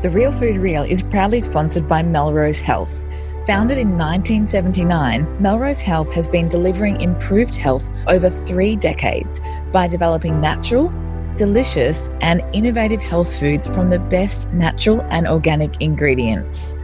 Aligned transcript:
The 0.00 0.10
Real 0.10 0.30
Food 0.30 0.58
Reel 0.58 0.84
is 0.84 1.02
proudly 1.02 1.40
sponsored 1.40 1.88
by 1.88 2.04
Melrose 2.04 2.60
Health. 2.60 3.04
Founded 3.48 3.78
in 3.78 3.98
1979, 3.98 5.42
Melrose 5.42 5.80
Health 5.80 6.12
has 6.12 6.28
been 6.28 6.48
delivering 6.48 7.00
improved 7.00 7.56
health 7.56 7.90
over 8.06 8.30
three 8.30 8.76
decades 8.76 9.40
by 9.72 9.88
developing 9.88 10.40
natural, 10.40 10.92
delicious, 11.34 12.10
and 12.20 12.44
innovative 12.52 13.02
health 13.02 13.40
foods 13.40 13.66
from 13.66 13.90
the 13.90 13.98
best 13.98 14.48
natural 14.52 15.00
and 15.10 15.26
organic 15.26 15.80
ingredients. 15.80 16.76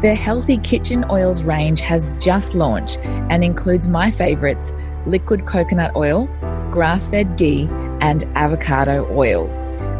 Their 0.00 0.14
Healthy 0.14 0.58
Kitchen 0.58 1.04
Oils 1.10 1.42
range 1.42 1.80
has 1.80 2.14
just 2.20 2.54
launched 2.54 3.00
and 3.02 3.42
includes 3.42 3.88
my 3.88 4.08
favourites 4.08 4.72
liquid 5.04 5.46
coconut 5.46 5.96
oil, 5.96 6.28
grass 6.70 7.10
fed 7.10 7.36
ghee, 7.36 7.68
and 8.00 8.22
avocado 8.36 9.12
oil. 9.12 9.50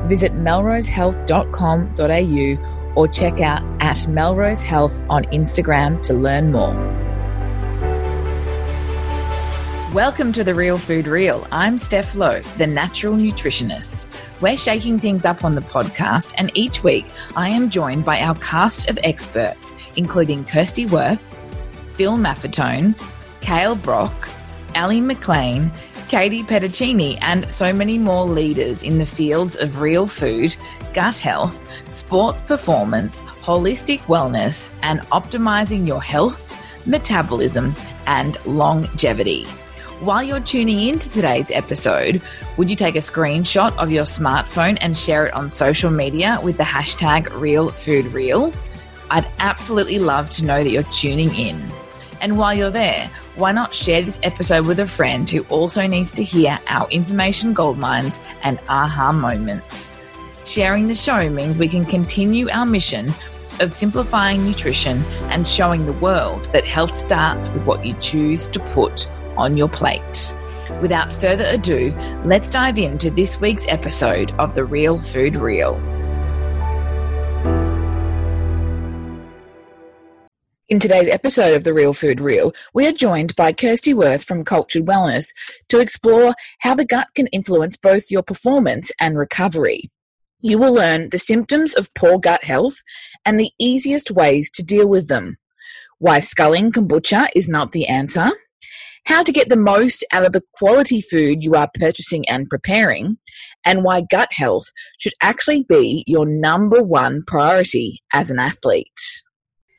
Visit 0.07 0.35
melrosehealth.com.au 0.35 2.93
or 2.95 3.09
check 3.09 3.41
out 3.41 3.63
at 3.81 4.07
Melrose 4.09 4.63
Health 4.63 5.01
on 5.09 5.25
Instagram 5.25 6.01
to 6.03 6.15
learn 6.15 6.53
more. 6.53 6.75
Welcome 9.95 10.33
to 10.33 10.43
the 10.43 10.55
Real 10.55 10.79
Food 10.79 11.07
Reel. 11.07 11.47
I'm 11.53 11.77
Steph 11.77 12.15
Lowe, 12.15 12.41
the 12.57 12.67
natural 12.67 13.15
nutritionist. 13.15 13.99
We're 14.41 14.57
shaking 14.57 14.99
things 14.99 15.25
up 15.25 15.45
on 15.45 15.55
the 15.55 15.61
podcast, 15.61 16.35
and 16.39 16.51
each 16.55 16.83
week 16.83 17.07
I 17.37 17.51
am 17.51 17.71
joined 17.71 18.05
by 18.05 18.21
our 18.21 18.35
cast 18.37 18.89
of 18.89 18.99
experts, 19.05 19.73
including 19.97 20.45
Kirsty 20.45 20.87
Wirth, 20.87 21.21
Phil 21.95 22.17
Maffetone, 22.17 22.95
Kale 23.43 23.77
Brock, 23.77 24.29
Ali 24.75 25.01
McLean, 25.01 25.71
Katie 26.13 26.43
Petticini, 26.43 27.17
and 27.23 27.51
so 27.51 27.73
many 27.73 27.99
more 27.99 28.27
leaders 28.27 28.83
in 28.83 28.99
the 28.99 29.07
fields 29.07 29.57
of 29.57 29.81
real 29.81 30.07
food, 30.07 30.55
gut 30.93 31.17
health, 31.17 31.67
sports 31.91 32.43
performance, 32.43 33.23
holistic 33.23 34.01
wellness, 34.01 34.71
and 34.83 35.01
optimizing 35.09 35.89
your 35.89 36.03
health, 36.03 36.55
metabolism, 36.87 37.75
and 38.07 38.37
longevity. 38.45 39.45
While 40.01 40.23
you're 40.23 40.41
tuning 40.41 40.81
in 40.87 40.99
to 40.99 41.09
today's 41.09 41.51
episode, 41.51 42.23
would 42.59 42.69
you 42.69 42.77
take 42.77 42.97
a 42.97 42.99
screenshot 42.99 43.75
of 43.79 43.91
your 43.91 44.05
smartphone 44.05 44.77
and 44.83 44.95
share 44.95 45.25
it 45.25 45.33
on 45.33 45.49
social 45.49 45.91
media 45.91 46.39
with 46.43 46.59
the 46.59 46.63
hashtag 46.63 47.29
RealFoodReel? 47.29 48.55
I'd 49.11 49.31
absolutely 49.39 49.99
love 49.99 50.29
to 50.33 50.45
know 50.45 50.63
that 50.63 50.69
you're 50.69 50.83
tuning 50.83 51.35
in. 51.35 51.73
And 52.23 52.39
while 52.39 52.55
you're 52.55 52.71
there, 52.71 53.11
why 53.35 53.51
not 53.51 53.75
share 53.75 54.01
this 54.01 54.21
episode 54.23 54.65
with 54.65 54.79
a 54.79 54.87
friend 54.87 55.29
who 55.29 55.43
also 55.51 55.89
needs 55.89 56.13
to 56.13 56.23
hear 56.23 56.57
our 56.69 56.89
information 56.89 57.53
goldmines 57.53 58.21
and 58.45 58.61
aha 58.69 59.11
moments? 59.11 59.93
Sharing 60.47 60.87
the 60.87 60.95
show 60.95 61.29
means 61.29 61.59
we 61.59 61.67
can 61.67 61.85
continue 61.85 62.49
our 62.51 62.65
mission 62.65 63.13
of 63.59 63.75
simplifying 63.75 64.45
nutrition 64.45 65.03
and 65.31 65.47
showing 65.47 65.85
the 65.85 65.95
world 65.95 66.45
that 66.53 66.65
health 66.65 66.97
starts 66.97 67.49
with 67.49 67.67
what 67.67 67.85
you 67.85 67.95
choose 68.01 68.47
to 68.49 68.61
put 68.61 69.11
on 69.37 69.57
your 69.57 69.69
plate. 69.69 70.33
Without 70.81 71.13
further 71.13 71.45
ado, 71.49 71.93
let's 72.25 72.53
dive 72.53 72.79
into 72.79 73.11
this 73.11 73.41
week's 73.41 73.67
episode 73.67 74.31
of 74.39 74.55
The 74.55 74.65
Real 74.65 75.01
Food 75.03 75.35
Reel. 75.35 75.75
In 80.73 80.81
today's 80.81 81.11
episode 81.11 81.55
of 81.55 81.65
The 81.65 81.75
Real 81.75 81.93
Food 81.93 82.19
Reel, 82.19 82.55
we 82.73 82.87
are 82.87 82.93
joined 82.93 83.37
by 83.37 83.53
Kirsty 83.53 83.93
Wirth 83.93 84.25
from 84.25 84.43
Kultured 84.43 84.87
Wellness 84.87 85.27
to 85.69 85.81
explore 85.81 86.33
how 86.61 86.75
the 86.75 86.87
gut 86.87 87.09
can 87.15 87.27
influence 87.27 87.77
both 87.77 88.11
your 88.11 88.23
performance 88.23 88.91
and 88.99 89.19
recovery. 89.19 89.91
You 90.41 90.57
will 90.57 90.73
learn 90.73 91.11
the 91.11 91.19
symptoms 91.19 91.75
of 91.75 91.93
poor 91.93 92.19
gut 92.19 92.45
health 92.45 92.77
and 93.27 93.39
the 93.39 93.51
easiest 93.61 94.11
ways 94.11 94.51
to 94.53 94.63
deal 94.63 94.89
with 94.89 95.09
them. 95.09 95.37
Why 95.99 96.21
sculling 96.21 96.73
kombucha 96.73 97.29
is 97.37 97.51
not 97.51 97.73
the 97.73 97.87
answer, 97.87 98.31
how 99.05 99.23
to 99.25 99.31
get 99.31 99.51
the 99.51 99.59
most 99.59 100.07
out 100.11 100.25
of 100.25 100.33
the 100.33 100.41
quality 100.55 101.03
food 101.03 101.45
you 101.45 101.55
are 101.55 101.69
purchasing 101.79 102.27
and 102.31 102.49
preparing, 102.49 103.19
and 103.67 103.85
why 103.85 104.05
gut 104.11 104.31
health 104.33 104.65
should 104.99 105.13
actually 105.23 105.67
be 105.69 106.03
your 106.07 106.25
number 106.25 106.83
one 106.83 107.21
priority 107.27 108.01
as 108.15 108.31
an 108.31 108.39
athlete. 108.39 108.89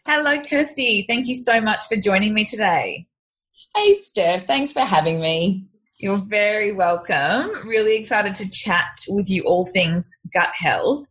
Hello, 0.05 0.37
Kirsty. 0.41 1.05
Thank 1.07 1.27
you 1.27 1.35
so 1.35 1.61
much 1.61 1.85
for 1.87 1.95
joining 1.95 2.33
me 2.33 2.43
today. 2.43 3.07
Hey, 3.73 3.95
Steph. 4.03 4.45
Thanks 4.45 4.73
for 4.73 4.81
having 4.81 5.21
me. 5.21 5.65
You're 5.97 6.21
very 6.27 6.73
welcome. 6.73 7.51
Really 7.65 7.95
excited 7.95 8.35
to 8.35 8.49
chat 8.49 8.99
with 9.07 9.29
you 9.29 9.43
all 9.43 9.65
things 9.65 10.09
gut 10.33 10.49
health. 10.53 11.07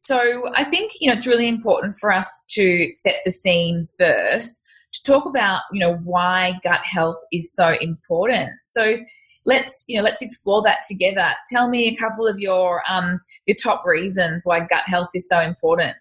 So, 0.00 0.50
I 0.54 0.64
think 0.64 0.92
you 1.00 1.08
know 1.08 1.16
it's 1.16 1.26
really 1.26 1.48
important 1.48 1.96
for 1.98 2.12
us 2.12 2.28
to 2.50 2.90
set 2.94 3.16
the 3.24 3.32
scene 3.32 3.86
first 3.98 4.60
to 4.92 5.02
talk 5.10 5.24
about 5.24 5.62
you 5.72 5.80
know 5.80 5.94
why 6.04 6.58
gut 6.62 6.84
health 6.84 7.16
is 7.32 7.54
so 7.54 7.74
important. 7.80 8.50
So 8.64 8.98
let's 9.46 9.86
you 9.88 9.96
know 9.96 10.04
let's 10.04 10.20
explore 10.20 10.62
that 10.64 10.80
together. 10.86 11.30
Tell 11.50 11.70
me 11.70 11.88
a 11.88 11.96
couple 11.96 12.26
of 12.26 12.38
your 12.38 12.82
um, 12.86 13.18
your 13.46 13.56
top 13.56 13.86
reasons 13.86 14.42
why 14.44 14.60
gut 14.60 14.84
health 14.86 15.08
is 15.14 15.26
so 15.26 15.40
important. 15.40 15.96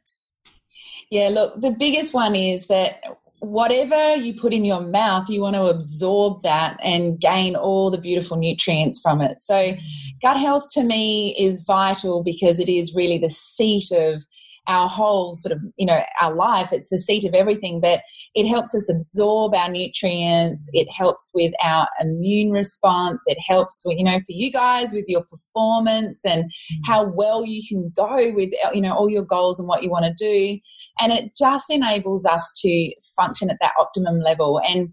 Yeah, 1.12 1.30
look, 1.30 1.62
the 1.62 1.72
biggest 1.72 2.14
one 2.14 2.36
is 2.36 2.68
that 2.68 2.96
whatever 3.40 4.16
you 4.16 4.40
put 4.40 4.54
in 4.54 4.66
your 4.66 4.82
mouth, 4.82 5.30
you 5.30 5.42
want 5.42 5.56
to 5.56 5.64
absorb 5.64 6.42
that 6.42 6.80
and 6.84 7.20
gain 7.20 7.56
all 7.56 7.92
the 7.92 7.98
beautiful 7.98 8.38
nutrients 8.38 9.00
from 9.00 9.22
it. 9.22 9.42
So, 9.42 9.54
mm. 9.54 9.82
gut 10.22 10.38
health 10.38 10.66
to 10.74 10.84
me 10.84 11.36
is 11.38 11.62
vital 11.62 12.24
because 12.24 12.60
it 12.60 12.70
is 12.70 12.96
really 12.96 13.18
the 13.18 13.30
seat 13.30 13.92
of 13.92 14.24
our 14.68 14.90
whole 14.90 15.36
sort 15.36 15.54
of 15.54 15.60
you 15.78 15.86
know 15.86 16.02
our 16.22 16.34
life. 16.34 16.70
It's 16.72 16.90
the 16.90 16.98
seat 16.98 17.24
of 17.24 17.34
everything 17.34 17.80
but 17.82 18.02
it 18.34 18.48
helps 18.48 18.74
us 18.76 18.90
absorb 18.90 19.54
our 19.54 19.70
nutrients. 19.70 20.70
It 20.74 20.90
helps 20.90 21.32
with 21.34 21.54
our 21.64 21.88
immune 22.00 22.52
response. 22.52 23.24
It 23.28 23.38
helps 23.46 23.84
you 23.86 24.04
know 24.04 24.20
for 24.20 24.26
you 24.30 24.52
guys 24.52 24.92
with 24.92 25.06
your 25.08 25.24
performance 25.24 26.26
and 26.26 26.46
mm-hmm. 26.46 26.92
how 26.92 27.12
well 27.16 27.46
you 27.46 27.62
can 27.68 27.92
go 27.96 28.34
with 28.34 28.50
you 28.74 28.82
know 28.82 28.94
all 28.94 29.10
your 29.10 29.26
goals 29.26 29.60
and 29.60 29.68
what 29.68 29.84
you 29.84 29.90
want 29.90 30.06
to 30.06 30.14
do. 30.14 30.60
And 31.00 31.12
it 31.12 31.36
just 31.38 31.70
enables 31.70 32.26
us 32.26 32.52
to 32.62 32.94
function 33.16 33.50
at 33.50 33.58
that 33.62 33.74
optimum 33.80 34.20
level. 34.20 34.60
And 34.68 34.90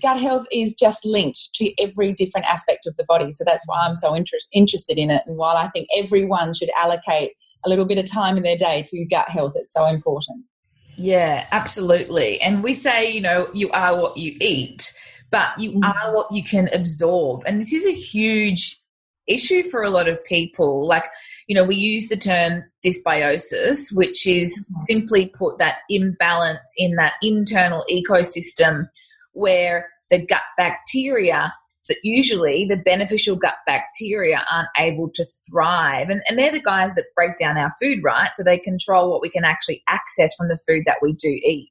gut 0.00 0.20
health 0.20 0.46
is 0.52 0.74
just 0.74 1.04
linked 1.04 1.50
to 1.54 1.72
every 1.82 2.12
different 2.12 2.46
aspect 2.46 2.86
of 2.86 2.96
the 2.96 3.04
body. 3.04 3.32
So 3.32 3.44
that's 3.44 3.62
why 3.66 3.80
i'm 3.82 3.96
so 3.96 4.14
interest, 4.14 4.48
interested 4.52 4.98
in 4.98 5.10
it 5.10 5.22
and 5.26 5.38
while 5.38 5.56
i 5.56 5.68
think 5.68 5.88
everyone 5.96 6.54
should 6.54 6.70
allocate 6.78 7.32
a 7.64 7.68
little 7.68 7.84
bit 7.84 7.98
of 7.98 8.10
time 8.10 8.36
in 8.36 8.42
their 8.42 8.56
day 8.56 8.82
to 8.86 9.04
gut 9.06 9.28
health. 9.28 9.52
It's 9.56 9.72
so 9.72 9.86
important. 9.86 10.44
Yeah, 10.96 11.46
absolutely. 11.52 12.40
And 12.40 12.62
we 12.62 12.74
say, 12.74 13.10
you 13.10 13.20
know, 13.20 13.48
you 13.52 13.70
are 13.70 13.98
what 13.98 14.16
you 14.16 14.36
eat, 14.40 14.92
but 15.30 15.58
you 15.58 15.72
mm-hmm. 15.72 15.84
are 15.84 16.14
what 16.14 16.30
you 16.32 16.44
can 16.44 16.68
absorb. 16.72 17.42
And 17.46 17.60
this 17.60 17.72
is 17.72 17.86
a 17.86 17.92
huge 17.92 18.78
issue 19.26 19.62
for 19.62 19.82
a 19.82 19.90
lot 19.90 20.08
of 20.08 20.22
people. 20.24 20.86
Like, 20.86 21.04
you 21.46 21.54
know, 21.54 21.64
we 21.64 21.76
use 21.76 22.08
the 22.08 22.16
term 22.16 22.64
dysbiosis, 22.84 23.94
which 23.94 24.26
is 24.26 24.52
mm-hmm. 24.52 24.84
simply 24.86 25.26
put 25.26 25.58
that 25.58 25.78
imbalance 25.88 26.74
in 26.76 26.96
that 26.96 27.14
internal 27.22 27.84
ecosystem 27.90 28.88
where 29.32 29.88
the 30.10 30.24
gut 30.26 30.42
bacteria 30.58 31.54
that 31.88 31.98
usually 32.02 32.66
the 32.66 32.76
beneficial 32.76 33.36
gut 33.36 33.56
bacteria 33.66 34.44
aren't 34.50 34.68
able 34.78 35.10
to 35.14 35.24
thrive. 35.50 36.08
And, 36.08 36.22
and 36.28 36.38
they're 36.38 36.52
the 36.52 36.60
guys 36.60 36.94
that 36.94 37.06
break 37.14 37.36
down 37.36 37.58
our 37.58 37.72
food, 37.80 37.98
right? 38.02 38.30
So 38.34 38.42
they 38.42 38.58
control 38.58 39.10
what 39.10 39.22
we 39.22 39.30
can 39.30 39.44
actually 39.44 39.82
access 39.88 40.34
from 40.36 40.48
the 40.48 40.58
food 40.66 40.84
that 40.86 40.98
we 41.02 41.12
do 41.12 41.28
eat. 41.28 41.70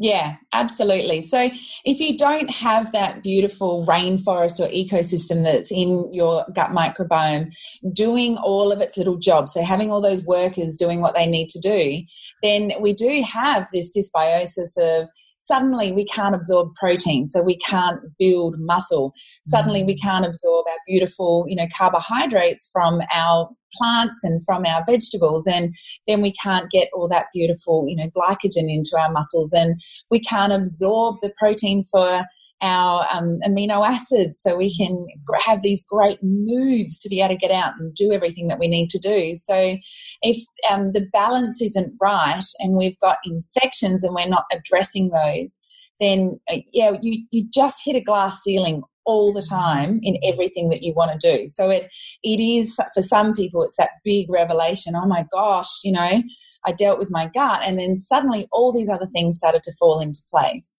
Yeah, 0.00 0.36
absolutely. 0.52 1.22
So 1.22 1.50
if 1.84 1.98
you 1.98 2.16
don't 2.16 2.48
have 2.50 2.92
that 2.92 3.24
beautiful 3.24 3.84
rainforest 3.84 4.60
or 4.60 4.68
ecosystem 4.68 5.42
that's 5.42 5.72
in 5.72 6.08
your 6.12 6.44
gut 6.54 6.70
microbiome 6.70 7.52
doing 7.92 8.36
all 8.36 8.70
of 8.70 8.80
its 8.80 8.96
little 8.96 9.16
jobs, 9.16 9.54
so 9.54 9.62
having 9.62 9.90
all 9.90 10.00
those 10.00 10.24
workers 10.24 10.76
doing 10.76 11.00
what 11.00 11.16
they 11.16 11.26
need 11.26 11.48
to 11.48 11.58
do, 11.58 12.02
then 12.44 12.70
we 12.80 12.94
do 12.94 13.24
have 13.28 13.66
this 13.72 13.90
dysbiosis 13.90 14.78
of 14.78 15.08
suddenly 15.48 15.92
we 15.92 16.04
can't 16.04 16.34
absorb 16.34 16.74
protein 16.74 17.26
so 17.28 17.42
we 17.42 17.56
can't 17.58 18.00
build 18.18 18.54
muscle 18.58 19.12
suddenly 19.46 19.82
we 19.82 19.94
mm. 19.94 20.02
can't 20.02 20.26
absorb 20.26 20.66
our 20.68 20.78
beautiful 20.86 21.44
you 21.48 21.56
know 21.56 21.66
carbohydrates 21.76 22.68
from 22.72 23.00
our 23.12 23.48
plants 23.74 24.24
and 24.24 24.42
from 24.44 24.64
our 24.64 24.82
vegetables 24.86 25.46
and 25.46 25.74
then 26.06 26.22
we 26.22 26.32
can't 26.32 26.70
get 26.70 26.88
all 26.94 27.08
that 27.08 27.26
beautiful 27.34 27.84
you 27.88 27.96
know 27.96 28.08
glycogen 28.10 28.72
into 28.72 28.96
our 28.98 29.10
muscles 29.10 29.52
and 29.52 29.80
we 30.10 30.20
can't 30.20 30.52
absorb 30.52 31.16
the 31.22 31.32
protein 31.38 31.84
for 31.90 32.24
our 32.60 33.06
um, 33.12 33.38
amino 33.46 33.86
acids 33.86 34.40
so 34.42 34.56
we 34.56 34.76
can 34.76 35.06
have 35.44 35.62
these 35.62 35.82
great 35.88 36.18
moods 36.22 36.98
to 36.98 37.08
be 37.08 37.20
able 37.20 37.34
to 37.34 37.38
get 37.38 37.50
out 37.50 37.74
and 37.78 37.94
do 37.94 38.12
everything 38.12 38.48
that 38.48 38.58
we 38.58 38.68
need 38.68 38.88
to 38.90 38.98
do. 38.98 39.36
So, 39.36 39.76
if 40.22 40.44
um, 40.68 40.92
the 40.92 41.06
balance 41.12 41.62
isn't 41.62 41.94
right 42.00 42.44
and 42.58 42.76
we've 42.76 42.98
got 43.00 43.18
infections 43.24 44.02
and 44.02 44.14
we're 44.14 44.28
not 44.28 44.44
addressing 44.52 45.10
those, 45.10 45.58
then 46.00 46.40
uh, 46.50 46.56
yeah, 46.72 46.92
you, 47.00 47.24
you 47.30 47.48
just 47.52 47.82
hit 47.84 47.96
a 47.96 48.00
glass 48.00 48.42
ceiling 48.42 48.82
all 49.04 49.32
the 49.32 49.42
time 49.42 50.00
in 50.02 50.18
everything 50.22 50.68
that 50.68 50.82
you 50.82 50.92
want 50.94 51.18
to 51.18 51.36
do. 51.36 51.48
So 51.48 51.70
it 51.70 51.90
it 52.22 52.42
is 52.42 52.78
for 52.94 53.02
some 53.02 53.34
people 53.34 53.62
it's 53.62 53.76
that 53.76 53.90
big 54.04 54.30
revelation. 54.30 54.94
Oh 54.94 55.06
my 55.06 55.24
gosh, 55.32 55.68
you 55.82 55.92
know, 55.92 56.22
I 56.66 56.72
dealt 56.72 56.98
with 56.98 57.10
my 57.10 57.30
gut 57.32 57.62
and 57.64 57.78
then 57.78 57.96
suddenly 57.96 58.46
all 58.52 58.72
these 58.72 58.90
other 58.90 59.06
things 59.06 59.38
started 59.38 59.62
to 59.62 59.72
fall 59.78 60.00
into 60.00 60.20
place. 60.30 60.77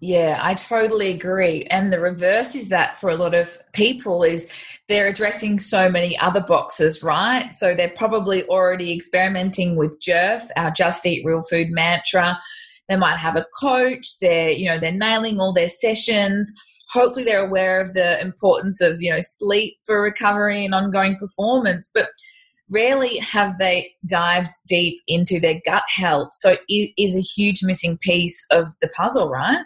Yeah, 0.00 0.38
I 0.42 0.54
totally 0.54 1.10
agree. 1.10 1.62
And 1.70 1.90
the 1.90 2.00
reverse 2.00 2.54
is 2.54 2.68
that 2.68 3.00
for 3.00 3.08
a 3.08 3.16
lot 3.16 3.34
of 3.34 3.58
people 3.72 4.22
is 4.24 4.50
they're 4.88 5.06
addressing 5.08 5.58
so 5.58 5.88
many 5.88 6.18
other 6.18 6.40
boxes, 6.40 7.02
right? 7.02 7.50
So 7.56 7.74
they're 7.74 7.94
probably 7.96 8.44
already 8.44 8.92
experimenting 8.94 9.74
with 9.74 9.98
JERF, 10.00 10.48
our 10.56 10.70
Just 10.70 11.06
Eat 11.06 11.24
Real 11.24 11.44
Food 11.48 11.70
mantra. 11.70 12.38
They 12.90 12.96
might 12.96 13.18
have 13.18 13.36
a 13.36 13.46
coach. 13.58 14.18
They're, 14.20 14.50
you 14.50 14.68
know, 14.68 14.78
they're 14.78 14.92
nailing 14.92 15.40
all 15.40 15.54
their 15.54 15.70
sessions. 15.70 16.52
Hopefully 16.92 17.24
they're 17.24 17.46
aware 17.46 17.80
of 17.80 17.94
the 17.94 18.20
importance 18.20 18.82
of, 18.82 19.00
you 19.00 19.10
know, 19.10 19.20
sleep 19.20 19.76
for 19.86 20.02
recovery 20.02 20.64
and 20.64 20.74
ongoing 20.74 21.16
performance. 21.16 21.90
But 21.92 22.08
rarely 22.68 23.16
have 23.18 23.56
they 23.58 23.92
dived 24.06 24.50
deep 24.68 25.00
into 25.08 25.40
their 25.40 25.60
gut 25.64 25.84
health. 25.88 26.28
So 26.38 26.56
it 26.68 26.90
is 26.98 27.16
a 27.16 27.20
huge 27.20 27.62
missing 27.62 27.96
piece 27.96 28.44
of 28.50 28.68
the 28.82 28.88
puzzle, 28.88 29.30
right? 29.30 29.64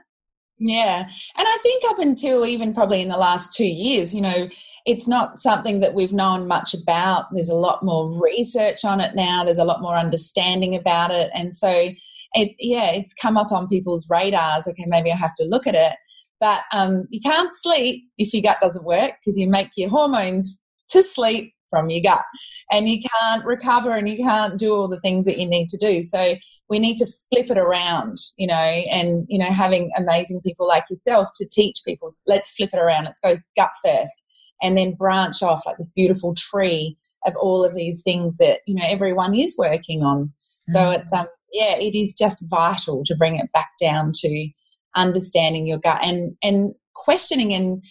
Yeah. 0.61 1.09
And 1.37 1.49
I 1.49 1.59
think 1.63 1.83
up 1.89 1.99
until 1.99 2.45
even 2.45 2.75
probably 2.75 3.01
in 3.01 3.09
the 3.09 3.17
last 3.17 3.53
two 3.53 3.67
years, 3.67 4.15
you 4.15 4.21
know, 4.21 4.49
it's 4.85 5.09
not 5.09 5.41
something 5.41 5.81
that 5.81 5.95
we've 5.95 6.13
known 6.13 6.47
much 6.47 6.75
about. 6.75 7.27
There's 7.33 7.49
a 7.49 7.55
lot 7.55 7.83
more 7.83 8.13
research 8.23 8.85
on 8.85 9.01
it 9.01 9.15
now, 9.15 9.43
there's 9.43 9.59
a 9.59 9.65
lot 9.65 9.81
more 9.81 9.97
understanding 9.97 10.77
about 10.77 11.11
it. 11.11 11.31
And 11.35 11.57
so, 11.57 11.89
it, 12.35 12.55
yeah, 12.59 12.91
it's 12.91 13.15
come 13.15 13.39
up 13.39 13.51
on 13.51 13.69
people's 13.69 14.07
radars. 14.09 14.69
Okay, 14.69 14.85
maybe 14.87 15.11
I 15.11 15.17
have 15.17 15.35
to 15.37 15.45
look 15.45 15.67
at 15.67 15.75
it. 15.75 15.97
But 16.41 16.61
um, 16.73 17.07
you 17.11 17.21
can't 17.21 17.53
sleep 17.55 18.05
if 18.19 18.33
your 18.33 18.43
gut 18.43 18.59
doesn't 18.61 18.85
work 18.85 19.15
because 19.21 19.39
you 19.39 19.49
make 19.49 19.71
your 19.77 19.91
hormones 19.91 20.59
to 20.91 21.03
sleep 21.03 21.55
from 21.71 21.89
your 21.89 22.03
gut 22.03 22.25
and 22.71 22.89
you 22.89 23.01
can't 23.21 23.45
recover 23.45 23.91
and 23.91 24.09
you 24.09 24.19
can't 24.19 24.59
do 24.59 24.75
all 24.75 24.89
the 24.89 25.01
things 25.01 25.25
that 25.25 25.39
you 25.39 25.49
need 25.49 25.69
to 25.69 25.79
do. 25.79 26.03
So 26.03 26.35
we 26.71 26.79
need 26.79 26.97
to 26.97 27.07
flip 27.29 27.51
it 27.51 27.59
around, 27.59 28.19
you 28.39 28.47
know, 28.47 28.55
and, 28.55 29.27
you 29.29 29.39
know, 29.39 29.51
having 29.53 29.91
amazing 29.97 30.41
people 30.41 30.67
like 30.67 30.85
yourself 30.89 31.29
to 31.35 31.49
teach 31.51 31.83
people, 31.85 32.15
let's 32.27 32.51
flip 32.53 32.71
it 32.73 32.79
around. 32.79 33.05
Let's 33.05 33.19
go 33.19 33.35
gut 33.57 33.73
first 33.85 34.25
and 34.63 34.79
then 34.79 34.95
branch 34.95 35.43
off 35.43 35.67
like 35.67 35.77
this 35.79 35.91
beautiful 35.91 36.35
tree 36.35 36.97
of 37.27 37.35
all 37.37 37.65
of 37.65 37.75
these 37.75 38.03
things 38.03 38.37
that, 38.39 38.61
you 38.67 38.77
know, 38.77 38.85
everyone 38.87 39.35
is 39.35 39.57
working 39.59 40.05
on. 40.05 40.27
Mm-hmm. 40.27 40.73
So 40.73 40.79
mm. 40.79 40.99
it's, 40.99 41.13
um, 41.13 41.27
yeah, 41.53 41.75
it 41.77 41.99
is 41.99 42.15
just 42.15 42.43
vital 42.49 43.03
to 43.07 43.17
bring 43.17 43.35
it 43.37 43.51
back 43.53 43.71
down 43.81 44.13
to 44.15 44.49
understanding 44.95 45.67
your 45.67 45.79
gut 45.79 45.99
and, 46.03 46.37
and 46.43 46.73
questioning 46.95 47.53
and 47.53 47.83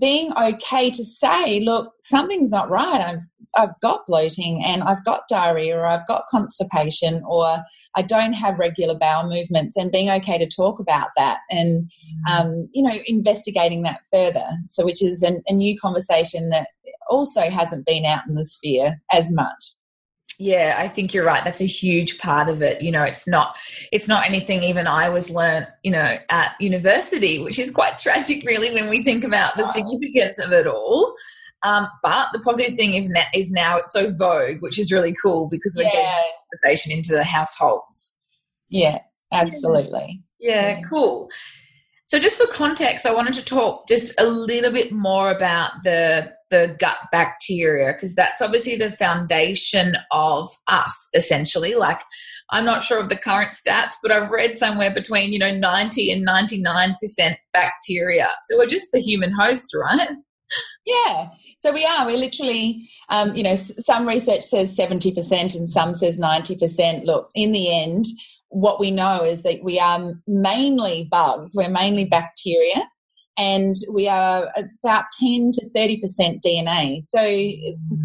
being 0.00 0.32
okay 0.32 0.90
to 0.90 1.04
say, 1.04 1.60
look, 1.60 1.92
something's 2.00 2.50
not 2.50 2.70
right. 2.70 3.00
I've 3.00 3.20
I've 3.56 3.78
got 3.80 4.06
bloating 4.06 4.62
and 4.64 4.82
I've 4.82 5.04
got 5.04 5.28
diarrhea 5.28 5.76
or 5.76 5.86
I've 5.86 6.06
got 6.06 6.26
constipation 6.28 7.22
or 7.28 7.58
I 7.96 8.02
don't 8.02 8.32
have 8.32 8.58
regular 8.58 8.98
bowel 8.98 9.28
movements 9.28 9.76
and 9.76 9.92
being 9.92 10.10
okay 10.10 10.38
to 10.38 10.48
talk 10.48 10.80
about 10.80 11.08
that 11.16 11.38
and 11.50 11.88
mm. 12.28 12.30
um, 12.30 12.68
you 12.72 12.82
know 12.82 12.96
investigating 13.06 13.82
that 13.82 14.00
further. 14.12 14.46
So 14.70 14.84
which 14.84 15.02
is 15.02 15.22
an, 15.22 15.42
a 15.46 15.54
new 15.54 15.78
conversation 15.80 16.50
that 16.50 16.68
also 17.08 17.42
hasn't 17.42 17.86
been 17.86 18.04
out 18.04 18.22
in 18.28 18.34
the 18.34 18.44
sphere 18.44 19.00
as 19.12 19.30
much. 19.30 19.74
Yeah 20.38 20.74
i 20.78 20.88
think 20.88 21.14
you're 21.14 21.24
right. 21.24 21.44
That's 21.44 21.60
a 21.60 21.66
huge 21.66 22.18
part 22.18 22.48
of 22.48 22.60
it. 22.62 22.82
You 22.82 22.90
know 22.90 23.04
it's 23.04 23.26
not 23.26 23.56
it's 23.92 24.08
not 24.08 24.26
anything 24.26 24.62
even 24.62 24.86
i 24.86 25.08
was 25.08 25.30
learned 25.30 25.68
you 25.82 25.92
know 25.92 26.16
at 26.28 26.52
university 26.60 27.42
which 27.42 27.58
is 27.58 27.70
quite 27.70 27.98
tragic 27.98 28.44
really 28.44 28.72
when 28.72 28.88
we 28.88 29.04
think 29.04 29.24
about 29.24 29.56
the 29.56 29.66
significance 29.68 30.38
of 30.38 30.52
it 30.52 30.66
all 30.66 31.14
um, 31.64 31.88
but 32.02 32.28
the 32.32 32.40
positive 32.40 32.76
thing 32.76 32.94
is, 32.94 33.10
is 33.34 33.50
now 33.50 33.78
it's 33.78 33.92
so 33.92 34.12
vogue, 34.12 34.58
which 34.60 34.78
is 34.78 34.92
really 34.92 35.14
cool 35.20 35.48
because 35.50 35.74
we're 35.76 35.84
yeah. 35.84 35.92
getting 35.92 36.32
conversation 36.52 36.92
into 36.92 37.12
the 37.12 37.24
households. 37.24 38.12
Yeah, 38.68 38.98
absolutely. 39.32 40.22
Yeah, 40.38 40.78
yeah, 40.78 40.80
cool. 40.88 41.30
So, 42.06 42.18
just 42.18 42.36
for 42.36 42.46
context, 42.46 43.06
I 43.06 43.14
wanted 43.14 43.34
to 43.34 43.44
talk 43.44 43.88
just 43.88 44.12
a 44.18 44.26
little 44.26 44.70
bit 44.70 44.92
more 44.92 45.30
about 45.30 45.72
the 45.84 46.32
the 46.50 46.76
gut 46.78 46.98
bacteria 47.10 47.92
because 47.92 48.14
that's 48.14 48.40
obviously 48.40 48.76
the 48.76 48.92
foundation 48.92 49.96
of 50.12 50.54
us 50.68 51.08
essentially 51.14 51.74
like 51.74 52.00
i'm 52.50 52.64
not 52.64 52.84
sure 52.84 53.00
of 53.00 53.08
the 53.08 53.16
current 53.16 53.52
stats 53.52 53.94
but 54.00 54.12
i've 54.12 54.30
read 54.30 54.56
somewhere 54.56 54.94
between 54.94 55.32
you 55.32 55.38
know 55.38 55.52
90 55.52 56.12
and 56.12 56.24
99% 56.24 56.96
bacteria 57.52 58.28
so 58.46 58.56
we're 58.56 58.66
just 58.66 58.86
the 58.92 59.00
human 59.00 59.32
host 59.32 59.74
right 59.74 60.10
yeah, 60.84 61.28
so 61.58 61.72
we 61.72 61.84
are. 61.84 62.06
We're 62.06 62.16
literally, 62.16 62.88
um, 63.08 63.34
you 63.34 63.42
know, 63.42 63.56
some 63.56 64.06
research 64.06 64.42
says 64.42 64.76
70% 64.76 65.54
and 65.54 65.70
some 65.70 65.94
says 65.94 66.18
90%. 66.18 67.04
Look, 67.04 67.30
in 67.34 67.52
the 67.52 67.82
end, 67.82 68.04
what 68.48 68.78
we 68.78 68.90
know 68.90 69.24
is 69.24 69.42
that 69.42 69.60
we 69.64 69.78
are 69.78 70.12
mainly 70.26 71.08
bugs, 71.10 71.54
we're 71.56 71.68
mainly 71.68 72.04
bacteria, 72.04 72.88
and 73.36 73.74
we 73.92 74.06
are 74.06 74.48
about 74.84 75.06
10 75.20 75.50
to 75.54 75.70
30% 75.74 76.40
DNA. 76.40 77.04
So, 77.04 77.20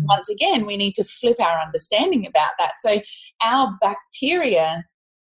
once 0.07 0.27
again, 0.29 0.65
we 0.65 0.75
need 0.75 0.95
to 0.95 1.03
flip 1.03 1.39
our 1.39 1.61
understanding 1.61 2.25
about 2.25 2.51
that. 2.57 2.73
So, 2.79 2.99
our 3.43 3.77
bacteria 3.79 4.85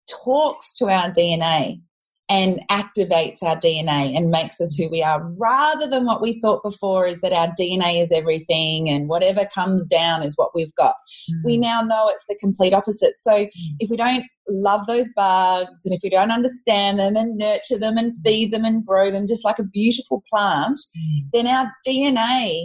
talks 0.09 0.75
to 0.79 0.87
our 0.87 1.11
DNA 1.11 1.81
and 2.29 2.61
activates 2.71 3.43
our 3.43 3.57
DNA 3.57 4.17
and 4.17 4.31
makes 4.31 4.61
us 4.61 4.75
who 4.75 4.89
we 4.89 5.03
are, 5.03 5.27
rather 5.41 5.89
than 5.89 6.07
what 6.07 6.23
we 6.23 6.41
thought 6.41 6.63
before 6.63 7.07
is 7.07 7.21
that 7.21 7.33
our 7.33 7.49
DNA 7.49 8.03
is 8.03 8.13
everything 8.13 8.89
and 8.89 9.09
whatever 9.09 9.47
comes 9.55 9.89
down 9.89 10.23
is 10.23 10.35
what 10.37 10.55
we've 10.55 10.75
got. 10.77 10.95
Mm. 11.31 11.45
We 11.45 11.57
now 11.59 11.83
know 11.83 12.09
it's 12.09 12.25
the 12.29 12.37
complete 12.41 12.73
opposite. 12.73 13.19
So 13.19 13.33
mm. 13.33 13.51
if 13.81 13.91
we 13.91 13.97
don't 13.97 14.25
love 14.49 14.87
those 14.87 15.09
bugs 15.15 15.85
and 15.85 15.95
if 15.95 16.01
we 16.03 16.11
don't 16.11 16.31
understand 16.31 16.99
them 16.99 17.17
and 17.17 17.37
nurture 17.37 17.79
them 17.79 17.97
and 17.97 18.15
feed 18.25 18.53
them 18.53 18.65
and 18.65 18.87
grow 18.87 19.11
them 19.11 19.27
just 19.27 19.45
like 19.45 19.59
a 19.59 19.65
beautiful 19.65 20.23
plant, 20.33 20.79
mm. 20.97 21.21
then 21.33 21.47
our 21.47 21.71
DNA 21.87 22.65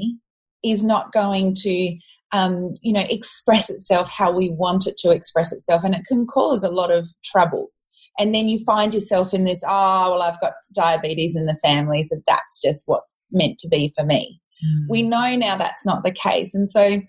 is 0.63 0.83
not 0.83 1.12
going 1.12 1.54
to 1.56 1.98
um, 2.33 2.74
you 2.81 2.92
know 2.92 3.06
express 3.09 3.69
itself 3.69 4.09
how 4.09 4.31
we 4.31 4.50
want 4.51 4.86
it 4.86 4.98
to 4.98 5.12
express 5.12 5.51
itself 5.54 5.83
and 5.83 5.95
it 5.95 6.06
can 6.06 6.25
cause 6.25 6.63
a 6.63 6.71
lot 6.71 6.92
of 6.92 7.07
troubles 7.24 7.81
and 8.19 8.34
then 8.34 8.48
you 8.48 8.64
find 8.66 8.94
yourself 8.94 9.34
in 9.34 9.46
this 9.46 9.62
oh 9.68 10.12
well 10.12 10.22
i've 10.22 10.40
got 10.42 10.54
diabetes 10.74 11.36
in 11.36 11.46
the 11.46 11.58
family 11.62 12.04
so 12.04 12.16
that's 12.28 12.62
just 12.62 12.84
what's 12.86 13.25
meant 13.31 13.58
to 13.58 13.68
be 13.68 13.94
for 13.98 14.06
me 14.06 14.40
mm. 14.64 14.86
we 14.90 15.02
know 15.02 15.36
now 15.36 15.58
that's 15.58 15.86
not 15.86 16.04
the 16.04 16.12
case 16.12 16.54
and 16.54 16.69
so 16.69 17.00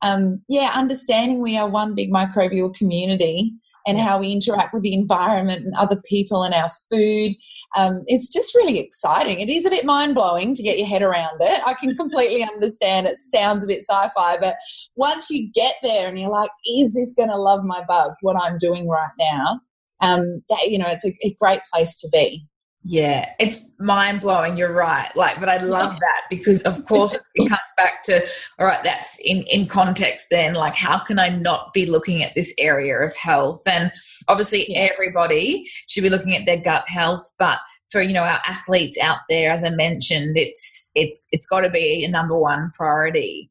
um, 0.00 0.40
yeah 0.48 0.70
understanding 0.74 1.42
we 1.42 1.56
are 1.56 1.68
one 1.68 1.94
big 1.94 2.12
microbial 2.12 2.72
community 2.74 3.52
and 3.88 3.98
how 3.98 4.20
we 4.20 4.30
interact 4.30 4.74
with 4.74 4.82
the 4.82 4.92
environment 4.92 5.64
and 5.64 5.74
other 5.74 6.00
people 6.04 6.42
and 6.42 6.52
our 6.52 6.68
food. 6.90 7.34
Um, 7.74 8.02
it's 8.06 8.28
just 8.30 8.54
really 8.54 8.78
exciting. 8.78 9.40
It 9.40 9.48
is 9.48 9.64
a 9.64 9.70
bit 9.70 9.86
mind 9.86 10.14
blowing 10.14 10.54
to 10.54 10.62
get 10.62 10.76
your 10.76 10.86
head 10.86 11.00
around 11.00 11.40
it. 11.40 11.62
I 11.64 11.72
can 11.72 11.96
completely 11.96 12.42
understand 12.54 13.06
it 13.06 13.18
sounds 13.18 13.64
a 13.64 13.66
bit 13.66 13.86
sci 13.88 14.08
fi, 14.14 14.36
but 14.36 14.56
once 14.96 15.30
you 15.30 15.50
get 15.54 15.76
there 15.82 16.06
and 16.06 16.20
you're 16.20 16.28
like, 16.28 16.50
is 16.66 16.92
this 16.92 17.14
going 17.14 17.30
to 17.30 17.38
love 17.38 17.64
my 17.64 17.82
bugs, 17.88 18.18
what 18.20 18.36
I'm 18.36 18.58
doing 18.58 18.88
right 18.88 19.10
now? 19.18 19.58
Um, 20.00 20.42
that 20.48 20.68
you 20.68 20.78
know 20.78 20.88
it's 20.88 21.04
a, 21.04 21.14
a 21.22 21.34
great 21.40 21.60
place 21.72 21.96
to 22.00 22.08
be. 22.12 22.46
Yeah, 22.84 23.28
it's 23.38 23.60
mind 23.78 24.20
blowing. 24.20 24.56
You're 24.56 24.72
right. 24.72 25.14
Like, 25.14 25.40
but 25.40 25.48
I 25.48 25.58
love 25.58 25.98
that 25.98 26.22
because, 26.30 26.62
of 26.62 26.84
course, 26.86 27.18
it 27.34 27.48
comes 27.48 27.60
back 27.76 28.02
to 28.04 28.26
all 28.58 28.66
right. 28.66 28.82
That's 28.84 29.18
in 29.18 29.42
in 29.42 29.66
context. 29.66 30.28
Then, 30.30 30.54
like, 30.54 30.74
how 30.74 30.98
can 30.98 31.18
I 31.18 31.28
not 31.28 31.74
be 31.74 31.86
looking 31.86 32.22
at 32.22 32.34
this 32.34 32.54
area 32.58 32.96
of 32.98 33.14
health? 33.16 33.62
And 33.66 33.92
obviously, 34.28 34.66
yeah. 34.68 34.88
everybody 34.92 35.68
should 35.88 36.02
be 36.02 36.10
looking 36.10 36.36
at 36.36 36.46
their 36.46 36.56
gut 36.56 36.88
health. 36.88 37.28
But 37.38 37.58
for 37.90 38.00
you 38.00 38.12
know 38.12 38.22
our 38.22 38.40
athletes 38.46 38.96
out 38.98 39.18
there, 39.28 39.50
as 39.50 39.64
I 39.64 39.70
mentioned, 39.70 40.38
it's 40.38 40.90
it's 40.94 41.26
it's 41.32 41.46
got 41.46 41.60
to 41.60 41.70
be 41.70 42.04
a 42.04 42.08
number 42.08 42.38
one 42.38 42.72
priority. 42.74 43.50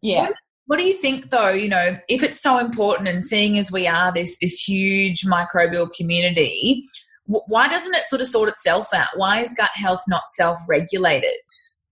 Yeah. 0.00 0.22
What 0.28 0.34
do 0.76 0.84
you 0.84 0.94
think, 0.94 1.30
though? 1.30 1.50
You 1.50 1.68
know, 1.68 1.98
if 2.08 2.22
it's 2.22 2.40
so 2.40 2.58
important, 2.58 3.08
and 3.08 3.24
seeing 3.24 3.58
as 3.58 3.72
we 3.72 3.86
are 3.86 4.12
this 4.12 4.36
this 4.40 4.62
huge 4.62 5.22
microbial 5.22 5.88
community, 5.96 6.82
why 7.24 7.68
doesn't 7.68 7.94
it 7.94 8.06
sort 8.08 8.22
of 8.22 8.28
sort 8.28 8.48
itself 8.48 8.92
out? 8.92 9.08
Why 9.16 9.40
is 9.40 9.52
gut 9.52 9.70
health 9.74 10.02
not 10.08 10.24
self 10.30 10.58
regulated? 10.68 11.40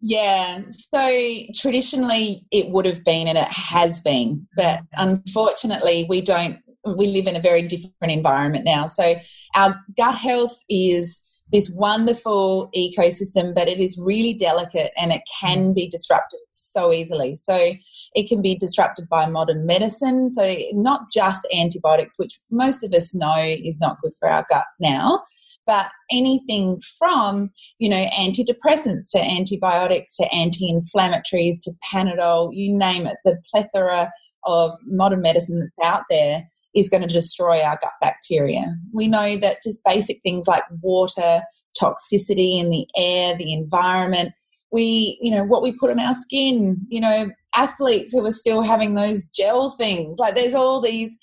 Yeah, 0.00 0.60
so 0.68 1.18
traditionally 1.54 2.46
it 2.50 2.70
would 2.70 2.84
have 2.84 3.02
been 3.02 3.26
and 3.26 3.38
it 3.38 3.48
has 3.48 4.00
been, 4.00 4.46
but 4.56 4.80
mm-hmm. 4.80 5.08
unfortunately 5.08 6.06
we 6.08 6.20
don't, 6.20 6.58
we 6.96 7.06
live 7.06 7.26
in 7.26 7.36
a 7.36 7.40
very 7.40 7.66
different 7.66 8.12
environment 8.12 8.64
now. 8.64 8.86
So 8.86 9.14
our 9.54 9.74
gut 9.96 10.16
health 10.16 10.56
is 10.68 11.22
this 11.52 11.70
wonderful 11.70 12.70
ecosystem, 12.76 13.54
but 13.54 13.68
it 13.68 13.78
is 13.78 13.98
really 13.98 14.34
delicate 14.34 14.92
and 14.96 15.12
it 15.12 15.22
can 15.40 15.70
mm. 15.70 15.74
be 15.74 15.88
disrupted 15.88 16.40
so 16.50 16.92
easily. 16.92 17.36
So 17.36 17.72
it 18.14 18.28
can 18.28 18.42
be 18.42 18.56
disrupted 18.56 19.08
by 19.08 19.26
modern 19.26 19.64
medicine. 19.64 20.30
So 20.30 20.54
not 20.72 21.02
just 21.12 21.46
antibiotics, 21.54 22.18
which 22.18 22.40
most 22.50 22.82
of 22.82 22.92
us 22.92 23.14
know 23.14 23.34
is 23.38 23.78
not 23.80 24.00
good 24.00 24.12
for 24.18 24.28
our 24.28 24.44
gut 24.48 24.66
now, 24.80 25.22
but 25.66 25.86
anything 26.10 26.80
from 26.98 27.50
you 27.78 27.88
know 27.88 28.06
antidepressants 28.16 29.10
to 29.10 29.18
antibiotics 29.18 30.16
to 30.16 30.32
anti-inflammatories 30.32 31.56
to 31.60 31.72
panadol 31.92 32.50
you 32.52 32.72
name 32.72 33.04
it 33.06 33.16
the 33.24 33.36
plethora 33.52 34.10
of 34.44 34.72
modern 34.84 35.20
medicine 35.20 35.58
that's 35.58 35.88
out 35.88 36.04
there 36.08 36.46
is 36.76 36.88
going 36.88 37.02
to 37.02 37.12
destroy 37.12 37.60
our 37.60 37.78
gut 37.80 37.92
bacteria. 38.00 38.64
We 38.92 39.08
know 39.08 39.36
that 39.38 39.62
just 39.64 39.80
basic 39.84 40.20
things 40.22 40.46
like 40.46 40.64
water 40.82 41.42
toxicity 41.80 42.58
in 42.58 42.70
the 42.70 42.86
air 42.96 43.36
the 43.36 43.52
environment 43.52 44.32
we 44.72 45.18
you 45.20 45.30
know 45.30 45.44
what 45.44 45.62
we 45.62 45.76
put 45.78 45.90
on 45.90 46.00
our 46.00 46.14
skin 46.14 46.78
you 46.88 46.98
know 46.98 47.26
athletes 47.56 48.12
who 48.12 48.24
are 48.24 48.32
still 48.32 48.62
having 48.62 48.94
those 48.94 49.24
gel 49.34 49.70
things. 49.72 50.18
Like 50.18 50.34
there's 50.34 50.54
all 50.54 50.80
these 50.80 51.16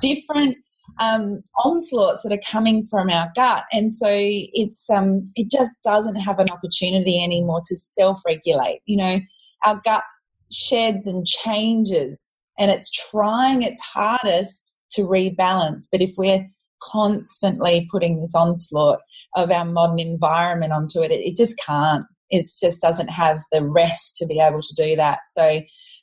different 0.00 0.56
um, 1.00 1.42
onslaughts 1.64 2.22
that 2.22 2.32
are 2.32 2.50
coming 2.50 2.84
from 2.84 3.10
our 3.10 3.30
gut, 3.34 3.64
and 3.72 3.92
so 3.92 4.06
it's 4.10 4.88
um, 4.90 5.30
it 5.34 5.50
just 5.50 5.72
doesn't 5.82 6.20
have 6.20 6.38
an 6.38 6.50
opportunity 6.50 7.22
anymore 7.22 7.62
to 7.66 7.76
self-regulate. 7.76 8.80
You 8.84 8.98
know, 8.98 9.18
our 9.64 9.80
gut 9.84 10.04
sheds 10.52 11.06
and 11.06 11.26
changes, 11.26 12.36
and 12.58 12.70
it's 12.70 12.90
trying 12.90 13.62
its 13.62 13.80
hardest 13.80 14.69
to 14.92 15.02
rebalance. 15.02 15.86
But 15.90 16.02
if 16.02 16.14
we're 16.16 16.46
constantly 16.82 17.88
putting 17.90 18.20
this 18.20 18.34
onslaught 18.34 19.00
of 19.36 19.50
our 19.50 19.64
modern 19.64 19.98
environment 19.98 20.72
onto 20.72 21.00
it, 21.00 21.10
it, 21.10 21.20
it 21.20 21.36
just 21.36 21.56
can't. 21.64 22.04
It 22.30 22.48
just 22.60 22.80
doesn't 22.80 23.08
have 23.08 23.40
the 23.50 23.64
rest 23.64 24.16
to 24.16 24.26
be 24.26 24.40
able 24.40 24.62
to 24.62 24.74
do 24.76 24.94
that. 24.96 25.20
So 25.28 25.60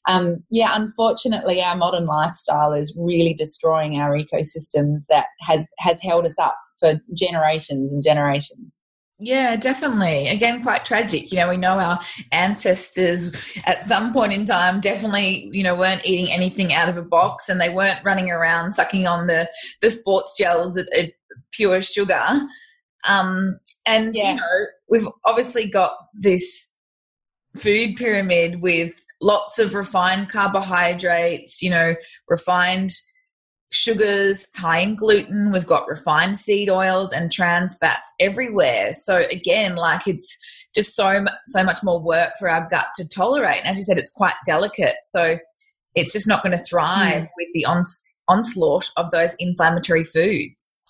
um, 0.07 0.37
yeah, 0.49 0.71
unfortunately, 0.73 1.61
our 1.61 1.75
modern 1.75 2.05
lifestyle 2.05 2.73
is 2.73 2.95
really 2.97 3.33
destroying 3.33 3.99
our 3.99 4.17
ecosystems 4.17 5.05
that 5.09 5.25
has 5.41 5.67
has 5.79 6.01
held 6.01 6.25
us 6.25 6.39
up 6.39 6.55
for 6.79 6.93
generations 7.13 7.91
and 7.91 8.01
generations. 8.03 8.79
Yeah, 9.19 9.55
definitely. 9.55 10.27
Again, 10.27 10.61
quite 10.61 10.85
tragic. 10.85 11.31
You 11.31 11.39
know, 11.39 11.49
we 11.49 11.57
know 11.57 11.79
our 11.79 11.99
ancestors 12.31 13.35
at 13.65 13.87
some 13.87 14.13
point 14.13 14.31
in 14.31 14.45
time 14.45 14.79
definitely, 14.79 15.49
you 15.51 15.63
know, 15.63 15.75
weren't 15.75 16.05
eating 16.05 16.31
anything 16.31 16.71
out 16.71 16.87
of 16.87 16.97
a 16.97 17.01
box 17.01 17.49
and 17.49 17.59
they 17.59 17.73
weren't 17.73 18.03
running 18.05 18.29
around 18.29 18.73
sucking 18.73 19.07
on 19.07 19.25
the, 19.25 19.49
the 19.81 19.89
sports 19.89 20.35
gels 20.37 20.75
that 20.75 20.87
are 20.95 21.07
pure 21.51 21.81
sugar. 21.81 22.41
Um, 23.07 23.59
and, 23.87 24.15
yeah. 24.15 24.33
you 24.33 24.37
know, 24.37 24.65
we've 24.87 25.07
obviously 25.25 25.67
got 25.67 25.97
this 26.13 26.69
food 27.55 27.95
pyramid 27.95 28.61
with 28.61 28.93
lots 29.19 29.57
of 29.57 29.73
refined 29.73 30.29
carbohydrates, 30.29 31.63
you 31.63 31.71
know, 31.71 31.95
refined 32.29 32.91
sugars, 33.71 34.47
high 34.55 34.79
in 34.79 34.95
gluten. 34.95 35.51
We've 35.51 35.65
got 35.65 35.87
refined 35.87 36.37
seed 36.37 36.69
oils 36.69 37.11
and 37.11 37.31
trans 37.31 37.77
fats 37.77 38.11
everywhere. 38.19 38.93
So 38.93 39.23
again, 39.29 39.75
like 39.75 40.07
it's 40.07 40.37
just 40.75 40.95
so 40.95 41.25
so 41.47 41.63
much 41.63 41.83
more 41.83 42.01
work 42.01 42.33
for 42.39 42.49
our 42.49 42.67
gut 42.69 42.87
to 42.95 43.07
tolerate. 43.07 43.61
And 43.63 43.69
as 43.69 43.77
you 43.77 43.83
said, 43.83 43.97
it's 43.97 44.11
quite 44.11 44.35
delicate, 44.45 44.95
so 45.05 45.37
it's 45.95 46.13
just 46.13 46.27
not 46.27 46.43
going 46.43 46.57
to 46.57 46.63
thrive 46.63 47.23
mm. 47.23 47.29
with 47.37 47.47
the 47.53 47.65
ons- 47.65 48.03
onslaught 48.27 48.89
of 48.97 49.11
those 49.11 49.35
inflammatory 49.39 50.03
foods. 50.03 50.83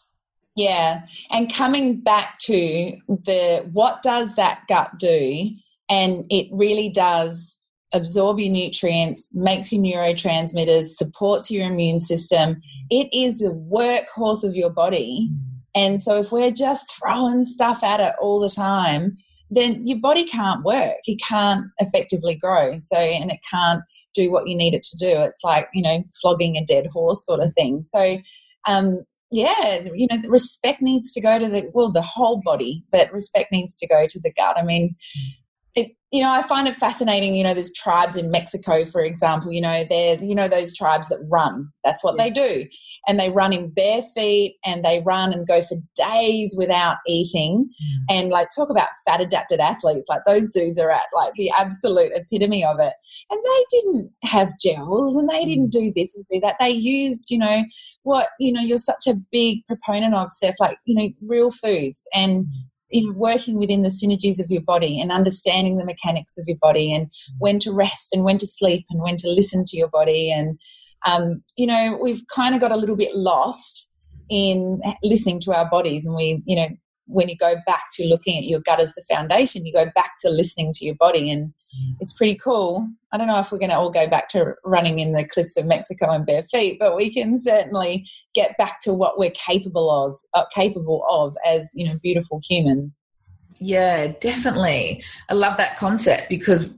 Yeah, 0.55 1.05
and 1.29 1.53
coming 1.53 2.01
back 2.01 2.39
to 2.41 2.97
the 3.07 3.69
what 3.71 4.01
does 4.03 4.35
that 4.35 4.61
gut 4.67 4.91
do? 4.99 5.49
And 5.89 6.25
it 6.29 6.47
really 6.51 6.89
does 6.89 7.56
absorb 7.97 8.39
your 8.39 8.51
nutrients, 8.51 9.29
makes 9.33 9.73
your 9.73 9.83
neurotransmitters, 9.83 10.95
supports 10.95 11.51
your 11.51 11.65
immune 11.65 11.99
system. 11.99 12.61
It 12.89 13.09
is 13.11 13.39
the 13.39 13.51
workhorse 13.51 14.43
of 14.47 14.55
your 14.55 14.69
body. 14.69 15.29
And 15.75 16.01
so 16.01 16.19
if 16.19 16.31
we're 16.31 16.51
just 16.51 16.91
throwing 16.97 17.43
stuff 17.43 17.83
at 17.83 17.99
it 17.99 18.15
all 18.21 18.39
the 18.39 18.49
time, 18.49 19.15
then 19.49 19.81
your 19.85 19.99
body 19.99 20.25
can't 20.25 20.63
work. 20.63 20.97
It 21.05 21.21
can't 21.25 21.65
effectively 21.79 22.35
grow. 22.35 22.79
So, 22.79 22.97
and 22.97 23.31
it 23.31 23.39
can't 23.49 23.81
do 24.13 24.31
what 24.31 24.47
you 24.47 24.57
need 24.57 24.73
it 24.73 24.83
to 24.83 24.97
do. 24.97 25.21
It's 25.21 25.43
like, 25.43 25.67
you 25.73 25.81
know, 25.81 26.03
flogging 26.21 26.57
a 26.57 26.65
dead 26.65 26.87
horse 26.91 27.25
sort 27.25 27.39
of 27.39 27.53
thing. 27.53 27.83
So, 27.85 28.17
um, 28.67 29.01
yeah, 29.31 29.81
you 29.93 30.07
know, 30.09 30.29
respect 30.29 30.81
needs 30.81 31.11
to 31.13 31.21
go 31.21 31.37
to 31.37 31.47
the, 31.47 31.69
well, 31.73 31.91
the 31.91 32.01
whole 32.01 32.41
body, 32.43 32.83
but 32.91 33.11
respect 33.11 33.51
needs 33.51 33.77
to 33.77 33.87
go 33.87 34.05
to 34.07 34.19
the 34.19 34.33
gut. 34.33 34.57
I 34.57 34.63
mean, 34.63 34.95
it, 35.77 35.91
you 36.11 36.23
know, 36.23 36.31
I 36.31 36.41
find 36.41 36.67
it 36.67 36.75
fascinating. 36.75 37.35
You 37.35 37.43
know, 37.43 37.53
there's 37.53 37.71
tribes 37.71 38.15
in 38.15 38.31
Mexico, 38.31 38.83
for 38.85 39.03
example. 39.03 39.51
You 39.51 39.61
know, 39.61 39.83
they're 39.87 40.15
you 40.15 40.33
know 40.33 40.47
those 40.47 40.75
tribes 40.75 41.07
that 41.09 41.19
run. 41.31 41.69
That's 41.83 42.03
what 42.03 42.15
yeah. 42.17 42.23
they 42.23 42.31
do, 42.31 42.65
and 43.07 43.19
they 43.19 43.29
run 43.29 43.53
in 43.53 43.69
bare 43.69 44.01
feet, 44.15 44.57
and 44.65 44.83
they 44.83 45.03
run 45.05 45.33
and 45.33 45.47
go 45.47 45.61
for 45.61 45.77
days 45.95 46.55
without 46.57 46.97
eating. 47.05 47.69
Mm. 47.69 48.15
And 48.15 48.29
like, 48.29 48.47
talk 48.55 48.69
about 48.71 48.89
fat 49.05 49.21
adapted 49.21 49.59
athletes. 49.59 50.07
Like 50.09 50.21
those 50.25 50.49
dudes 50.49 50.79
are 50.79 50.89
at 50.89 51.05
like 51.13 51.33
the 51.35 51.51
absolute 51.51 52.11
epitome 52.15 52.65
of 52.65 52.77
it. 52.79 52.93
And 53.29 53.39
they 53.43 53.65
didn't 53.69 54.11
have 54.23 54.57
gels, 54.59 55.15
and 55.15 55.29
they 55.29 55.45
didn't 55.45 55.67
mm. 55.67 55.71
do 55.71 55.93
this 55.95 56.15
and 56.15 56.25
do 56.31 56.39
that. 56.39 56.55
They 56.59 56.71
used, 56.71 57.29
you 57.29 57.37
know, 57.37 57.63
what 58.01 58.29
you 58.39 58.51
know. 58.51 58.61
You're 58.61 58.79
such 58.79 59.05
a 59.07 59.19
big 59.31 59.59
proponent 59.67 60.15
of, 60.15 60.31
Steph. 60.31 60.55
Like 60.59 60.77
you 60.85 60.95
know, 60.95 61.09
real 61.21 61.51
foods 61.51 62.07
and 62.13 62.47
you 62.89 63.05
know 63.05 63.17
working 63.17 63.57
within 63.57 63.83
the 63.83 63.89
synergies 63.89 64.39
of 64.39 64.49
your 64.49 64.61
body 64.61 64.99
and 64.99 65.11
understanding 65.11 65.77
the 65.77 65.85
mechanics 65.85 66.37
of 66.37 66.47
your 66.47 66.57
body 66.57 66.93
and 66.93 67.07
mm. 67.07 67.33
when 67.39 67.59
to 67.59 67.71
rest 67.71 68.13
and 68.13 68.23
when 68.23 68.37
to 68.37 68.47
sleep 68.47 68.85
and 68.89 69.01
when 69.01 69.17
to 69.17 69.29
listen 69.29 69.65
to 69.65 69.77
your 69.77 69.89
body 69.89 70.31
and 70.31 70.59
um, 71.05 71.43
you 71.55 71.67
know 71.67 71.97
we've 72.01 72.21
kind 72.33 72.55
of 72.55 72.61
got 72.61 72.71
a 72.71 72.77
little 72.77 72.95
bit 72.95 73.13
lost 73.15 73.87
in 74.29 74.81
listening 75.03 75.39
to 75.39 75.55
our 75.55 75.69
bodies 75.69 76.05
and 76.05 76.15
we 76.15 76.41
you 76.45 76.55
know 76.55 76.67
when 77.07 77.29
you 77.29 77.35
go 77.37 77.55
back 77.65 77.85
to 77.91 78.05
looking 78.05 78.37
at 78.37 78.43
your 78.43 78.59
gut 78.59 78.79
as 78.79 78.93
the 78.93 79.03
foundation 79.09 79.65
you 79.65 79.73
go 79.73 79.85
back 79.95 80.11
to 80.19 80.29
listening 80.29 80.71
to 80.73 80.85
your 80.85 80.95
body 80.95 81.31
and 81.31 81.49
mm. 81.49 81.95
it's 81.99 82.13
pretty 82.13 82.37
cool 82.37 82.87
i 83.11 83.17
don't 83.17 83.27
know 83.27 83.39
if 83.39 83.51
we're 83.51 83.57
going 83.57 83.69
to 83.69 83.77
all 83.77 83.91
go 83.91 84.09
back 84.09 84.29
to 84.29 84.53
running 84.65 84.99
in 84.99 85.13
the 85.13 85.25
cliffs 85.25 85.57
of 85.57 85.65
mexico 85.65 86.11
in 86.11 86.25
bare 86.25 86.43
feet 86.43 86.77
but 86.79 86.95
we 86.95 87.13
can 87.13 87.39
certainly 87.39 88.05
get 88.35 88.57
back 88.57 88.79
to 88.81 88.93
what 88.93 89.17
we're 89.17 89.31
capable 89.31 89.89
of 89.89 90.15
uh, 90.33 90.45
capable 90.53 91.05
of 91.09 91.35
as 91.45 91.67
you 91.73 91.87
know 91.87 91.97
beautiful 92.01 92.39
humans 92.47 92.97
yeah, 93.59 94.13
definitely. 94.19 95.03
I 95.29 95.33
love 95.33 95.57
that 95.57 95.77
concept 95.77 96.29
because 96.29 96.69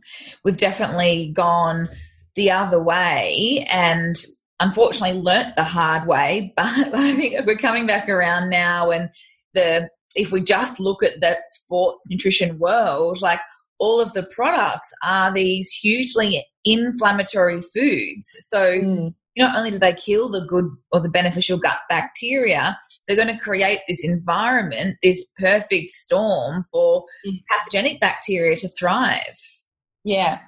we've 0.43 0.57
definitely 0.57 1.31
gone 1.33 1.89
the 2.35 2.51
other 2.51 2.81
way 2.81 3.65
and 3.69 4.15
unfortunately 4.59 5.19
learnt 5.19 5.55
the 5.55 5.63
hard 5.63 6.07
way. 6.07 6.53
But 6.57 6.95
I 6.95 7.15
think 7.15 7.35
we're 7.45 7.57
coming 7.57 7.85
back 7.85 8.07
around 8.07 8.49
now 8.49 8.91
and 8.91 9.09
the 9.53 9.89
if 10.15 10.31
we 10.31 10.43
just 10.43 10.79
look 10.79 11.03
at 11.03 11.21
that 11.21 11.47
sports 11.47 12.03
nutrition 12.09 12.59
world, 12.59 13.21
like 13.21 13.39
all 13.79 13.99
of 13.99 14.13
the 14.13 14.23
products 14.23 14.91
are 15.03 15.33
these 15.33 15.69
hugely 15.71 16.45
inflammatory 16.65 17.61
foods. 17.61 18.35
So 18.47 18.77
mm 18.77 19.13
not 19.39 19.57
only 19.57 19.71
do 19.71 19.79
they 19.79 19.93
kill 19.93 20.29
the 20.29 20.45
good 20.45 20.69
or 20.91 20.99
the 20.99 21.09
beneficial 21.09 21.57
gut 21.57 21.79
bacteria, 21.89 22.77
they're 23.07 23.15
going 23.15 23.33
to 23.33 23.39
create 23.39 23.79
this 23.87 24.03
environment, 24.03 24.97
this 25.01 25.25
perfect 25.37 25.89
storm 25.89 26.61
for 26.63 27.05
mm. 27.25 27.33
pathogenic 27.49 27.99
bacteria 27.99 28.55
to 28.57 28.67
thrive. 28.67 29.39
Yeah. 30.03 30.39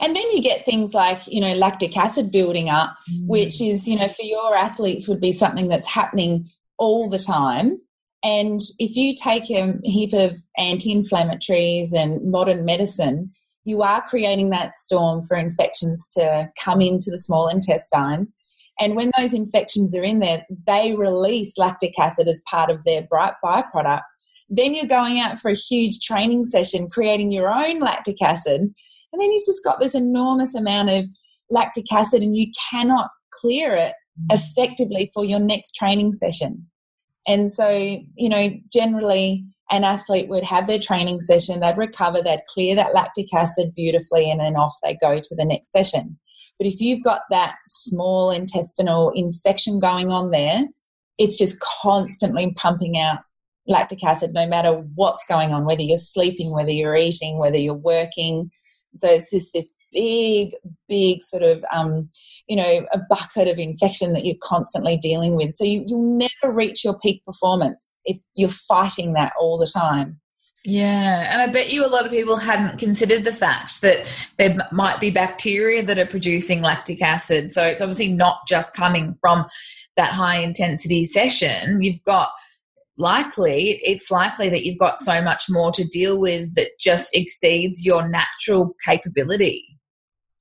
And 0.00 0.14
then 0.14 0.30
you 0.32 0.42
get 0.42 0.64
things 0.64 0.94
like, 0.94 1.20
you 1.26 1.40
know, 1.40 1.54
lactic 1.54 1.96
acid 1.96 2.30
building 2.32 2.68
up, 2.68 2.96
mm. 3.10 3.26
which 3.26 3.60
is, 3.60 3.86
you 3.88 3.98
know, 3.98 4.08
for 4.08 4.22
your 4.22 4.54
athletes 4.56 5.08
would 5.08 5.20
be 5.20 5.32
something 5.32 5.68
that's 5.68 5.88
happening 5.88 6.48
all 6.78 7.08
the 7.08 7.18
time. 7.18 7.80
And 8.22 8.60
if 8.78 8.96
you 8.96 9.14
take 9.14 9.50
a 9.50 9.74
heap 9.82 10.12
of 10.12 10.32
anti 10.58 10.94
inflammatories 10.94 11.92
and 11.94 12.30
modern 12.30 12.64
medicine, 12.64 13.32
you 13.64 13.82
are 13.82 14.02
creating 14.02 14.50
that 14.50 14.74
storm 14.74 15.22
for 15.24 15.36
infections 15.36 16.10
to 16.14 16.50
come 16.62 16.80
into 16.80 17.10
the 17.10 17.18
small 17.18 17.48
intestine 17.48 18.32
and 18.80 18.96
when 18.96 19.12
those 19.18 19.34
infections 19.34 19.94
are 19.94 20.02
in 20.02 20.20
there, 20.20 20.46
they 20.66 20.94
release 20.94 21.58
lactic 21.58 21.98
acid 21.98 22.26
as 22.26 22.40
part 22.50 22.70
of 22.70 22.82
their 22.84 23.02
bright 23.02 23.34
byproduct. 23.44 24.00
Then 24.48 24.74
you're 24.74 24.86
going 24.86 25.20
out 25.20 25.38
for 25.38 25.50
a 25.50 25.54
huge 25.54 26.00
training 26.00 26.46
session, 26.46 26.88
creating 26.88 27.30
your 27.30 27.52
own 27.52 27.78
lactic 27.78 28.20
acid. 28.22 28.62
And 28.62 29.20
then 29.20 29.30
you've 29.30 29.44
just 29.44 29.62
got 29.62 29.80
this 29.80 29.94
enormous 29.94 30.54
amount 30.54 30.88
of 30.88 31.04
lactic 31.50 31.92
acid, 31.92 32.22
and 32.22 32.34
you 32.34 32.50
cannot 32.70 33.10
clear 33.40 33.74
it 33.74 33.92
effectively 34.30 35.10
for 35.12 35.26
your 35.26 35.40
next 35.40 35.72
training 35.72 36.12
session. 36.12 36.66
And 37.26 37.52
so, 37.52 37.68
you 37.70 38.28
know, 38.28 38.48
generally 38.72 39.44
an 39.70 39.84
athlete 39.84 40.28
would 40.28 40.44
have 40.44 40.66
their 40.66 40.80
training 40.80 41.20
session, 41.20 41.60
they'd 41.60 41.76
recover, 41.76 42.22
they'd 42.22 42.42
clear 42.48 42.74
that 42.74 42.94
lactic 42.94 43.32
acid 43.32 43.72
beautifully, 43.74 44.30
and 44.30 44.40
then 44.40 44.56
off 44.56 44.74
they 44.82 44.96
go 45.00 45.20
to 45.20 45.36
the 45.36 45.44
next 45.44 45.70
session. 45.70 46.18
But 46.58 46.66
if 46.66 46.80
you've 46.80 47.04
got 47.04 47.22
that 47.30 47.54
small 47.68 48.30
intestinal 48.30 49.12
infection 49.14 49.78
going 49.78 50.10
on 50.10 50.30
there, 50.30 50.66
it's 51.18 51.38
just 51.38 51.58
constantly 51.60 52.52
pumping 52.54 52.98
out 52.98 53.20
lactic 53.66 54.02
acid 54.02 54.32
no 54.34 54.46
matter 54.46 54.72
what's 54.94 55.24
going 55.24 55.52
on, 55.52 55.64
whether 55.64 55.82
you're 55.82 55.98
sleeping, 55.98 56.50
whether 56.50 56.70
you're 56.70 56.96
eating, 56.96 57.38
whether 57.38 57.56
you're 57.56 57.74
working. 57.74 58.50
So 58.96 59.08
it's 59.08 59.30
this, 59.30 59.50
this 59.52 59.70
big, 59.92 60.54
big 60.88 61.22
sort 61.22 61.42
of, 61.42 61.64
um, 61.72 62.10
you 62.46 62.56
know, 62.56 62.86
a 62.92 62.98
bucket 63.08 63.48
of 63.48 63.58
infection 63.58 64.12
that 64.12 64.24
you're 64.24 64.36
constantly 64.42 64.96
dealing 64.96 65.36
with. 65.36 65.54
So 65.54 65.64
you, 65.64 65.84
you'll 65.86 66.18
never 66.18 66.52
reach 66.52 66.84
your 66.84 66.98
peak 66.98 67.24
performance 67.24 67.94
if 68.04 68.18
you're 68.34 68.48
fighting 68.48 69.12
that 69.14 69.32
all 69.38 69.58
the 69.58 69.66
time. 69.66 70.20
Yeah, 70.62 71.32
and 71.32 71.40
I 71.40 71.46
bet 71.46 71.72
you 71.72 71.86
a 71.86 71.88
lot 71.88 72.04
of 72.04 72.12
people 72.12 72.36
hadn't 72.36 72.78
considered 72.78 73.24
the 73.24 73.32
fact 73.32 73.80
that 73.80 74.06
there 74.36 74.58
might 74.72 75.00
be 75.00 75.08
bacteria 75.08 75.82
that 75.86 75.98
are 75.98 76.06
producing 76.06 76.60
lactic 76.60 77.00
acid. 77.00 77.54
So 77.54 77.64
it's 77.64 77.80
obviously 77.80 78.08
not 78.12 78.40
just 78.46 78.74
coming 78.74 79.16
from 79.22 79.46
that 79.96 80.10
high 80.12 80.36
intensity 80.36 81.06
session. 81.06 81.80
You've 81.80 82.04
got 82.04 82.28
likely, 82.98 83.80
it's 83.82 84.10
likely 84.10 84.50
that 84.50 84.66
you've 84.66 84.78
got 84.78 85.00
so 85.00 85.22
much 85.22 85.44
more 85.48 85.72
to 85.72 85.84
deal 85.84 86.18
with 86.18 86.54
that 86.56 86.78
just 86.78 87.16
exceeds 87.16 87.86
your 87.86 88.06
natural 88.06 88.76
capability. 88.86 89.69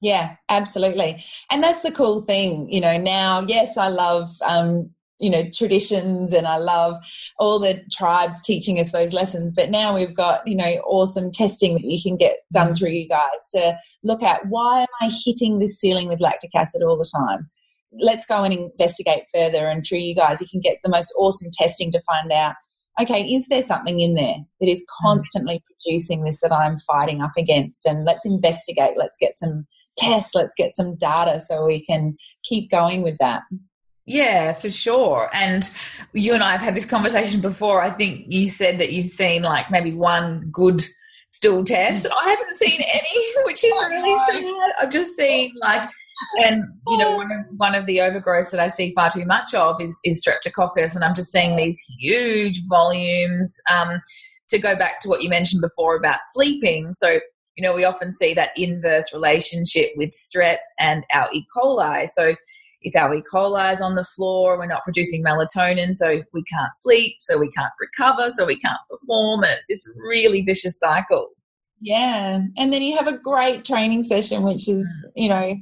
Yeah, 0.02 0.36
absolutely. 0.48 1.24
And 1.52 1.62
that's 1.62 1.82
the 1.82 1.92
cool 1.92 2.22
thing, 2.22 2.70
you 2.70 2.80
know, 2.80 2.98
now, 2.98 3.42
yes, 3.42 3.76
I 3.78 3.90
love 3.90 4.30
um, 4.46 4.92
you 5.20 5.30
know 5.30 5.44
traditions 5.54 6.34
and 6.34 6.48
i 6.48 6.58
love 6.58 6.96
all 7.38 7.60
the 7.60 7.82
tribes 7.92 8.42
teaching 8.42 8.80
us 8.80 8.92
those 8.92 9.14
lessons 9.14 9.54
but 9.54 9.70
now 9.70 9.94
we've 9.94 10.16
got 10.16 10.46
you 10.48 10.56
know 10.56 10.72
awesome 10.86 11.32
testing 11.32 11.74
that 11.74 11.84
you 11.84 12.02
can 12.02 12.18
get 12.18 12.38
done 12.52 12.68
mm-hmm. 12.68 12.74
through 12.76 12.90
you 12.90 13.08
guys 13.08 13.48
to 13.52 13.78
look 14.04 14.24
at 14.24 14.42
why 14.48 14.82
am 14.82 14.88
i 15.02 15.12
hitting 15.26 15.60
this 15.60 15.78
ceiling 15.78 16.08
with 16.08 16.22
lactic 16.22 16.56
acid 16.56 16.82
all 16.82 16.98
the 16.98 17.12
time 17.16 17.50
let's 18.00 18.26
go 18.26 18.44
and 18.44 18.54
investigate 18.54 19.24
further 19.34 19.68
and 19.68 19.84
through 19.88 20.00
you 20.00 20.16
guys 20.16 20.42
you 20.42 20.48
can 20.50 20.62
get 20.62 20.78
the 20.84 20.90
most 20.90 21.14
awesome 21.18 21.50
testing 21.54 21.92
to 21.92 22.02
find 22.02 22.32
out 22.32 22.56
okay 23.00 23.22
is 23.24 23.46
there 23.48 23.64
something 23.64 24.00
in 24.00 24.16
there 24.16 24.38
that 24.60 24.70
is 24.70 24.80
mm-hmm. 24.80 25.08
constantly 25.08 25.62
producing 25.66 26.24
this 26.24 26.40
that 26.40 26.54
i'm 26.54 26.80
fighting 26.80 27.22
up 27.22 27.34
against 27.38 27.86
and 27.86 28.06
let's 28.06 28.26
investigate 28.26 28.96
let's 28.96 29.18
get 29.18 29.38
some 29.38 29.66
tests 30.00 30.32
let's 30.34 30.56
get 30.56 30.76
some 30.76 30.96
data 30.96 31.40
so 31.42 31.66
we 31.66 31.86
can 31.86 32.16
keep 32.44 32.70
going 32.72 33.02
with 33.04 33.18
that 33.20 33.44
yeah, 34.10 34.54
for 34.54 34.72
sure. 34.72 35.30
And 35.34 35.70
you 36.14 36.34
and 36.34 36.42
I 36.42 36.54
have 36.54 36.62
had 36.62 36.76
this 36.76 36.88
conversation 36.88 37.42
before. 37.42 37.84
I 37.84 37.92
think 37.92 38.26
you 38.28 38.50
said 38.50 38.80
that 38.80 38.92
you've 38.92 39.10
seen 39.10 39.44
like 39.44 39.70
maybe 39.70 39.94
one 39.94 40.50
good 40.52 40.84
stool 41.30 41.64
test. 41.64 42.08
I 42.08 42.30
haven't 42.32 42.56
seen 42.56 42.82
any, 42.92 43.34
which 43.46 43.64
is 43.64 43.72
really 43.72 44.18
sad. 44.28 44.72
I've 44.82 44.90
just 44.90 45.16
seen 45.16 45.52
like, 45.62 45.88
and 46.44 46.64
you 46.88 46.98
know, 46.98 47.18
one 47.18 47.30
of, 47.32 47.58
one 47.58 47.76
of 47.76 47.86
the 47.86 47.98
overgrowths 47.98 48.50
that 48.50 48.60
I 48.60 48.68
see 48.68 48.94
far 48.96 49.12
too 49.12 49.26
much 49.26 49.54
of 49.54 49.80
is, 49.80 50.00
is 50.04 50.26
streptococcus, 50.26 50.96
and 50.96 51.04
I'm 51.04 51.14
just 51.14 51.32
seeing 51.32 51.56
these 51.56 51.80
huge 52.00 52.64
volumes. 52.68 53.56
Um, 53.70 54.02
to 54.50 54.58
go 54.58 54.76
back 54.76 55.00
to 55.00 55.08
what 55.08 55.22
you 55.22 55.30
mentioned 55.30 55.62
before 55.62 55.96
about 55.96 56.22
sleeping, 56.34 56.96
so 56.96 57.20
you 57.60 57.68
know, 57.68 57.76
we 57.76 57.84
often 57.84 58.14
see 58.14 58.34
that 58.34 58.52
inverse 58.56 59.12
relationship 59.12 59.90
with 59.98 60.12
strep 60.12 60.60
and 60.80 61.06
our 61.14 61.28
E. 61.34 61.46
coli. 61.54 62.08
So 62.08 62.34
if 62.84 62.96
our 62.96 63.14
E. 63.14 63.22
coli 63.34 63.74
is 63.74 63.82
on 63.82 63.96
the 63.96 64.06
floor, 64.06 64.58
we're 64.58 64.66
not 64.66 64.86
producing 64.86 65.22
melatonin, 65.22 65.98
so 65.98 66.24
we 66.34 66.42
can't 66.44 66.72
sleep, 66.78 67.18
so 67.20 67.38
we 67.38 67.50
can't 67.50 67.74
recover, 67.78 68.30
so 68.30 68.46
we 68.46 68.58
can't 68.58 68.80
perform, 68.90 69.44
and 69.44 69.52
it's 69.52 69.68
this 69.68 69.86
really 69.98 70.42
vicious 70.42 70.80
cycle. 70.80 71.28
Yeah, 71.82 72.44
and 72.56 72.72
then 72.72 72.82
you 72.82 72.96
have 72.96 73.08
a 73.08 73.18
great 73.18 73.66
training 73.66 74.04
session, 74.04 74.44
which 74.44 74.70
is, 74.70 74.86
mm. 74.86 75.12
you 75.18 75.28
know, 75.28 75.54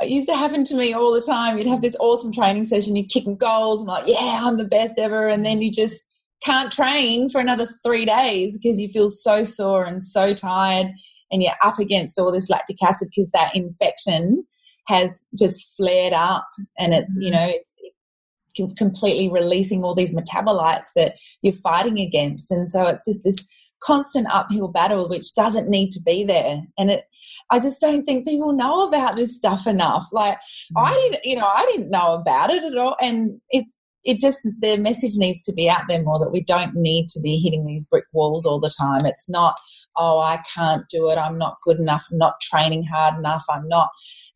it 0.00 0.08
used 0.08 0.26
to 0.26 0.34
happen 0.34 0.64
to 0.64 0.74
me 0.74 0.94
all 0.94 1.14
the 1.14 1.22
time. 1.22 1.58
You'd 1.58 1.68
have 1.68 1.82
this 1.82 1.96
awesome 2.00 2.32
training 2.32 2.64
session, 2.64 2.96
you're 2.96 3.06
kicking 3.08 3.36
goals, 3.36 3.82
and 3.82 3.88
like, 3.88 4.08
yeah, 4.08 4.40
I'm 4.42 4.58
the 4.58 4.64
best 4.64 4.98
ever, 4.98 5.28
and 5.28 5.46
then 5.46 5.62
you 5.62 5.70
just 5.70 6.02
can't 6.42 6.72
train 6.72 7.30
for 7.30 7.40
another 7.40 7.68
three 7.84 8.04
days 8.04 8.58
because 8.58 8.80
you 8.80 8.88
feel 8.88 9.10
so 9.10 9.44
sore 9.44 9.84
and 9.84 10.02
so 10.02 10.34
tired, 10.34 10.88
and 11.30 11.42
you're 11.42 11.52
up 11.62 11.78
against 11.78 12.18
all 12.18 12.32
this 12.32 12.50
lactic 12.50 12.82
acid 12.82 13.08
because 13.14 13.30
that 13.32 13.54
infection 13.54 14.44
has 14.86 15.22
just 15.38 15.72
flared 15.76 16.12
up 16.12 16.46
and 16.78 16.92
it's 16.92 17.16
you 17.18 17.32
mm-hmm. 17.32 17.46
know 17.46 17.52
it's 17.52 18.74
completely 18.76 19.30
releasing 19.30 19.84
all 19.84 19.94
these 19.94 20.14
metabolites 20.14 20.88
that 20.96 21.14
you're 21.42 21.54
fighting 21.54 21.98
against 21.98 22.50
and 22.50 22.70
so 22.70 22.86
it's 22.86 23.04
just 23.06 23.22
this 23.24 23.36
constant 23.82 24.26
uphill 24.30 24.68
battle 24.68 25.08
which 25.08 25.34
doesn't 25.34 25.68
need 25.68 25.90
to 25.90 26.00
be 26.02 26.24
there 26.24 26.60
and 26.76 26.90
it 26.90 27.04
i 27.50 27.58
just 27.58 27.80
don't 27.80 28.04
think 28.04 28.26
people 28.26 28.52
know 28.52 28.86
about 28.86 29.16
this 29.16 29.36
stuff 29.36 29.66
enough 29.66 30.04
like 30.12 30.36
i 30.76 30.90
mm-hmm. 30.90 31.00
didn't 31.00 31.24
you 31.24 31.36
know 31.36 31.46
i 31.46 31.64
didn't 31.66 31.90
know 31.90 32.12
about 32.14 32.50
it 32.50 32.62
at 32.62 32.76
all 32.76 32.96
and 33.00 33.40
it 33.50 33.64
it 34.04 34.18
just 34.18 34.38
the 34.60 34.76
message 34.78 35.12
needs 35.16 35.42
to 35.42 35.52
be 35.52 35.68
out 35.68 35.82
there 35.88 36.02
more 36.02 36.18
that 36.18 36.32
we 36.32 36.42
don't 36.44 36.74
need 36.74 37.08
to 37.08 37.20
be 37.20 37.36
hitting 37.36 37.66
these 37.66 37.84
brick 37.84 38.04
walls 38.12 38.46
all 38.46 38.60
the 38.60 38.72
time 38.78 39.04
it's 39.04 39.28
not 39.28 39.56
oh 39.96 40.18
i 40.18 40.42
can't 40.54 40.84
do 40.90 41.10
it 41.10 41.16
i'm 41.16 41.38
not 41.38 41.58
good 41.64 41.78
enough 41.78 42.06
i'm 42.10 42.18
not 42.18 42.40
training 42.40 42.84
hard 42.84 43.18
enough 43.18 43.44
i'm 43.50 43.66
not 43.68 43.90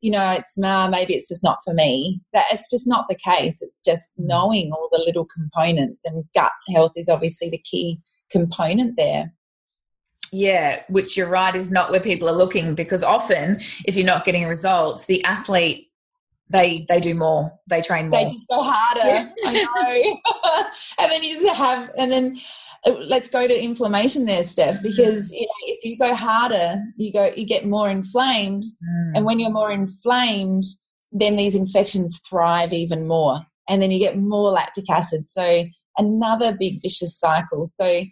you 0.05 0.11
know, 0.11 0.33
it's 0.33 0.59
nah, 0.59 0.87
maybe 0.87 1.15
it's 1.15 1.29
just 1.29 1.43
not 1.43 1.61
for 1.65 1.73
me. 1.73 2.21
That 2.35 2.45
it's 2.53 2.69
just 2.71 2.87
not 2.87 3.07
the 3.09 3.15
case. 3.15 3.63
It's 3.63 3.83
just 3.83 4.11
mm. 4.21 4.27
knowing 4.27 4.71
all 4.71 4.91
the 4.93 5.03
little 5.03 5.25
components, 5.25 6.05
and 6.05 6.27
gut 6.35 6.53
health 6.75 6.93
is 6.97 7.09
obviously 7.09 7.49
the 7.49 7.63
key 7.65 8.01
component 8.31 8.99
there. 8.99 9.33
Yeah, 10.31 10.83
which 10.91 11.17
you're 11.17 11.31
right 11.31 11.57
is 11.57 11.71
not 11.71 11.91
where 11.91 12.03
people 12.03 12.29
are 12.29 12.35
looking 12.35 12.75
because 12.75 13.03
often 13.03 13.63
if 13.87 13.97
you're 13.97 14.05
not 14.05 14.27
getting 14.27 14.47
results, 14.47 15.07
the 15.07 15.25
athlete 15.25 15.89
they 16.55 16.87
they 16.89 17.01
do 17.01 17.15
more, 17.15 17.53
they 17.67 17.83
train 17.83 18.09
more. 18.09 18.21
They 18.21 18.27
just 18.27 18.49
go 18.49 18.63
harder. 18.63 19.07
Yeah. 19.07 19.29
I 19.45 19.53
know. 19.53 20.21
and 20.99 21.11
then 21.11 21.23
you 21.25 21.53
have 21.53 21.91
and 21.99 22.13
then 22.13 22.39
let's 22.87 23.29
go 23.29 23.47
to 23.47 23.63
inflammation 23.63 24.25
there, 24.25 24.45
Steph, 24.45 24.81
because 24.81 25.33
you 25.33 25.41
know 25.41 25.53
if 25.67 25.85
you 25.85 25.99
go 25.99 26.15
harder, 26.15 26.77
you 26.97 27.13
go 27.13 27.33
you 27.35 27.47
get 27.47 27.67
more 27.67 27.91
inflamed, 27.91 28.63
mm. 28.63 29.13
and 29.17 29.27
when 29.27 29.41
you're 29.41 29.51
more 29.51 29.73
inflamed, 29.73 30.63
then 31.11 31.37
these 31.37 31.57
infections 31.57 32.21
thrive 32.29 32.73
even 32.73 33.09
more, 33.09 33.41
and 33.69 33.83
then 33.83 33.91
you 33.91 33.99
get 33.99 34.17
more 34.17 34.51
lactic 34.51 34.89
acid. 34.89 35.25
So 35.29 35.65
another 35.99 36.57
big 36.59 36.81
vicious 36.83 37.19
cycle. 37.19 37.67
So 37.67 38.03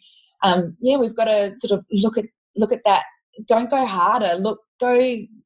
um, 0.42 0.76
yeah, 0.80 0.96
we've 0.96 1.16
got 1.16 1.26
to 1.26 1.52
sort 1.52 1.78
of 1.78 1.86
look 1.92 2.18
at 2.18 2.24
look 2.56 2.72
at 2.72 2.82
that. 2.84 3.04
Don't 3.46 3.70
go 3.70 3.86
harder. 3.86 4.34
Look, 4.34 4.58
go 4.80 4.98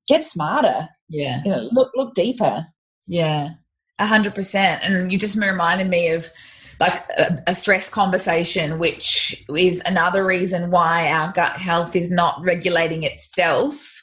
get 0.08 0.24
smarter. 0.24 0.88
Yeah, 1.10 1.42
you 1.44 1.50
know, 1.50 1.68
look 1.72 1.92
look 1.94 2.14
deeper. 2.14 2.64
Yeah, 3.06 3.50
a 3.98 4.06
hundred 4.06 4.34
percent. 4.34 4.82
And 4.82 5.12
you 5.12 5.18
just 5.18 5.36
reminded 5.36 5.88
me 5.88 6.08
of 6.08 6.30
like 6.78 7.08
a, 7.16 7.42
a, 7.46 7.54
stress 7.54 7.88
conversation, 7.88 8.78
which 8.78 9.44
is 9.48 9.80
another 9.86 10.26
reason 10.26 10.70
why 10.70 11.10
our 11.10 11.32
gut 11.32 11.56
health 11.56 11.96
is 11.96 12.10
not 12.10 12.38
regulating 12.42 13.02
itself. 13.02 14.02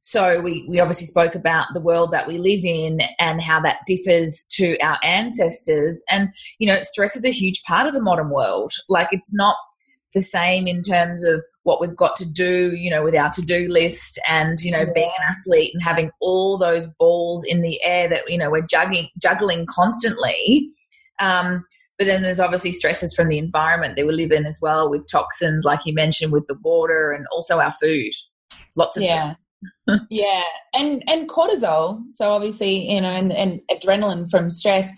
So 0.00 0.42
we, 0.42 0.66
we 0.68 0.78
obviously 0.78 1.06
spoke 1.06 1.34
about 1.34 1.68
the 1.72 1.80
world 1.80 2.12
that 2.12 2.26
we 2.26 2.36
live 2.36 2.64
in 2.64 3.00
and 3.18 3.40
how 3.40 3.60
that 3.60 3.78
differs 3.86 4.46
to 4.52 4.78
our 4.80 4.98
ancestors. 5.02 6.02
And, 6.10 6.28
you 6.58 6.68
know, 6.68 6.82
stress 6.82 7.16
is 7.16 7.24
a 7.24 7.32
huge 7.32 7.62
part 7.62 7.86
of 7.86 7.94
the 7.94 8.02
modern 8.02 8.28
world. 8.28 8.72
Like 8.90 9.08
it's 9.12 9.32
not 9.32 9.56
the 10.12 10.20
same 10.20 10.66
in 10.66 10.82
terms 10.82 11.24
of 11.24 11.42
what 11.64 11.80
we've 11.80 11.96
got 11.96 12.16
to 12.16 12.24
do, 12.24 12.72
you 12.74 12.90
know, 12.90 13.02
with 13.02 13.14
our 13.14 13.30
to-do 13.30 13.68
list 13.68 14.18
and, 14.28 14.60
you 14.60 14.72
know, 14.72 14.80
yeah. 14.80 14.92
being 14.94 15.12
an 15.18 15.36
athlete 15.36 15.70
and 15.72 15.82
having 15.82 16.10
all 16.20 16.58
those 16.58 16.88
balls 16.98 17.44
in 17.44 17.62
the 17.62 17.82
air 17.84 18.08
that, 18.08 18.22
you 18.28 18.36
know, 18.36 18.50
we're 18.50 18.66
juggling 18.66 19.08
juggling 19.20 19.66
constantly. 19.66 20.68
Um, 21.20 21.64
but 21.98 22.06
then 22.06 22.22
there's 22.22 22.40
obviously 22.40 22.72
stresses 22.72 23.14
from 23.14 23.28
the 23.28 23.38
environment 23.38 23.96
that 23.96 24.06
we 24.06 24.12
live 24.12 24.32
in 24.32 24.44
as 24.44 24.58
well, 24.60 24.90
with 24.90 25.06
toxins, 25.08 25.64
like 25.64 25.86
you 25.86 25.94
mentioned, 25.94 26.32
with 26.32 26.46
the 26.48 26.58
water 26.62 27.12
and 27.12 27.26
also 27.30 27.60
our 27.60 27.72
food. 27.72 28.12
Lots 28.76 28.96
of 28.96 29.04
yeah. 29.04 29.34
yeah, 30.10 30.42
and 30.74 31.04
and 31.08 31.28
cortisol. 31.28 32.02
So 32.10 32.30
obviously, 32.30 32.92
you 32.92 33.00
know, 33.00 33.10
and, 33.10 33.32
and 33.32 33.60
adrenaline 33.70 34.28
from 34.30 34.50
stress 34.50 34.90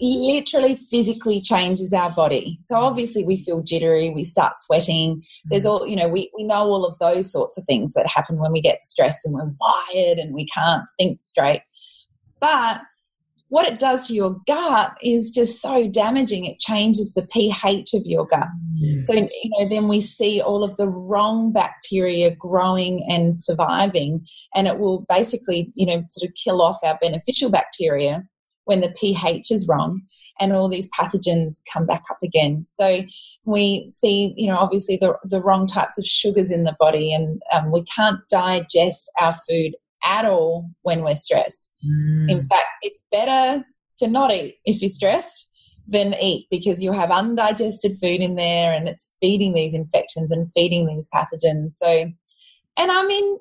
literally 0.00 0.76
physically 0.76 1.40
changes 1.40 1.92
our 1.92 2.14
body. 2.14 2.58
So 2.64 2.76
obviously 2.76 3.24
we 3.24 3.42
feel 3.42 3.62
jittery, 3.62 4.12
we 4.14 4.24
start 4.24 4.54
sweating. 4.58 5.22
There's 5.46 5.64
mm. 5.64 5.70
all, 5.70 5.86
you 5.86 5.96
know, 5.96 6.08
we, 6.08 6.30
we 6.36 6.44
know 6.44 6.56
all 6.56 6.84
of 6.84 6.98
those 6.98 7.30
sorts 7.30 7.56
of 7.56 7.64
things 7.64 7.94
that 7.94 8.06
happen 8.06 8.38
when 8.38 8.52
we 8.52 8.60
get 8.60 8.82
stressed 8.82 9.24
and 9.24 9.34
we're 9.34 9.52
wired 9.60 10.18
and 10.18 10.34
we 10.34 10.46
can't 10.46 10.84
think 10.98 11.20
straight. 11.20 11.62
But 12.40 12.80
what 13.48 13.68
it 13.68 13.78
does 13.78 14.08
to 14.08 14.14
your 14.14 14.36
gut 14.46 14.96
is 15.00 15.30
just 15.30 15.62
so 15.62 15.88
damaging. 15.88 16.44
It 16.44 16.58
changes 16.58 17.14
the 17.14 17.26
pH 17.30 17.94
of 17.94 18.02
your 18.04 18.26
gut. 18.26 18.48
So, 19.04 19.14
you 19.14 19.28
know, 19.44 19.68
then 19.68 19.88
we 19.88 20.00
see 20.00 20.42
all 20.42 20.64
of 20.64 20.76
the 20.76 20.88
wrong 20.88 21.52
bacteria 21.52 22.34
growing 22.34 23.06
and 23.08 23.40
surviving, 23.40 24.26
and 24.54 24.66
it 24.66 24.78
will 24.78 25.06
basically, 25.08 25.72
you 25.76 25.86
know, 25.86 26.04
sort 26.10 26.28
of 26.28 26.34
kill 26.34 26.60
off 26.60 26.78
our 26.82 26.98
beneficial 27.00 27.48
bacteria 27.48 28.24
when 28.66 28.80
the 28.80 28.94
pH 28.96 29.50
is 29.50 29.66
wrong 29.66 30.02
and 30.38 30.52
all 30.52 30.68
these 30.68 30.88
pathogens 30.88 31.62
come 31.72 31.86
back 31.86 32.04
up 32.10 32.18
again. 32.22 32.66
So 32.68 33.00
we 33.44 33.90
see, 33.96 34.34
you 34.36 34.48
know, 34.48 34.58
obviously 34.58 34.98
the, 35.00 35.14
the 35.24 35.40
wrong 35.40 35.66
types 35.66 35.98
of 35.98 36.04
sugars 36.04 36.50
in 36.50 36.64
the 36.64 36.76
body, 36.78 37.14
and 37.14 37.40
um, 37.52 37.72
we 37.72 37.84
can't 37.84 38.20
digest 38.28 39.10
our 39.18 39.34
food 39.48 39.74
at 40.04 40.24
all 40.24 40.68
when 40.82 41.02
we're 41.02 41.14
stressed. 41.14 41.70
Mm. 41.84 42.30
In 42.30 42.42
fact, 42.42 42.66
it's 42.82 43.02
better 43.10 43.64
to 43.98 44.08
not 44.08 44.32
eat 44.32 44.56
if 44.64 44.82
you're 44.82 44.90
stressed 44.90 45.48
than 45.88 46.14
eat 46.20 46.48
because 46.50 46.82
you 46.82 46.92
have 46.92 47.10
undigested 47.12 47.96
food 48.02 48.20
in 48.20 48.34
there 48.34 48.72
and 48.72 48.88
it's 48.88 49.14
feeding 49.20 49.54
these 49.54 49.74
infections 49.74 50.32
and 50.32 50.50
feeding 50.52 50.86
these 50.86 51.08
pathogens. 51.14 51.74
So, 51.76 52.10
and 52.76 52.90
I 52.90 53.06
mean, 53.06 53.38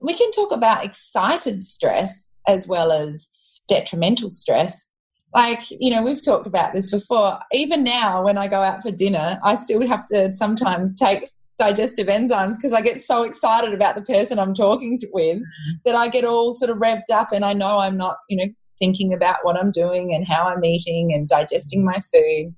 we 0.00 0.14
can 0.14 0.30
talk 0.30 0.52
about 0.52 0.84
excited 0.84 1.64
stress 1.64 2.30
as 2.46 2.68
well 2.68 2.92
as 2.92 3.28
detrimental 3.68 4.30
stress. 4.30 4.88
Like, 5.34 5.70
you 5.70 5.90
know, 5.90 6.02
we've 6.02 6.22
talked 6.22 6.46
about 6.46 6.72
this 6.72 6.90
before. 6.90 7.38
Even 7.52 7.84
now, 7.84 8.24
when 8.24 8.38
I 8.38 8.48
go 8.48 8.62
out 8.62 8.82
for 8.82 8.90
dinner, 8.90 9.38
I 9.44 9.56
still 9.56 9.86
have 9.86 10.06
to 10.06 10.34
sometimes 10.34 10.94
take 10.94 11.26
digestive 11.58 12.06
enzymes 12.06 12.54
because 12.56 12.72
I 12.72 12.80
get 12.80 13.02
so 13.02 13.22
excited 13.22 13.74
about 13.74 13.94
the 13.94 14.02
person 14.02 14.38
I'm 14.38 14.54
talking 14.54 14.98
to, 15.00 15.08
with 15.12 15.38
mm-hmm. 15.38 15.72
that 15.84 15.94
I 15.94 16.08
get 16.08 16.24
all 16.24 16.52
sort 16.52 16.70
of 16.70 16.78
revved 16.78 17.10
up 17.12 17.32
and 17.32 17.44
I 17.44 17.52
know 17.52 17.78
I'm 17.78 17.96
not, 17.96 18.16
you 18.28 18.36
know, 18.36 18.52
thinking 18.78 19.12
about 19.12 19.38
what 19.42 19.56
I'm 19.56 19.72
doing 19.72 20.14
and 20.14 20.26
how 20.26 20.48
I'm 20.48 20.64
eating 20.64 21.12
and 21.14 21.28
digesting 21.28 21.84
my 21.84 21.98
food. 22.12 22.54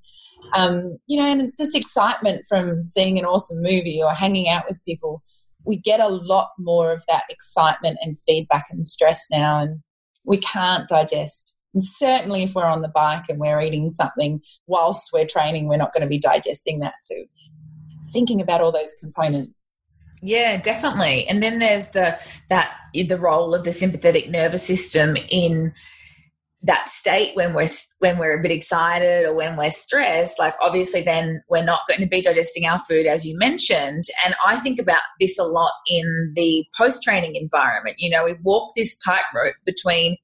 Um, 0.53 0.97
you 1.07 1.19
know, 1.19 1.25
and 1.25 1.51
just 1.57 1.75
excitement 1.75 2.45
from 2.47 2.83
seeing 2.85 3.19
an 3.19 3.25
awesome 3.25 3.61
movie 3.61 4.01
or 4.03 4.13
hanging 4.13 4.47
out 4.47 4.63
with 4.69 4.83
people. 4.85 5.21
We 5.65 5.77
get 5.77 5.99
a 5.99 6.07
lot 6.07 6.49
more 6.57 6.93
of 6.93 7.03
that 7.07 7.23
excitement 7.29 7.99
and 8.01 8.19
feedback 8.19 8.67
and 8.71 8.85
stress 8.85 9.27
now, 9.29 9.59
and 9.59 9.81
we 10.29 10.37
can't 10.37 10.87
digest. 10.87 11.57
And 11.73 11.83
certainly, 11.83 12.43
if 12.43 12.55
we're 12.55 12.65
on 12.65 12.81
the 12.81 12.87
bike 12.87 13.25
and 13.27 13.39
we're 13.39 13.59
eating 13.59 13.91
something 13.91 14.41
whilst 14.67 15.09
we're 15.11 15.27
training, 15.27 15.67
we're 15.67 15.77
not 15.77 15.91
going 15.91 16.03
to 16.03 16.07
be 16.07 16.19
digesting 16.19 16.79
that. 16.79 16.93
So, 17.01 17.15
thinking 18.13 18.39
about 18.39 18.61
all 18.61 18.71
those 18.71 18.93
components. 18.93 19.69
Yeah, 20.21 20.57
definitely. 20.57 21.27
And 21.27 21.41
then 21.43 21.59
there's 21.59 21.89
the 21.89 22.17
that 22.49 22.71
the 22.93 23.17
role 23.17 23.53
of 23.53 23.65
the 23.65 23.71
sympathetic 23.71 24.29
nervous 24.29 24.65
system 24.65 25.17
in 25.29 25.73
that 26.61 26.89
state 26.89 27.35
when 27.35 27.53
we're 27.53 27.69
when 27.99 28.17
we're 28.17 28.37
a 28.37 28.41
bit 28.41 28.51
excited 28.51 29.25
or 29.25 29.33
when 29.33 29.55
we're 29.55 29.71
stressed 29.71 30.37
like 30.37 30.53
obviously 30.61 31.01
then 31.01 31.41
we're 31.49 31.63
not 31.63 31.87
going 31.87 32.01
to 32.01 32.05
be 32.05 32.21
digesting 32.21 32.65
our 32.65 32.79
food 32.79 33.05
as 33.05 33.25
you 33.25 33.37
mentioned. 33.37 34.03
And 34.25 34.35
i 34.45 34.59
think 34.59 34.79
about 34.79 35.01
this 35.19 35.39
a 35.39 35.45
lot 35.45 35.71
in 35.87 36.33
the 36.35 36.65
post 36.77 37.01
training 37.01 37.35
environment. 37.35 37.95
You 37.99 38.09
know 38.09 38.25
we 38.25 38.35
walk 38.43 38.73
this 38.75 38.97
tightrope 38.97 39.55
between 39.65 40.17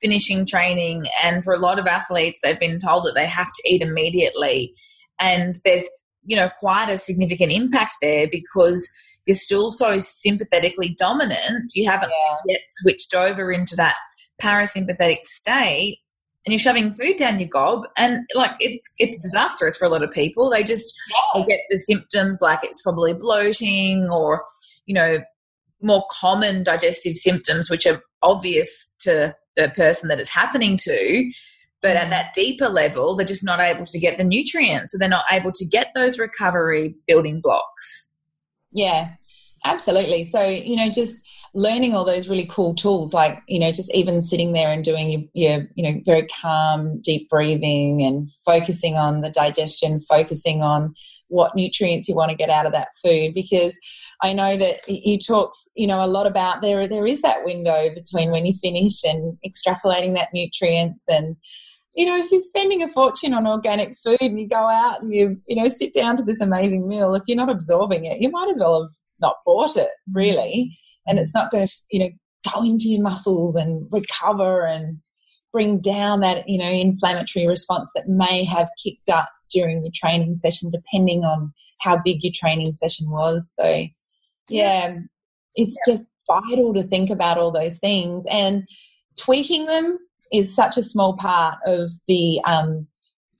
finishing 0.00 0.46
training 0.46 1.04
and 1.22 1.44
for 1.44 1.52
a 1.52 1.58
lot 1.58 1.78
of 1.78 1.86
athletes 1.86 2.40
they've 2.42 2.60
been 2.60 2.78
told 2.78 3.04
that 3.04 3.14
they 3.14 3.26
have 3.26 3.48
to 3.48 3.70
eat 3.70 3.82
immediately. 3.82 4.74
And 5.20 5.54
there's 5.66 5.84
you 6.24 6.34
know 6.36 6.48
quite 6.60 6.88
a 6.88 6.96
significant 6.96 7.52
impact 7.52 7.96
there 8.00 8.26
because 8.30 8.88
you're 9.26 9.34
still 9.34 9.70
so 9.70 9.98
sympathetically 9.98 10.94
dominant 10.98 11.72
you 11.74 11.88
haven't 11.88 12.10
yeah. 12.10 12.54
yet 12.54 12.60
switched 12.70 13.14
over 13.14 13.52
into 13.52 13.76
that 13.76 13.94
parasympathetic 14.40 15.22
state 15.22 15.98
and 16.44 16.52
you're 16.52 16.58
shoving 16.58 16.94
food 16.94 17.16
down 17.16 17.38
your 17.38 17.48
gob 17.48 17.86
and 17.96 18.26
like 18.34 18.52
it's 18.60 18.94
it's 18.98 19.22
disastrous 19.22 19.76
for 19.76 19.84
a 19.84 19.88
lot 19.88 20.02
of 20.02 20.10
people 20.10 20.50
they 20.50 20.62
just 20.62 20.94
yeah. 21.10 21.40
they 21.40 21.46
get 21.46 21.60
the 21.70 21.78
symptoms 21.78 22.38
like 22.40 22.60
it's 22.62 22.82
probably 22.82 23.14
bloating 23.14 24.08
or 24.10 24.44
you 24.86 24.94
know 24.94 25.20
more 25.82 26.04
common 26.10 26.62
digestive 26.62 27.16
symptoms 27.16 27.70
which 27.70 27.86
are 27.86 28.00
obvious 28.22 28.94
to 28.98 29.34
the 29.56 29.70
person 29.76 30.08
that 30.08 30.20
it's 30.20 30.30
happening 30.30 30.76
to 30.76 31.30
but 31.82 31.96
mm. 31.96 32.00
at 32.00 32.10
that 32.10 32.34
deeper 32.34 32.68
level 32.68 33.16
they're 33.16 33.26
just 33.26 33.44
not 33.44 33.60
able 33.60 33.86
to 33.86 33.98
get 33.98 34.18
the 34.18 34.24
nutrients 34.24 34.92
so 34.92 34.98
they're 34.98 35.08
not 35.08 35.24
able 35.30 35.52
to 35.52 35.66
get 35.66 35.88
those 35.94 36.18
recovery 36.18 36.94
building 37.06 37.40
blocks 37.40 38.14
yeah 38.72 39.10
absolutely 39.64 40.28
so 40.28 40.42
you 40.42 40.76
know 40.76 40.90
just 40.90 41.16
learning 41.54 41.94
all 41.94 42.04
those 42.04 42.28
really 42.28 42.46
cool 42.50 42.74
tools 42.74 43.14
like 43.14 43.40
you 43.46 43.60
know 43.60 43.70
just 43.70 43.92
even 43.94 44.20
sitting 44.20 44.52
there 44.52 44.72
and 44.72 44.84
doing 44.84 45.10
your, 45.10 45.22
your, 45.34 45.68
you 45.76 45.84
know 45.84 46.00
very 46.04 46.26
calm 46.26 47.00
deep 47.02 47.28
breathing 47.30 48.02
and 48.02 48.28
focusing 48.44 48.96
on 48.96 49.20
the 49.20 49.30
digestion 49.30 50.00
focusing 50.00 50.62
on 50.62 50.92
what 51.28 51.54
nutrients 51.54 52.08
you 52.08 52.14
want 52.14 52.30
to 52.30 52.36
get 52.36 52.50
out 52.50 52.66
of 52.66 52.72
that 52.72 52.88
food 53.02 53.32
because 53.34 53.78
I 54.22 54.32
know 54.32 54.56
that 54.56 54.88
you 54.88 55.18
talk, 55.18 55.52
you 55.74 55.86
know, 55.86 56.02
a 56.02 56.06
lot 56.06 56.26
about 56.26 56.62
there. 56.62 56.86
There 56.88 57.06
is 57.06 57.20
that 57.22 57.44
window 57.44 57.88
between 57.94 58.30
when 58.30 58.46
you 58.46 58.54
finish 58.54 59.04
and 59.04 59.36
extrapolating 59.44 60.14
that 60.14 60.28
nutrients, 60.32 61.08
and 61.08 61.36
you 61.94 62.06
know, 62.06 62.16
if 62.16 62.30
you're 62.30 62.40
spending 62.40 62.82
a 62.82 62.88
fortune 62.88 63.34
on 63.34 63.46
organic 63.46 63.98
food 63.98 64.20
and 64.20 64.40
you 64.40 64.48
go 64.48 64.68
out 64.68 65.02
and 65.02 65.12
you, 65.12 65.36
you 65.46 65.60
know, 65.60 65.68
sit 65.68 65.92
down 65.92 66.16
to 66.16 66.22
this 66.22 66.40
amazing 66.40 66.88
meal, 66.88 67.14
if 67.14 67.24
you're 67.26 67.36
not 67.36 67.50
absorbing 67.50 68.04
it, 68.04 68.20
you 68.20 68.30
might 68.30 68.48
as 68.50 68.58
well 68.58 68.82
have 68.82 68.92
not 69.20 69.36
bought 69.44 69.76
it, 69.76 69.90
really 70.12 70.76
and 71.06 71.18
it's 71.18 71.34
not 71.34 71.50
going 71.50 71.66
to 71.66 71.74
you 71.90 72.00
know 72.00 72.10
go 72.52 72.62
into 72.62 72.88
your 72.88 73.02
muscles 73.02 73.54
and 73.54 73.86
recover 73.90 74.66
and 74.66 74.98
bring 75.52 75.80
down 75.80 76.20
that 76.20 76.48
you 76.48 76.58
know 76.58 76.68
inflammatory 76.68 77.46
response 77.46 77.88
that 77.94 78.08
may 78.08 78.44
have 78.44 78.68
kicked 78.82 79.08
up 79.08 79.28
during 79.54 79.82
your 79.82 79.92
training 79.94 80.34
session 80.34 80.70
depending 80.70 81.22
on 81.22 81.52
how 81.80 81.96
big 82.04 82.22
your 82.22 82.32
training 82.34 82.72
session 82.72 83.10
was. 83.10 83.54
So 83.54 83.84
yeah. 84.48 84.98
it's 85.54 85.78
yeah. 85.86 85.94
just 85.94 86.04
vital 86.26 86.74
to 86.74 86.82
think 86.82 87.10
about 87.10 87.38
all 87.38 87.52
those 87.52 87.78
things. 87.78 88.24
And 88.30 88.66
tweaking 89.18 89.66
them 89.66 89.98
is 90.32 90.54
such 90.54 90.76
a 90.76 90.82
small 90.82 91.16
part 91.16 91.58
of 91.64 91.90
the 92.08 92.40
um 92.44 92.86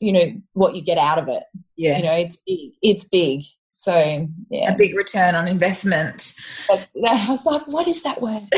you 0.00 0.12
know 0.12 0.27
what 0.53 0.74
you 0.74 0.85
get 0.85 0.98
out 0.98 1.18
of 1.18 1.29
it. 1.29 1.42
Yeah. 1.77 1.98
You 1.98 2.05
know 2.05 2.12
it's 2.12 2.38
big 2.46 2.72
it's 2.83 3.05
big 3.05 3.40
so 3.85 4.29
yeah, 4.49 4.73
a 4.73 4.77
big 4.77 4.97
return 4.97 5.35
on 5.35 5.47
investment. 5.47 6.33
But 6.66 6.88
I 7.07 7.27
was 7.29 7.44
like, 7.44 7.68
what 7.68 7.87
is 7.87 8.03
that 8.03 8.23
word? 8.23 8.49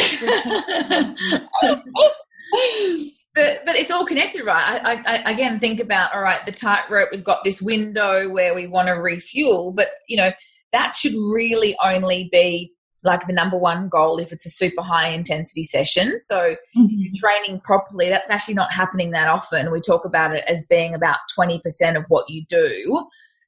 but 3.35 3.61
but 3.67 3.75
it's 3.75 3.91
all 3.91 4.07
connected, 4.07 4.45
right? 4.45 4.62
I, 4.62 4.95
I, 4.95 5.23
I 5.25 5.31
again 5.33 5.59
think 5.59 5.81
about 5.81 6.15
all 6.15 6.23
right, 6.23 6.39
the 6.47 6.53
tightrope. 6.53 7.09
We've 7.11 7.25
got 7.25 7.43
this 7.43 7.61
window 7.61 8.31
where 8.31 8.55
we 8.55 8.69
want 8.69 8.87
to 8.87 8.93
refuel, 8.93 9.73
but 9.73 9.89
you 10.09 10.17
know 10.17 10.31
that 10.71 10.95
should 10.95 11.15
really 11.15 11.77
only 11.83 12.29
be 12.31 12.73
like 13.03 13.27
the 13.27 13.33
number 13.33 13.59
one 13.59 13.89
goal 13.89 14.19
if 14.19 14.33
it's 14.33 14.47
a 14.47 14.51
super 14.51 14.83
high 14.83 15.09
intensity 15.09 15.65
session. 15.65 16.21
So 16.21 16.55
mm-hmm. 16.77 17.15
training 17.17 17.61
properly, 17.65 18.09
that's 18.09 18.31
actually 18.31 18.55
not 18.55 18.73
happening 18.73 19.11
that 19.11 19.29
often. 19.29 19.73
We 19.73 19.81
talk 19.81 20.05
about 20.05 20.35
it 20.35 20.45
as 20.47 20.65
being 20.69 20.95
about 20.95 21.19
20% 21.39 21.61
of 21.97 22.05
what 22.09 22.29
you 22.29 22.45
do. 22.49 23.07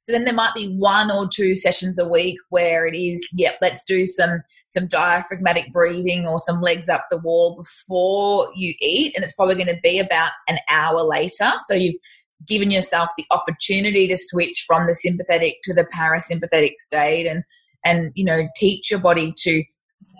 So 0.09 0.13
then 0.13 0.23
there 0.23 0.33
might 0.33 0.55
be 0.55 0.75
one 0.75 1.11
or 1.11 1.29
two 1.31 1.53
sessions 1.55 1.99
a 1.99 2.07
week 2.07 2.39
where 2.49 2.87
it 2.87 2.97
is, 2.97 3.29
yep, 3.31 3.57
let's 3.61 3.83
do 3.83 4.07
some 4.07 4.41
some 4.69 4.87
diaphragmatic 4.87 5.71
breathing 5.71 6.27
or 6.27 6.39
some 6.39 6.61
legs 6.61 6.89
up 6.89 7.05
the 7.11 7.19
wall 7.19 7.57
before 7.57 8.49
you 8.55 8.73
eat, 8.79 9.13
and 9.15 9.23
it's 9.23 9.33
probably 9.33 9.53
going 9.53 9.67
to 9.67 9.79
be 9.83 9.99
about 9.99 10.31
an 10.47 10.57
hour 10.67 11.03
later. 11.03 11.51
So 11.67 11.75
you've 11.75 12.01
given 12.47 12.71
yourself 12.71 13.09
the 13.17 13.25
opportunity 13.29 14.07
to 14.07 14.17
switch 14.17 14.63
from 14.65 14.87
the 14.87 14.95
sympathetic 14.95 15.57
to 15.65 15.75
the 15.75 15.83
parasympathetic 15.83 16.77
state 16.77 17.27
and 17.27 17.43
and 17.85 18.11
you 18.15 18.25
know 18.25 18.47
teach 18.55 18.89
your 18.89 18.99
body 18.99 19.31
to 19.37 19.63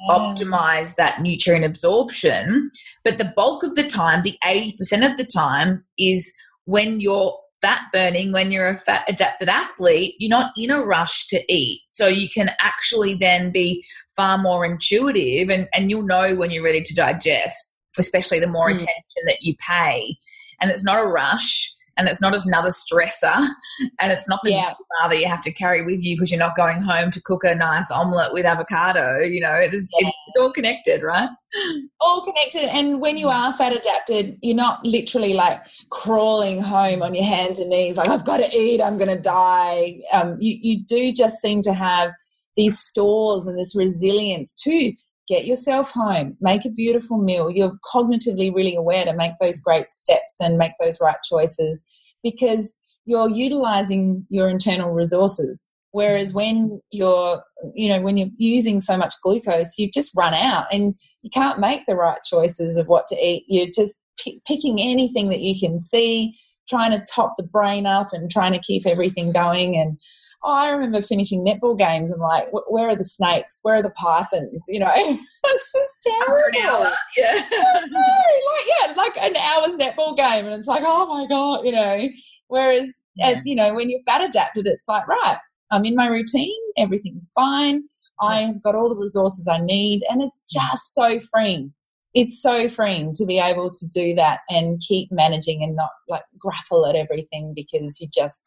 optimize 0.08 0.94
that 0.98 1.20
nutrient 1.20 1.66
absorption. 1.66 2.70
But 3.04 3.18
the 3.18 3.34
bulk 3.36 3.64
of 3.64 3.74
the 3.74 3.88
time 3.88 4.22
the 4.22 4.38
80% 4.46 5.12
of 5.12 5.18
the 5.18 5.26
time 5.26 5.84
is 5.98 6.32
when 6.66 7.00
you're 7.00 7.39
fat 7.62 7.82
burning 7.92 8.32
when 8.32 8.52
you're 8.52 8.70
a 8.70 8.78
fat 8.78 9.04
adapted 9.08 9.50
athlete, 9.50 10.16
you're 10.20 10.30
not 10.30 10.52
in 10.58 10.72
a 10.72 10.82
rush 10.82 11.28
to 11.28 11.44
eat. 11.54 11.82
So 11.90 12.08
you 12.08 12.30
can 12.30 12.52
actually 12.60 13.16
then 13.16 13.52
be 13.52 13.86
far 14.16 14.38
more 14.38 14.66
intuitive 14.66 15.50
and, 15.50 15.68
and 15.74 15.90
you'll 15.90 16.06
know 16.06 16.36
when 16.36 16.52
you're 16.52 16.64
ready 16.64 16.84
to 16.84 16.96
digest, 16.96 17.72
especially 17.98 18.40
the 18.40 18.48
more 18.48 18.70
mm. 18.70 18.76
attention 18.76 19.24
that 19.26 19.40
you 19.42 19.56
pay. 19.60 20.16
And 20.62 20.72
it's 20.72 20.84
not 20.84 21.04
a 21.04 21.08
rush 21.08 21.74
and 22.00 22.08
it's 22.08 22.22
not 22.22 22.34
another 22.46 22.70
stressor 22.70 23.36
and 24.00 24.12
it's 24.12 24.28
not 24.28 24.40
the 24.44 24.52
yeah. 24.52 24.74
that 25.08 25.20
you 25.20 25.28
have 25.28 25.42
to 25.42 25.52
carry 25.52 25.86
with 25.86 26.04
you 26.04 26.16
because 26.16 26.32
you're 26.32 26.40
not 26.40 26.56
going 26.56 26.80
home 26.80 27.12
to 27.12 27.22
cook 27.22 27.44
a 27.44 27.54
nice 27.54 27.92
omelette 27.92 28.34
with 28.34 28.46
avocado 28.46 29.20
you 29.20 29.42
know 29.42 29.54
it's, 29.54 29.90
yeah. 30.00 30.08
it's 30.08 30.40
all 30.40 30.52
connected 30.52 31.04
right 31.04 31.30
all 32.00 32.24
connected 32.26 32.64
and 32.76 33.02
when 33.02 33.18
you 33.18 33.28
are 33.28 33.54
fat 33.54 33.76
adapted 33.76 34.38
you're 34.42 34.56
not 34.56 34.84
literally 34.86 35.34
like 35.34 35.60
crawling 35.90 36.62
home 36.62 37.02
on 37.04 37.14
your 37.14 37.26
hands 37.26 37.60
and 37.60 37.70
knees 37.70 37.98
like 37.98 38.10
i've 38.10 38.26
got 38.26 38.38
to 38.38 38.50
eat 38.58 38.82
i'm 38.82 38.98
going 38.98 39.14
to 39.14 39.22
die 39.22 40.00
um, 40.14 40.38
you, 40.40 40.58
you 40.62 40.86
do 40.86 41.12
just 41.12 41.42
seem 41.42 41.62
to 41.62 41.74
have 41.74 42.12
these 42.56 42.80
stores 42.80 43.46
and 43.46 43.60
this 43.60 43.76
resilience 43.76 44.54
to 44.54 44.94
get 45.30 45.46
yourself 45.46 45.92
home, 45.92 46.36
make 46.42 46.66
a 46.66 46.72
beautiful 46.72 47.20
meal. 47.20 47.50
You're 47.50 47.78
cognitively 47.94 48.54
really 48.54 48.76
aware 48.76 49.06
to 49.06 49.14
make 49.14 49.34
those 49.40 49.60
great 49.60 49.90
steps 49.92 50.42
and 50.42 50.58
make 50.58 50.74
those 50.80 51.00
right 51.00 51.18
choices 51.24 51.84
because 52.24 52.74
you're 53.06 53.30
utilizing 53.30 54.26
your 54.30 54.50
internal 54.50 54.92
resources. 54.92 55.70
Whereas 55.92 56.34
when 56.34 56.82
you're, 56.92 57.44
you 57.74 57.90
know, 57.90 58.02
when 58.02 58.18
you're 58.18 58.30
using 58.38 58.82
so 58.82 58.98
much 58.98 59.14
glucose, 59.24 59.78
you've 59.78 59.94
just 59.94 60.12
run 60.16 60.34
out 60.34 60.66
and 60.72 60.96
you 61.22 61.30
can't 61.32 61.60
make 61.60 61.86
the 61.88 61.96
right 61.96 62.20
choices 62.24 62.78
of 62.78 62.88
what 62.88 63.08
to 63.08 63.16
eat. 63.16 63.46
You're 63.48 63.72
just 63.74 63.96
p- 64.20 64.42
picking 64.48 64.80
anything 64.80 65.30
that 65.30 65.40
you 65.40 65.60
can 65.60 65.80
see, 65.80 66.36
trying 66.68 66.92
to 66.92 67.06
top 67.12 67.36
the 67.38 67.44
brain 67.44 67.86
up 67.86 68.14
and 68.14 68.30
trying 68.30 68.54
to 68.54 68.60
keep 68.60 68.86
everything 68.86 69.32
going. 69.32 69.78
And 69.78 69.98
oh, 70.44 70.52
I 70.52 70.70
remember 70.70 71.02
finishing 71.02 71.46
netball 71.46 71.78
games 71.78 72.12
and 72.12 72.22
like, 72.22 72.48
where 72.52 72.90
are 72.90 72.96
the 72.96 73.04
snakes? 73.04 73.60
Where 73.64 73.76
are 73.76 73.82
the 73.82 73.90
pythons? 73.92 74.66
You 74.68 74.80
know, 74.80 74.92
it's 74.96 75.72
just 75.72 75.98
terrible. 76.04 76.94
Yeah. 77.18 77.34
like, 77.36 78.66
yeah, 78.68 78.94
like 78.96 79.18
an 79.18 79.36
hour's 79.36 79.76
netball 79.76 80.16
game. 80.16 80.46
And 80.46 80.56
it's 80.56 80.68
like, 80.68 80.84
oh 80.86 81.08
my 81.08 81.28
God, 81.28 81.66
you 81.66 81.72
know. 81.72 82.08
Whereas, 82.48 82.90
uh, 83.22 83.34
yeah. 83.36 83.42
you 83.46 83.56
know, 83.56 83.74
when 83.74 83.90
you're 83.90 84.02
fat 84.08 84.22
adapted, 84.28 84.66
it's 84.66 84.88
like, 84.88 85.08
right, 85.08 85.38
I'm 85.72 85.86
in 85.86 85.96
my 85.96 86.08
routine, 86.08 86.60
everything's 86.78 87.30
fine. 87.36 87.84
I've 88.22 88.62
got 88.64 88.76
all 88.76 88.90
the 88.90 88.96
resources 88.96 89.48
I 89.48 89.60
need, 89.60 90.04
and 90.10 90.22
it's 90.22 90.44
just 90.52 90.94
so 90.94 91.20
freeing. 91.32 91.74
It's 92.14 92.42
so 92.42 92.68
freeing 92.68 93.14
to 93.14 93.26
be 93.26 93.40
able 93.40 93.70
to 93.70 93.88
do 93.94 94.16
that 94.16 94.40
and 94.50 94.82
keep 94.86 95.10
managing 95.12 95.64
and 95.64 95.76
not 95.76 95.92
like 96.08 96.24
grapple 96.38 96.86
at 96.86 96.96
everything 96.96 97.54
because 97.56 98.00
you 98.02 98.08
just 98.14 98.44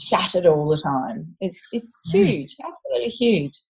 shattered 0.00 0.46
all 0.46 0.68
the 0.68 0.80
time. 0.80 1.36
It's 1.40 1.60
it's 1.72 1.90
huge, 2.10 2.56
absolutely 2.64 3.10
huge. 3.10 3.60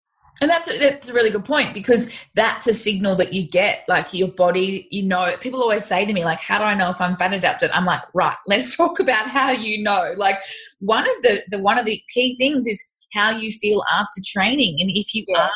And 0.41 0.49
that's 0.49 0.79
that's 0.79 1.09
a 1.09 1.13
really 1.13 1.31
good 1.31 1.45
point 1.45 1.75
because 1.75 2.11
that's 2.35 2.67
a 2.67 2.73
signal 2.73 3.15
that 3.17 3.33
you 3.33 3.47
get, 3.47 3.85
like 3.89 4.15
your 4.15 4.29
body. 4.29 4.89
You 4.91 5.03
know, 5.03 5.35
people 5.41 5.61
always 5.61 5.85
say 5.85 6.07
to 6.07 6.13
me, 6.13 6.25
like, 6.25 6.41
"How 6.41 6.59
do 6.59 6.65
I 6.65 6.75
know 6.75 6.91
if 6.91 7.01
I'm 7.01 7.17
fat 7.17 7.35
adapted?" 7.35 7.71
I'm 7.73 7.85
like, 7.85 8.03
"Right, 8.15 8.37
let's 8.47 8.75
talk 8.75 9.01
about 9.01 9.29
how 9.29 9.51
you 9.51 9.83
know." 9.83 10.15
Like, 10.17 10.37
one 10.79 11.03
of 11.03 11.23
the 11.23 11.43
the 11.51 11.59
one 11.59 11.79
of 11.79 11.85
the 11.85 12.01
key 12.15 12.37
things 12.39 12.67
is 12.67 12.83
how 13.13 13.31
you 13.31 13.53
feel 13.53 13.83
after 13.93 14.21
training, 14.27 14.77
and 14.79 14.91
if 14.91 15.15
you 15.15 15.25
yeah. 15.29 15.41
aren't 15.41 15.53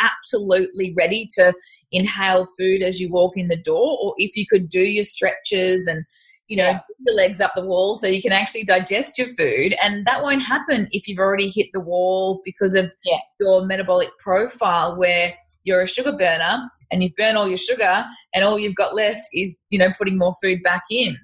absolutely 0.00 0.94
ready 0.96 1.26
to 1.34 1.52
inhale 1.90 2.46
food 2.58 2.82
as 2.82 3.00
you 3.00 3.10
walk 3.10 3.36
in 3.36 3.48
the 3.48 3.60
door, 3.60 3.98
or 4.00 4.14
if 4.18 4.36
you 4.36 4.46
could 4.48 4.68
do 4.68 4.82
your 4.82 5.04
stretches 5.04 5.88
and 5.88 6.04
you 6.48 6.56
know, 6.56 6.70
yeah. 6.70 6.80
your 7.06 7.14
legs 7.14 7.40
up 7.40 7.52
the 7.54 7.64
wall 7.64 7.94
so 7.94 8.06
you 8.06 8.22
can 8.22 8.32
actually 8.32 8.64
digest 8.64 9.18
your 9.18 9.28
food. 9.28 9.76
And 9.82 10.04
that 10.06 10.22
won't 10.22 10.42
happen 10.42 10.88
if 10.90 11.06
you've 11.06 11.18
already 11.18 11.48
hit 11.48 11.68
the 11.72 11.80
wall 11.80 12.40
because 12.44 12.74
of 12.74 12.92
yeah. 13.04 13.18
your 13.38 13.66
metabolic 13.66 14.08
profile 14.18 14.98
where 14.98 15.34
you're 15.64 15.82
a 15.82 15.88
sugar 15.88 16.12
burner 16.12 16.70
and 16.90 17.02
you've 17.02 17.14
burned 17.16 17.36
all 17.36 17.46
your 17.46 17.58
sugar 17.58 18.04
and 18.34 18.44
all 18.44 18.58
you've 18.58 18.74
got 18.74 18.94
left 18.94 19.28
is, 19.34 19.54
you 19.68 19.78
know, 19.78 19.92
putting 19.96 20.16
more 20.16 20.34
food 20.42 20.62
back 20.62 20.84
in. 20.90 21.16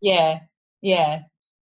Yeah, 0.00 0.40
yeah, 0.82 1.20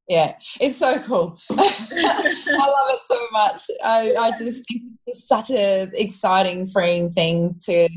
yeah. 0.09 0.35
It's 0.59 0.79
so 0.79 0.99
cool. 1.03 1.39
I 1.51 1.55
love 1.55 2.87
it 2.89 3.01
so 3.07 3.27
much. 3.33 3.71
I, 3.85 4.15
I 4.19 4.31
just 4.31 4.65
think 4.67 4.83
it's 5.07 5.29
such 5.29 5.51
an 5.51 5.93
exciting, 5.95 6.67
freeing 6.67 7.13
thing 7.13 7.57
to 7.65 7.91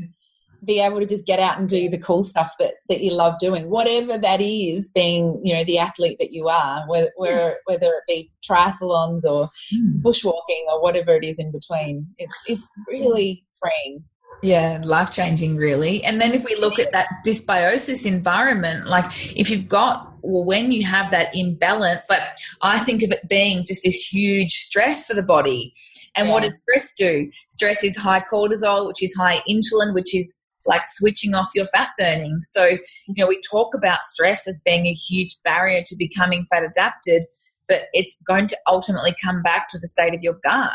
be 0.64 0.80
able 0.80 1.00
to 1.00 1.06
just 1.06 1.26
get 1.26 1.38
out 1.38 1.58
and 1.58 1.68
do 1.68 1.88
the 1.88 1.98
cool 1.98 2.22
stuff 2.22 2.52
that, 2.58 2.74
that 2.88 3.00
you 3.00 3.12
love 3.12 3.38
doing, 3.38 3.70
whatever 3.70 4.18
that 4.18 4.40
is, 4.40 4.88
being, 4.88 5.40
you 5.42 5.54
know, 5.54 5.64
the 5.64 5.78
athlete 5.78 6.18
that 6.18 6.32
you 6.32 6.48
are, 6.48 6.84
whether, 6.88 7.10
whether, 7.16 7.56
whether 7.66 7.86
it 7.86 8.04
be 8.06 8.30
triathlons 8.48 9.24
or 9.24 9.48
mm. 9.74 10.02
bushwalking 10.02 10.64
or 10.68 10.82
whatever 10.82 11.12
it 11.12 11.24
is 11.24 11.38
in 11.38 11.52
between. 11.52 12.06
It's, 12.18 12.36
it's 12.46 12.70
really 12.88 13.44
freeing. 13.60 14.04
Yeah, 14.42 14.80
life 14.84 15.10
changing, 15.10 15.56
really. 15.56 16.04
And 16.04 16.20
then 16.20 16.32
if 16.32 16.44
we 16.44 16.54
look 16.56 16.78
at 16.78 16.92
that 16.92 17.08
dysbiosis 17.26 18.04
environment, 18.04 18.86
like 18.86 19.06
if 19.34 19.48
you've 19.48 19.68
got, 19.68 20.12
well, 20.22 20.44
when 20.44 20.70
you 20.70 20.84
have 20.84 21.10
that 21.12 21.34
imbalance, 21.34 22.04
like 22.10 22.22
I 22.60 22.80
think 22.80 23.02
of 23.02 23.10
it 23.10 23.26
being 23.28 23.64
just 23.64 23.82
this 23.84 23.96
huge 23.96 24.52
stress 24.52 25.06
for 25.06 25.14
the 25.14 25.22
body. 25.22 25.72
And 26.16 26.28
yeah. 26.28 26.34
what 26.34 26.42
does 26.42 26.60
stress 26.60 26.92
do? 26.92 27.30
Stress 27.50 27.82
is 27.82 27.96
high 27.96 28.22
cortisol, 28.30 28.86
which 28.86 29.02
is 29.02 29.14
high 29.14 29.40
insulin, 29.48 29.94
which 29.94 30.14
is 30.14 30.32
like 30.66 30.82
switching 30.86 31.34
off 31.34 31.50
your 31.54 31.66
fat 31.66 31.90
burning. 31.98 32.40
So, 32.42 32.64
you 32.64 33.14
know, 33.16 33.26
we 33.26 33.40
talk 33.50 33.74
about 33.74 34.04
stress 34.04 34.46
as 34.46 34.60
being 34.64 34.86
a 34.86 34.92
huge 34.92 35.36
barrier 35.44 35.82
to 35.86 35.96
becoming 35.96 36.46
fat 36.50 36.64
adapted, 36.64 37.24
but 37.68 37.82
it's 37.92 38.16
going 38.26 38.46
to 38.48 38.58
ultimately 38.66 39.14
come 39.22 39.42
back 39.42 39.68
to 39.68 39.78
the 39.78 39.88
state 39.88 40.14
of 40.14 40.22
your 40.22 40.38
gut. 40.42 40.70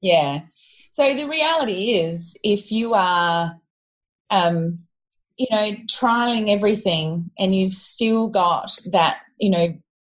Yeah. 0.00 0.40
So 0.92 1.14
the 1.14 1.28
reality 1.28 1.94
is, 1.94 2.36
if 2.42 2.70
you 2.70 2.94
are, 2.94 3.56
um, 4.30 4.78
you 5.36 5.46
know, 5.50 5.70
trialing 5.90 6.50
everything 6.50 7.30
and 7.38 7.54
you've 7.54 7.72
still 7.72 8.28
got 8.28 8.70
that, 8.92 9.18
you 9.38 9.50
know, 9.50 9.76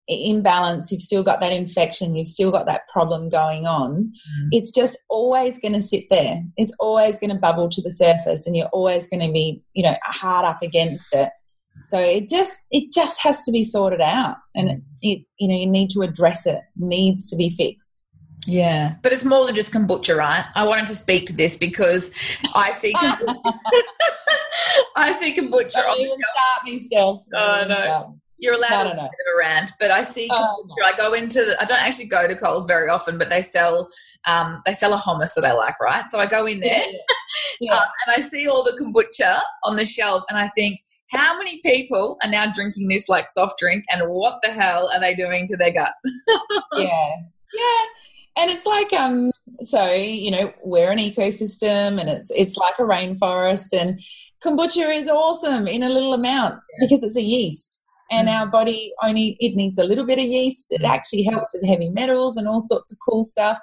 imbalance, 0.08 0.92
you've 0.92 1.02
still 1.02 1.24
got 1.24 1.40
that 1.40 1.52
infection, 1.52 2.14
you've 2.14 2.28
still 2.28 2.52
got 2.52 2.66
that 2.66 2.86
problem 2.88 3.28
going 3.28 3.66
on, 3.66 4.04
mm. 4.04 4.48
it's 4.52 4.70
just 4.70 4.98
always 5.08 5.58
going 5.58 5.72
to 5.72 5.82
sit 5.82 6.04
there. 6.10 6.40
It's 6.56 6.72
always 6.78 7.18
going 7.18 7.30
to 7.30 7.36
bubble 7.36 7.68
to 7.68 7.82
the 7.82 7.90
surface 7.90 8.46
and 8.46 8.56
you're 8.56 8.68
always 8.68 9.06
going 9.06 9.26
to 9.26 9.32
be, 9.32 9.62
you 9.74 9.82
know, 9.82 9.94
hard 10.04 10.44
up 10.44 10.62
against 10.62 11.14
it. 11.14 11.30
So 11.88 11.98
it 11.98 12.28
just 12.28 12.58
it 12.70 12.92
just 12.92 13.20
has 13.20 13.42
to 13.42 13.52
be 13.52 13.62
sorted 13.62 14.00
out 14.00 14.36
and 14.54 14.70
it, 14.70 14.80
it 15.02 15.24
you 15.38 15.48
know 15.48 15.54
you 15.54 15.66
need 15.66 15.90
to 15.90 16.00
address 16.00 16.46
it, 16.46 16.60
needs 16.76 17.26
to 17.26 17.36
be 17.36 17.54
fixed. 17.54 18.04
Yeah, 18.46 18.94
but 19.02 19.12
it's 19.12 19.24
more 19.24 19.44
than 19.44 19.54
just 19.54 19.72
kombucha, 19.72 20.16
right? 20.16 20.46
I 20.54 20.66
wanted 20.66 20.86
to 20.88 20.96
speak 20.96 21.26
to 21.26 21.32
this 21.32 21.56
because 21.56 22.10
I 22.54 22.72
see 22.72 22.92
kombucha, 22.96 23.36
I 24.96 25.12
see 25.12 25.34
kombucha 25.34 25.72
Don't 25.72 25.90
on 25.90 25.98
even 25.98 26.18
the 26.18 26.24
shelf. 26.24 26.34
Start 26.34 26.64
me, 26.64 26.80
Steph. 26.80 27.16
Oh 27.34 27.64
no. 27.68 28.20
You're 28.38 28.55
allowed 28.55 28.85
no, 28.85 28.90
no, 28.90 28.96
no. 28.96 29.01
a 29.01 29.05
bit 29.05 29.27
of 29.27 29.35
a 29.35 29.38
rant, 29.38 29.72
but 29.81 29.90
I 29.90 30.03
see. 30.03 30.29
Oh, 30.31 30.66
I 30.85 30.94
go 30.96 31.14
into. 31.14 31.44
The, 31.44 31.61
I 31.61 31.64
don't 31.64 31.81
actually 31.81 32.07
go 32.07 32.29
to 32.29 32.37
Coles 32.37 32.66
very 32.66 32.88
often, 32.88 33.16
but 33.16 33.31
they 33.31 33.40
sell. 33.40 33.88
Um, 34.27 34.62
they 34.66 34.75
sell 34.75 34.92
a 34.92 34.99
hummus 34.99 35.33
that 35.35 35.44
I 35.44 35.53
like, 35.53 35.81
right? 35.81 36.05
So 36.11 36.18
I 36.18 36.27
go 36.27 36.44
in 36.46 36.61
there, 36.61 36.83
yeah, 36.83 36.99
yeah. 37.61 37.75
um, 37.75 37.85
and 38.07 38.22
I 38.22 38.29
see 38.29 38.46
all 38.46 38.62
the 38.62 38.72
kombucha 38.72 39.40
on 39.64 39.77
the 39.77 39.87
shelf, 39.87 40.25
and 40.29 40.38
I 40.38 40.49
think, 40.49 40.81
how 41.11 41.38
many 41.38 41.61
people 41.64 42.18
are 42.22 42.31
now 42.31 42.53
drinking 42.53 42.88
this 42.88 43.09
like 43.09 43.31
soft 43.31 43.59
drink, 43.59 43.85
and 43.90 44.07
what 44.09 44.38
the 44.42 44.51
hell 44.51 44.90
are 44.92 45.01
they 45.01 45.14
doing 45.14 45.46
to 45.46 45.57
their 45.57 45.72
gut? 45.72 45.94
yeah, 46.77 47.14
yeah, 47.55 47.85
and 48.37 48.51
it's 48.51 48.66
like 48.66 48.92
um. 48.92 49.31
So 49.64 49.90
you 49.92 50.31
know, 50.31 50.53
we're 50.62 50.90
an 50.90 50.99
ecosystem, 50.99 51.99
and 51.99 52.11
it's 52.11 52.31
it's 52.33 52.59
like 52.59 52.79
a 52.79 52.83
rainforest, 52.83 53.72
and 53.72 53.99
kombucha 54.44 54.94
is 55.01 55.09
awesome 55.09 55.66
in 55.66 55.83
a 55.83 55.88
little 55.88 56.12
amount 56.12 56.57
yeah. 56.79 56.87
because 56.87 57.03
it's 57.03 57.16
a 57.16 57.22
yeast 57.22 57.75
and 58.10 58.28
mm. 58.28 58.32
our 58.32 58.46
body 58.46 58.92
only 59.04 59.36
it 59.40 59.54
needs 59.56 59.78
a 59.78 59.84
little 59.84 60.06
bit 60.06 60.18
of 60.18 60.24
yeast. 60.24 60.72
It 60.72 60.82
mm. 60.82 60.88
actually 60.88 61.22
helps 61.22 61.52
with 61.52 61.64
heavy 61.64 61.90
metals 61.90 62.36
and 62.36 62.48
all 62.48 62.60
sorts 62.60 62.92
of 62.92 62.98
cool 63.06 63.24
stuff. 63.24 63.58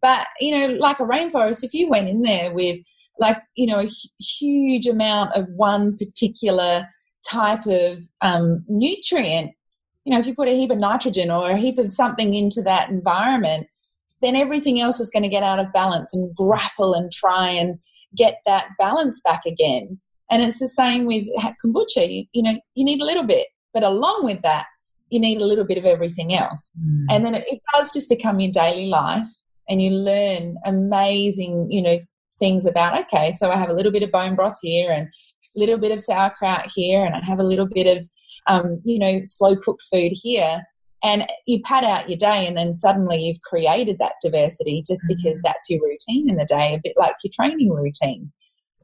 But 0.00 0.26
you 0.40 0.56
know 0.56 0.74
like 0.74 1.00
a 1.00 1.04
rainforest 1.04 1.64
if 1.64 1.74
you 1.74 1.88
went 1.88 2.08
in 2.08 2.22
there 2.22 2.52
with 2.52 2.78
like 3.18 3.38
you 3.54 3.66
know 3.66 3.80
a 3.80 3.88
huge 4.22 4.86
amount 4.86 5.34
of 5.34 5.46
one 5.50 5.96
particular 5.96 6.86
type 7.28 7.66
of 7.66 7.98
um, 8.20 8.64
nutrient 8.68 9.52
you 10.04 10.12
know 10.12 10.18
if 10.18 10.26
you 10.26 10.34
put 10.34 10.48
a 10.48 10.56
heap 10.56 10.72
of 10.72 10.78
nitrogen 10.78 11.30
or 11.30 11.50
a 11.50 11.56
heap 11.56 11.78
of 11.78 11.92
something 11.92 12.34
into 12.34 12.60
that 12.62 12.88
environment 12.88 13.68
then 14.22 14.36
everything 14.36 14.80
else 14.80 15.00
is 15.00 15.10
going 15.10 15.24
to 15.24 15.28
get 15.28 15.42
out 15.42 15.58
of 15.58 15.72
balance 15.72 16.14
and 16.14 16.34
grapple 16.34 16.94
and 16.94 17.12
try 17.12 17.48
and 17.48 17.78
get 18.16 18.40
that 18.46 18.68
balance 18.78 19.20
back 19.20 19.44
again. 19.44 20.00
And 20.30 20.42
it's 20.42 20.60
the 20.60 20.68
same 20.68 21.06
with 21.06 21.24
kombucha. 21.62 22.08
You, 22.08 22.24
you 22.32 22.42
know 22.42 22.58
you 22.74 22.84
need 22.84 23.02
a 23.02 23.04
little 23.04 23.24
bit 23.24 23.48
but 23.72 23.84
along 23.84 24.24
with 24.24 24.42
that, 24.42 24.66
you 25.10 25.20
need 25.20 25.40
a 25.40 25.46
little 25.46 25.64
bit 25.64 25.78
of 25.78 25.84
everything 25.84 26.34
else. 26.34 26.72
Mm. 26.80 27.06
And 27.10 27.24
then 27.24 27.34
it, 27.34 27.44
it 27.46 27.60
does 27.74 27.92
just 27.92 28.08
become 28.08 28.40
your 28.40 28.50
daily 28.50 28.86
life 28.86 29.26
and 29.68 29.80
you 29.80 29.90
learn 29.90 30.56
amazing, 30.64 31.66
you 31.70 31.82
know, 31.82 31.98
things 32.38 32.66
about, 32.66 32.98
okay, 32.98 33.32
so 33.32 33.50
I 33.50 33.56
have 33.56 33.68
a 33.68 33.74
little 33.74 33.92
bit 33.92 34.02
of 34.02 34.10
bone 34.10 34.34
broth 34.34 34.56
here 34.62 34.90
and 34.90 35.06
a 35.06 35.58
little 35.58 35.78
bit 35.78 35.92
of 35.92 36.00
sauerkraut 36.00 36.70
here 36.74 37.04
and 37.04 37.14
I 37.14 37.22
have 37.24 37.38
a 37.38 37.44
little 37.44 37.66
bit 37.66 37.96
of, 37.96 38.08
um, 38.46 38.80
you 38.84 38.98
know, 38.98 39.20
slow 39.24 39.54
cooked 39.56 39.82
food 39.92 40.12
here. 40.12 40.62
And 41.04 41.26
you 41.48 41.60
pad 41.62 41.82
out 41.82 42.08
your 42.08 42.16
day, 42.16 42.46
and 42.46 42.56
then 42.56 42.74
suddenly 42.74 43.20
you've 43.20 43.40
created 43.42 43.98
that 43.98 44.14
diversity 44.22 44.84
just 44.86 45.02
because 45.08 45.38
mm. 45.38 45.42
that's 45.42 45.68
your 45.68 45.80
routine 45.82 46.30
in 46.30 46.36
the 46.36 46.44
day, 46.44 46.74
a 46.74 46.80
bit 46.82 46.94
like 46.96 47.16
your 47.24 47.32
training 47.34 47.70
routine. 47.72 48.32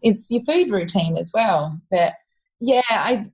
It's 0.02 0.26
your 0.28 0.42
food 0.42 0.72
routine 0.72 1.16
as 1.16 1.30
well. 1.32 1.80
But 1.92 2.14
yeah, 2.60 2.82
I, 2.90 3.24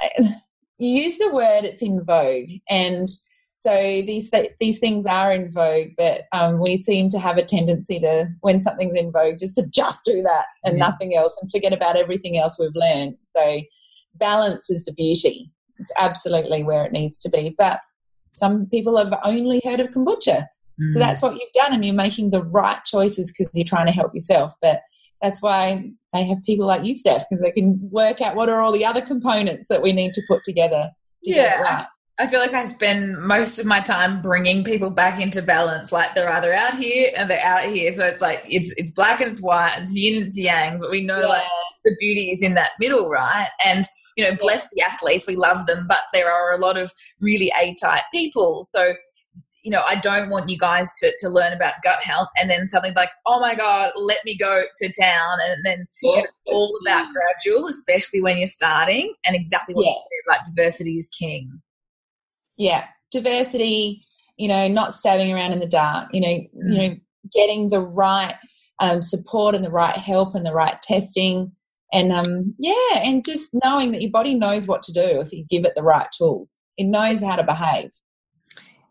I 0.00 0.36
you 0.80 1.02
use 1.02 1.18
the 1.18 1.30
word 1.32 1.64
it's 1.64 1.82
in 1.82 2.04
vogue. 2.04 2.48
And 2.68 3.06
so 3.54 3.76
these 3.76 4.30
these 4.58 4.78
things 4.78 5.04
are 5.04 5.30
in 5.32 5.52
vogue 5.52 5.88
but 5.98 6.22
um, 6.32 6.62
we 6.62 6.78
seem 6.78 7.10
to 7.10 7.18
have 7.18 7.36
a 7.36 7.44
tendency 7.44 8.00
to 8.00 8.26
when 8.40 8.62
something's 8.62 8.96
in 8.96 9.12
vogue 9.12 9.36
just 9.38 9.54
to 9.56 9.66
just 9.66 10.02
do 10.06 10.22
that 10.22 10.46
and 10.64 10.78
yeah. 10.78 10.88
nothing 10.88 11.14
else 11.14 11.38
and 11.40 11.50
forget 11.50 11.74
about 11.74 11.96
everything 11.96 12.38
else 12.38 12.58
we've 12.58 12.74
learned. 12.74 13.16
So 13.26 13.60
balance 14.14 14.70
is 14.70 14.84
the 14.84 14.94
beauty. 14.94 15.50
It's 15.78 15.92
absolutely 15.98 16.64
where 16.64 16.86
it 16.86 16.92
needs 16.92 17.20
to 17.20 17.28
be. 17.28 17.54
But 17.58 17.80
some 18.32 18.66
people 18.66 18.96
have 18.96 19.18
only 19.24 19.60
heard 19.62 19.80
of 19.80 19.88
kombucha. 19.88 20.46
Mm. 20.80 20.94
so 20.94 20.98
that's 20.98 21.20
what 21.20 21.34
you've 21.34 21.52
done 21.52 21.74
and 21.74 21.84
you're 21.84 21.94
making 21.94 22.30
the 22.30 22.42
right 22.42 22.82
choices 22.86 23.30
because 23.30 23.50
you're 23.52 23.66
trying 23.66 23.86
to 23.86 23.92
help 23.92 24.14
yourself. 24.14 24.54
But 24.62 24.80
that's 25.22 25.42
why 25.42 25.90
they 26.12 26.24
have 26.26 26.42
people 26.44 26.66
like 26.66 26.84
you, 26.84 26.94
Steph, 26.94 27.24
because 27.28 27.42
they 27.42 27.52
can 27.52 27.78
work 27.90 28.20
out 28.20 28.36
what 28.36 28.48
are 28.48 28.60
all 28.60 28.72
the 28.72 28.84
other 28.84 29.00
components 29.00 29.68
that 29.68 29.82
we 29.82 29.92
need 29.92 30.14
to 30.14 30.22
put 30.28 30.42
together 30.44 30.90
to 31.24 31.30
yeah. 31.30 31.56
get 31.56 31.60
right. 31.60 31.86
I 32.20 32.26
feel 32.26 32.40
like 32.40 32.52
I 32.52 32.66
spend 32.66 33.16
most 33.22 33.58
of 33.58 33.64
my 33.64 33.80
time 33.80 34.20
bringing 34.20 34.62
people 34.62 34.90
back 34.90 35.18
into 35.18 35.40
balance. 35.40 35.90
Like 35.90 36.14
they're 36.14 36.30
either 36.30 36.52
out 36.52 36.74
here 36.74 37.10
and 37.16 37.30
they're 37.30 37.42
out 37.42 37.64
here. 37.64 37.94
So 37.94 38.04
it's 38.04 38.20
like 38.20 38.42
it's 38.46 38.74
it's 38.76 38.90
black 38.90 39.22
and 39.22 39.30
it's 39.30 39.40
white, 39.40 39.74
it's 39.78 39.96
yin 39.96 40.18
and 40.18 40.26
it's 40.26 40.36
yang. 40.36 40.78
But 40.78 40.90
we 40.90 41.02
know 41.02 41.18
yeah. 41.18 41.26
like 41.26 41.44
the 41.82 41.96
beauty 41.98 42.30
is 42.30 42.42
in 42.42 42.54
that 42.54 42.72
middle, 42.78 43.08
right? 43.08 43.48
And 43.64 43.86
you 44.18 44.24
know, 44.24 44.36
bless 44.36 44.68
the 44.68 44.82
athletes, 44.82 45.26
we 45.26 45.36
love 45.36 45.66
them, 45.66 45.86
but 45.88 46.00
there 46.12 46.30
are 46.30 46.52
a 46.52 46.58
lot 46.58 46.76
of 46.76 46.92
really 47.20 47.50
A 47.58 47.74
type 47.80 48.02
people. 48.12 48.66
So 48.68 48.92
you 49.62 49.70
know, 49.70 49.82
I 49.86 49.96
don't 50.00 50.30
want 50.30 50.48
you 50.48 50.58
guys 50.58 50.90
to, 51.00 51.12
to 51.20 51.28
learn 51.28 51.52
about 51.52 51.74
gut 51.82 52.02
health 52.02 52.28
and 52.40 52.50
then 52.50 52.68
something 52.68 52.94
like, 52.94 53.10
oh 53.26 53.40
my 53.40 53.54
God, 53.54 53.92
let 53.96 54.18
me 54.24 54.36
go 54.36 54.62
to 54.78 54.92
town. 54.92 55.38
And 55.46 55.64
then 55.64 55.86
yeah. 56.02 56.20
it's 56.20 56.32
all 56.46 56.78
about 56.86 57.12
gradual, 57.12 57.68
especially 57.68 58.22
when 58.22 58.38
you're 58.38 58.48
starting 58.48 59.14
and 59.26 59.36
exactly 59.36 59.74
what 59.74 59.84
yeah. 59.84 59.92
you 59.92 60.00
said, 60.00 60.32
like 60.32 60.40
diversity 60.54 60.98
is 60.98 61.08
king. 61.08 61.60
Yeah. 62.56 62.84
Diversity, 63.10 64.02
you 64.36 64.48
know, 64.48 64.68
not 64.68 64.94
stabbing 64.94 65.32
around 65.32 65.52
in 65.52 65.60
the 65.60 65.66
dark, 65.66 66.08
you 66.12 66.20
know, 66.20 66.28
mm. 66.28 66.48
you 66.72 66.78
know, 66.78 66.96
getting 67.32 67.68
the 67.68 67.80
right 67.80 68.34
um, 68.80 69.02
support 69.02 69.54
and 69.54 69.64
the 69.64 69.70
right 69.70 69.96
help 69.96 70.34
and 70.34 70.46
the 70.46 70.54
right 70.54 70.80
testing. 70.82 71.52
And 71.92 72.12
um, 72.12 72.54
yeah, 72.58 73.02
and 73.02 73.24
just 73.24 73.50
knowing 73.64 73.92
that 73.92 74.00
your 74.00 74.12
body 74.12 74.34
knows 74.34 74.66
what 74.66 74.82
to 74.84 74.92
do 74.92 75.20
if 75.20 75.32
you 75.32 75.44
give 75.50 75.64
it 75.64 75.72
the 75.74 75.82
right 75.82 76.06
tools, 76.16 76.56
it 76.76 76.84
knows 76.84 77.20
how 77.22 77.36
to 77.36 77.42
behave. 77.42 77.90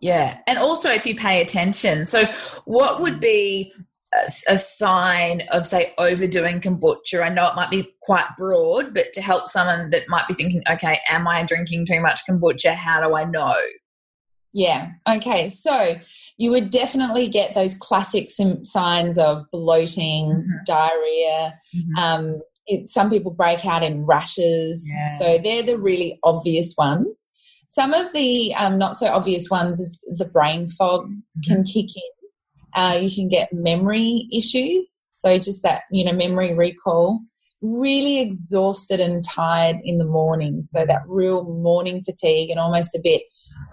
Yeah. 0.02 0.40
And 0.48 0.58
also, 0.58 0.90
if 0.90 1.06
you 1.06 1.16
pay 1.16 1.42
attention. 1.42 2.06
So, 2.06 2.24
what 2.66 3.02
would 3.02 3.20
be 3.20 3.74
a, 4.14 4.54
a, 4.54 4.58
sign 4.58 5.44
of, 5.52 5.68
say, 5.68 5.94
overdoing 5.98 6.62
kombucha? 6.62 7.22
I 7.22 7.30
know 7.30 7.48
it 7.48 7.56
might 7.56 7.70
be 7.70 7.94
quite 8.02 8.28
broad, 8.38 8.94
but 8.94 9.12
to 9.14 9.22
help 9.22 9.50
someone 9.50 9.90
that 9.90 10.08
might 10.08 10.28
be 10.28 10.34
thinking, 10.34 10.64
okay, 10.70 11.00
am 11.10 11.28
I 11.28 11.44
drinking 11.44 11.86
too 11.86 12.02
much 12.02 12.22
kombucha? 12.28 12.74
How 12.76 13.06
do 13.06 13.16
I 13.16 13.26
know? 13.26 13.56
Yeah. 14.54 14.92
Okay. 15.08 15.50
So 15.50 15.96
you 16.38 16.52
would 16.52 16.70
definitely 16.70 17.30
get 17.30 17.54
those 17.54 17.76
classic 17.76 18.32
signs 18.64 19.18
of 19.18 19.46
bloating, 19.52 20.32
mm-hmm. 20.32 20.64
diarrhea. 20.66 21.60
Mm-hmm. 21.76 22.00
Um, 22.00 22.42
it, 22.66 22.90
some 22.90 23.10
people 23.10 23.32
break 23.32 23.66
out 23.66 23.84
in 23.84 24.06
rashes. 24.06 24.90
Yes. 24.94 25.20
So 25.20 25.42
they're 25.42 25.66
the 25.66 25.78
really 25.78 26.20
obvious 26.24 26.74
ones. 26.78 27.29
Some 27.70 27.94
of 27.94 28.12
the 28.14 28.54
um, 28.56 28.80
not 28.80 28.98
so 28.98 29.06
obvious 29.06 29.50
ones 29.50 29.80
is 29.80 29.98
the 30.08 30.26
brain 30.26 30.68
fog 30.70 31.06
mm-hmm. 31.06 31.42
can 31.42 31.64
kick 31.64 31.96
in. 31.96 32.30
Uh, 32.76 32.98
you 33.00 33.14
can 33.14 33.30
get 33.30 33.54
memory 33.54 34.28
issues. 34.34 35.02
So 35.12 35.38
just 35.38 35.64
that, 35.64 35.84
you 35.92 36.04
know, 36.04 36.14
memory 36.14 36.54
recall. 36.54 37.22
Really 37.62 38.22
exhausted 38.22 39.00
and 39.00 39.24
tired 39.24 39.78
in 39.84 39.98
the 39.98 40.06
morning. 40.06 40.64
So 40.64 40.86
that 40.86 41.02
real 41.08 41.44
morning 41.44 42.02
fatigue 42.04 42.50
and 42.50 42.60
almost 42.60 42.96
a 42.96 43.02
bit 43.04 43.22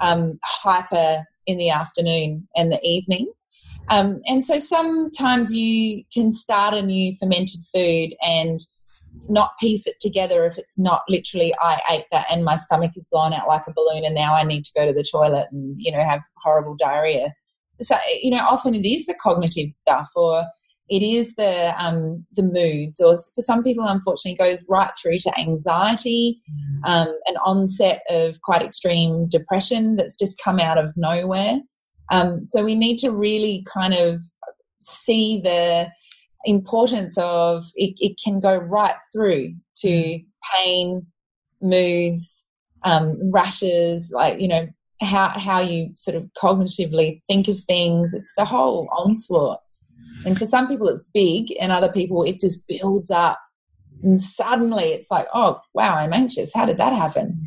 um, 0.01 0.39
hyper 0.45 1.25
in 1.47 1.57
the 1.57 1.71
afternoon 1.71 2.47
and 2.55 2.71
the 2.71 2.81
evening. 2.83 3.33
Um, 3.89 4.21
and 4.27 4.45
so 4.45 4.59
sometimes 4.59 5.55
you 5.55 6.05
can 6.13 6.33
start 6.33 6.75
a 6.75 6.83
new 6.83 7.15
fermented 7.19 7.61
food 7.73 8.11
and 8.21 8.59
not 9.29 9.53
piece 9.61 9.87
it 9.87 9.99
together 10.01 10.45
if 10.45 10.59
it's 10.59 10.79
not 10.79 11.03
literally 11.09 11.55
I 11.61 11.81
ate 11.91 12.07
that 12.13 12.27
and 12.31 12.45
my 12.45 12.57
stomach 12.57 12.93
is 12.97 13.07
blown 13.11 13.33
out 13.33 13.49
like 13.49 13.67
a 13.67 13.73
balloon 13.75 14.05
and 14.05 14.15
now 14.15 14.35
I 14.35 14.43
need 14.43 14.65
to 14.65 14.73
go 14.75 14.87
to 14.87 14.93
the 14.93 15.05
toilet 15.05 15.49
and 15.51 15.77
you 15.79 15.93
know 15.93 16.01
have 16.01 16.23
horrible 16.39 16.77
diarrhea. 16.77 17.35
So 17.81 17.97
you 18.23 18.31
know 18.31 18.43
often 18.43 18.75
it 18.75 18.87
is 18.87 19.07
the 19.07 19.15
cognitive 19.15 19.71
stuff 19.71 20.09
or 20.15 20.45
it 20.89 21.03
is 21.03 21.35
the 21.35 21.75
um, 21.83 22.25
the 22.35 22.43
moods 22.43 23.01
or 23.01 23.17
for 23.35 23.43
some 23.43 23.63
people 23.63 23.85
unfortunately 23.85 24.37
goes 24.37 24.65
right 24.69 24.91
through 25.01 25.19
to 25.19 25.39
anxiety 25.39 26.41
mm. 26.51 26.89
um, 26.89 27.09
an 27.27 27.37
onset 27.45 28.03
of 28.09 28.41
quite 28.43 28.63
extreme 28.63 29.27
depression 29.29 29.97
that's 29.97 30.17
just 30.17 30.41
come 30.43 30.61
out 30.61 30.79
of 30.79 30.93
nowhere 30.97 31.59
um, 32.11 32.47
so 32.47 32.65
we 32.65 32.75
need 32.75 32.99
to 32.99 33.11
really 33.11 33.65
kind 33.73 33.95
of 33.95 34.21
see 34.81 35.41
the 35.43 35.89
importance 36.47 37.19
of 37.19 37.65
it, 37.75 37.95
it 37.99 38.19
can 38.23 38.41
go 38.41 38.57
right 38.57 38.95
through 39.13 39.55
to 39.77 39.89
mm. 39.89 40.25
pain, 40.55 41.07
moods, 41.61 42.45
um, 42.83 43.19
rashes, 43.33 44.11
like, 44.13 44.41
you 44.41 44.49
know, 44.49 44.69
how, 45.03 45.29
how 45.29 45.61
you 45.61 45.91
sort 45.97 46.17
of 46.17 46.25
cognitively 46.43 47.21
think 47.27 47.49
of 47.49 47.61
things. 47.65 48.15
It's 48.15 48.33
the 48.37 48.47
whole 48.47 48.89
onslaught. 48.97 49.61
And 50.25 50.39
for 50.39 50.47
some 50.47 50.67
people, 50.67 50.89
it's 50.89 51.05
big, 51.13 51.55
and 51.61 51.71
other 51.71 51.93
people, 51.93 52.23
it 52.23 52.41
just 52.41 52.67
builds 52.67 53.11
up. 53.11 53.39
And 54.03 54.23
suddenly 54.23 54.85
it's 54.85 55.11
like, 55.11 55.27
oh, 55.35 55.61
wow, 55.75 55.97
I'm 55.97 56.13
anxious. 56.13 56.53
How 56.55 56.65
did 56.65 56.79
that 56.79 56.93
happen? 56.93 57.41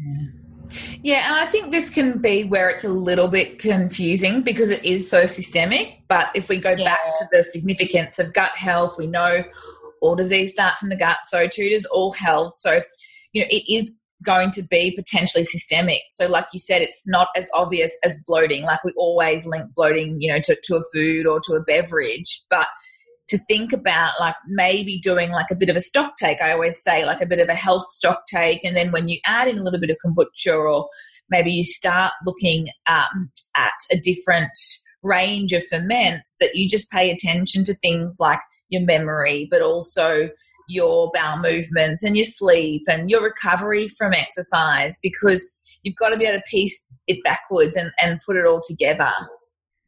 Yeah, 1.01 1.25
and 1.25 1.35
I 1.35 1.45
think 1.45 1.71
this 1.71 1.89
can 1.89 2.19
be 2.19 2.43
where 2.43 2.69
it's 2.69 2.83
a 2.83 2.89
little 2.89 3.27
bit 3.27 3.59
confusing 3.59 4.41
because 4.41 4.69
it 4.69 4.83
is 4.85 5.09
so 5.09 5.25
systemic. 5.25 5.99
But 6.07 6.27
if 6.35 6.49
we 6.49 6.59
go 6.59 6.71
yeah. 6.71 6.95
back 6.95 6.99
to 7.19 7.27
the 7.31 7.43
significance 7.43 8.19
of 8.19 8.33
gut 8.33 8.51
health, 8.55 8.97
we 8.97 9.07
know 9.07 9.43
all 10.01 10.15
disease 10.15 10.51
starts 10.51 10.83
in 10.83 10.89
the 10.89 10.95
gut, 10.95 11.17
so 11.27 11.47
too 11.47 11.69
does 11.69 11.85
all 11.85 12.11
health. 12.11 12.53
So, 12.57 12.81
you 13.33 13.41
know, 13.41 13.47
it 13.49 13.71
is 13.71 13.93
going 14.23 14.51
to 14.51 14.63
be 14.63 14.93
potentially 14.95 15.45
systemic. 15.45 16.01
So, 16.09 16.27
like 16.27 16.47
you 16.53 16.59
said, 16.59 16.81
it's 16.81 17.03
not 17.05 17.29
as 17.35 17.49
obvious 17.53 17.97
as 18.03 18.15
bloating. 18.27 18.63
Like 18.63 18.83
we 18.83 18.93
always 18.97 19.45
link 19.45 19.73
bloating, 19.75 20.19
you 20.19 20.31
know, 20.31 20.39
to, 20.41 20.57
to 20.63 20.75
a 20.77 20.81
food 20.93 21.25
or 21.25 21.39
to 21.41 21.53
a 21.53 21.61
beverage, 21.61 22.43
but 22.49 22.67
to 23.29 23.37
think 23.37 23.73
about 23.73 24.19
like 24.19 24.35
maybe 24.47 24.99
doing 24.99 25.31
like 25.31 25.51
a 25.51 25.55
bit 25.55 25.69
of 25.69 25.75
a 25.75 25.81
stock 25.81 26.17
take. 26.17 26.41
I 26.41 26.51
always 26.51 26.81
say 26.81 27.05
like 27.05 27.21
a 27.21 27.25
bit 27.25 27.39
of 27.39 27.49
a 27.49 27.55
health 27.55 27.89
stock 27.91 28.23
take, 28.27 28.63
and 28.63 28.75
then 28.75 28.91
when 28.91 29.07
you 29.07 29.19
add 29.25 29.47
in 29.47 29.57
a 29.57 29.63
little 29.63 29.79
bit 29.79 29.89
of 29.89 29.97
kombucha, 30.05 30.55
or 30.55 30.89
maybe 31.29 31.51
you 31.51 31.63
start 31.63 32.11
looking 32.25 32.67
um, 32.87 33.31
at 33.55 33.73
a 33.91 33.97
different 33.97 34.51
range 35.01 35.53
of 35.53 35.65
ferments, 35.67 36.35
that 36.39 36.55
you 36.55 36.67
just 36.67 36.89
pay 36.91 37.11
attention 37.11 37.63
to 37.65 37.73
things 37.75 38.17
like 38.19 38.39
your 38.69 38.81
memory, 38.83 39.47
but 39.49 39.61
also 39.61 40.29
your 40.67 41.11
bowel 41.13 41.39
movements 41.39 42.03
and 42.03 42.15
your 42.15 42.25
sleep 42.25 42.83
and 42.87 43.09
your 43.09 43.23
recovery 43.23 43.89
from 43.89 44.13
exercise 44.13 44.97
because 45.01 45.45
you've 45.83 45.95
got 45.95 46.09
to 46.09 46.17
be 46.17 46.25
able 46.25 46.39
to 46.39 46.43
piece 46.47 46.85
it 47.07 47.23
backwards 47.23 47.75
and, 47.75 47.91
and 47.99 48.21
put 48.25 48.35
it 48.35 48.45
all 48.45 48.61
together. 48.65 49.11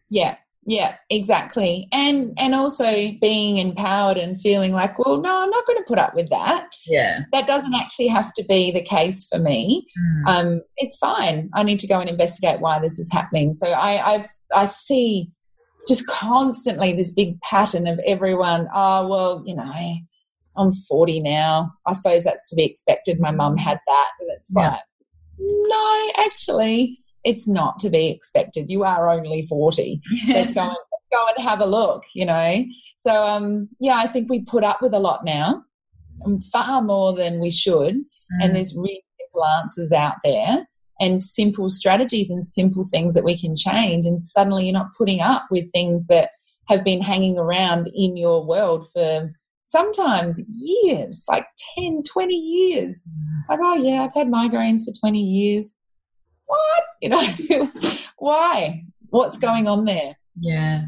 Yeah, 0.10 0.38
yeah 0.63 0.95
exactly. 1.10 1.88
And 1.91 2.34
and 2.38 2.54
also 2.54 2.86
being 3.19 3.58
empowered 3.58 4.17
and 4.17 4.39
feeling 4.39 4.74
like 4.74 4.97
well 5.00 5.17
no 5.17 5.41
i'm 5.41 5.50
not 5.50 5.65
going 5.65 5.78
to 5.78 5.86
put 5.88 6.00
up 6.00 6.15
with 6.15 6.30
that. 6.30 6.67
Yeah. 6.86 7.21
That 7.32 7.47
doesn't 7.47 7.74
actually 7.76 8.08
have 8.08 8.34
to 8.34 8.43
be 8.47 8.71
the 8.71 8.84
case 8.84 9.28
for 9.28 9.39
me. 9.39 9.88
Mm. 10.00 10.28
um 10.28 10.62
it's 10.78 10.97
fine. 10.97 11.50
I 11.54 11.63
need 11.63 11.80
to 11.80 11.88
go 11.88 12.00
and 12.00 12.10
investigate 12.10 12.62
why 12.62 12.80
this 12.80 13.00
is 13.00 13.12
happening. 13.12 13.56
So 13.56 13.67
i 13.67 14.15
i've 14.15 14.30
i 14.54 14.65
see 14.65 15.32
just 15.88 16.06
constantly 16.08 16.95
this 16.95 17.12
big 17.12 17.41
pattern 17.41 17.88
of 17.88 18.00
everyone 18.06 18.67
oh 18.74 19.08
well 19.08 19.41
you 19.45 19.56
know 19.56 19.74
i'm 20.58 20.71
40 20.74 21.21
now. 21.21 21.71
I 21.88 21.93
suppose 21.93 22.24
that's 22.24 22.47
to 22.50 22.56
be 22.56 22.65
expected. 22.65 23.19
My 23.19 23.32
mum 23.32 23.58
had 23.58 23.80
that. 23.88 24.10
And 24.19 24.30
it's 24.38 24.52
yeah. 24.56 24.71
like 24.71 24.82
no 25.39 26.12
actually 26.17 27.00
it's 27.23 27.47
not 27.47 27.79
to 27.79 27.89
be 27.89 28.10
expected. 28.10 28.69
You 28.69 28.84
are 28.84 29.10
only 29.10 29.43
40. 29.47 30.01
Yeah. 30.12 30.36
Let's 30.36 30.53
go 30.53 30.62
and 30.62 30.77
go 31.12 31.25
and 31.36 31.45
have 31.45 31.60
a 31.60 31.65
look, 31.65 32.03
you 32.13 32.25
know. 32.25 32.63
So 32.99 33.12
um 33.12 33.69
yeah, 33.79 33.97
I 33.97 34.07
think 34.07 34.29
we 34.29 34.43
put 34.43 34.63
up 34.63 34.81
with 34.81 34.93
a 34.93 34.99
lot 34.99 35.23
now. 35.23 35.63
Um, 36.25 36.39
far 36.39 36.81
more 36.81 37.15
than 37.15 37.41
we 37.41 37.49
should. 37.49 37.95
Mm. 37.95 38.41
And 38.41 38.55
there's 38.55 38.75
really 38.75 39.03
simple 39.19 39.45
answers 39.45 39.91
out 39.91 40.15
there 40.23 40.67
and 40.99 41.21
simple 41.21 41.69
strategies 41.69 42.29
and 42.29 42.43
simple 42.43 42.86
things 42.91 43.15
that 43.15 43.23
we 43.23 43.38
can 43.38 43.55
change. 43.55 44.05
And 44.05 44.21
suddenly 44.21 44.65
you're 44.65 44.73
not 44.73 44.93
putting 44.97 45.19
up 45.19 45.47
with 45.49 45.71
things 45.71 46.05
that 46.07 46.29
have 46.69 46.84
been 46.84 47.01
hanging 47.01 47.39
around 47.39 47.89
in 47.95 48.17
your 48.17 48.45
world 48.45 48.88
for 48.93 49.34
sometimes 49.69 50.41
years, 50.47 51.23
like 51.27 51.47
10, 51.75 52.03
20 52.03 52.36
years. 52.36 53.07
Mm. 53.07 53.49
Like, 53.49 53.60
oh, 53.63 53.75
yeah, 53.75 54.03
I've 54.03 54.13
had 54.13 54.27
migraines 54.27 54.86
for 54.86 54.93
20 54.99 55.19
years 55.19 55.73
what? 56.51 56.83
You 57.01 57.09
know, 57.09 57.71
why? 58.17 58.83
What's 59.09 59.37
going 59.37 59.67
on 59.67 59.85
there? 59.85 60.15
Yeah. 60.39 60.85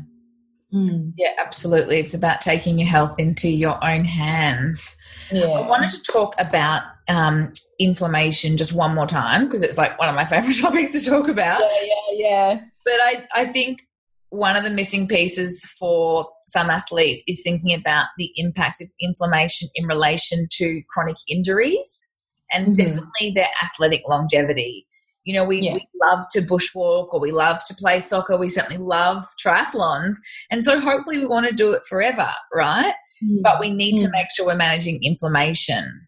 Mm. 0.73 1.13
Yeah, 1.17 1.33
absolutely. 1.39 1.99
It's 1.99 2.13
about 2.13 2.41
taking 2.41 2.79
your 2.79 2.87
health 2.87 3.15
into 3.17 3.47
your 3.47 3.83
own 3.83 4.05
hands. 4.05 4.95
Yeah. 5.31 5.45
I 5.45 5.67
wanted 5.69 5.91
to 5.91 6.01
talk 6.01 6.35
about 6.39 6.83
um, 7.07 7.53
inflammation 7.79 8.57
just 8.57 8.73
one 8.73 8.95
more 8.95 9.07
time 9.07 9.45
because 9.45 9.61
it's 9.61 9.77
like 9.77 9.97
one 9.99 10.09
of 10.09 10.15
my 10.15 10.25
favorite 10.33 10.57
topics 10.57 10.93
to 10.93 11.09
talk 11.09 11.27
about. 11.27 11.61
Yeah, 11.61 11.77
yeah, 11.81 12.27
yeah. 12.27 12.59
But 12.85 12.95
I, 12.95 13.27
I 13.33 13.53
think 13.53 13.83
one 14.29 14.55
of 14.55 14.63
the 14.63 14.69
missing 14.71 15.07
pieces 15.07 15.63
for 15.79 16.27
some 16.47 16.69
athletes 16.69 17.23
is 17.27 17.41
thinking 17.43 17.79
about 17.79 18.07
the 18.17 18.31
impact 18.35 18.81
of 18.81 18.87
inflammation 18.99 19.69
in 19.75 19.85
relation 19.85 20.47
to 20.53 20.81
chronic 20.89 21.17
injuries 21.29 22.09
and 22.51 22.67
mm-hmm. 22.67 22.73
definitely 22.73 23.31
their 23.35 23.49
athletic 23.63 24.01
longevity. 24.07 24.87
You 25.25 25.35
know, 25.35 25.45
we, 25.45 25.59
yeah. 25.59 25.73
we 25.75 25.87
love 26.01 26.25
to 26.31 26.41
bushwalk 26.41 27.13
or 27.13 27.19
we 27.19 27.31
love 27.31 27.63
to 27.67 27.75
play 27.75 27.99
soccer. 27.99 28.37
We 28.37 28.49
certainly 28.49 28.83
love 28.83 29.23
triathlons. 29.43 30.17
And 30.51 30.65
so 30.65 30.79
hopefully 30.79 31.19
we 31.19 31.27
want 31.27 31.47
to 31.47 31.53
do 31.53 31.71
it 31.71 31.85
forever, 31.87 32.29
right? 32.53 32.93
Mm. 33.23 33.37
But 33.43 33.59
we 33.59 33.73
need 33.73 33.97
mm. 33.97 34.03
to 34.03 34.09
make 34.11 34.27
sure 34.35 34.45
we're 34.45 34.55
managing 34.55 35.01
inflammation. 35.03 36.07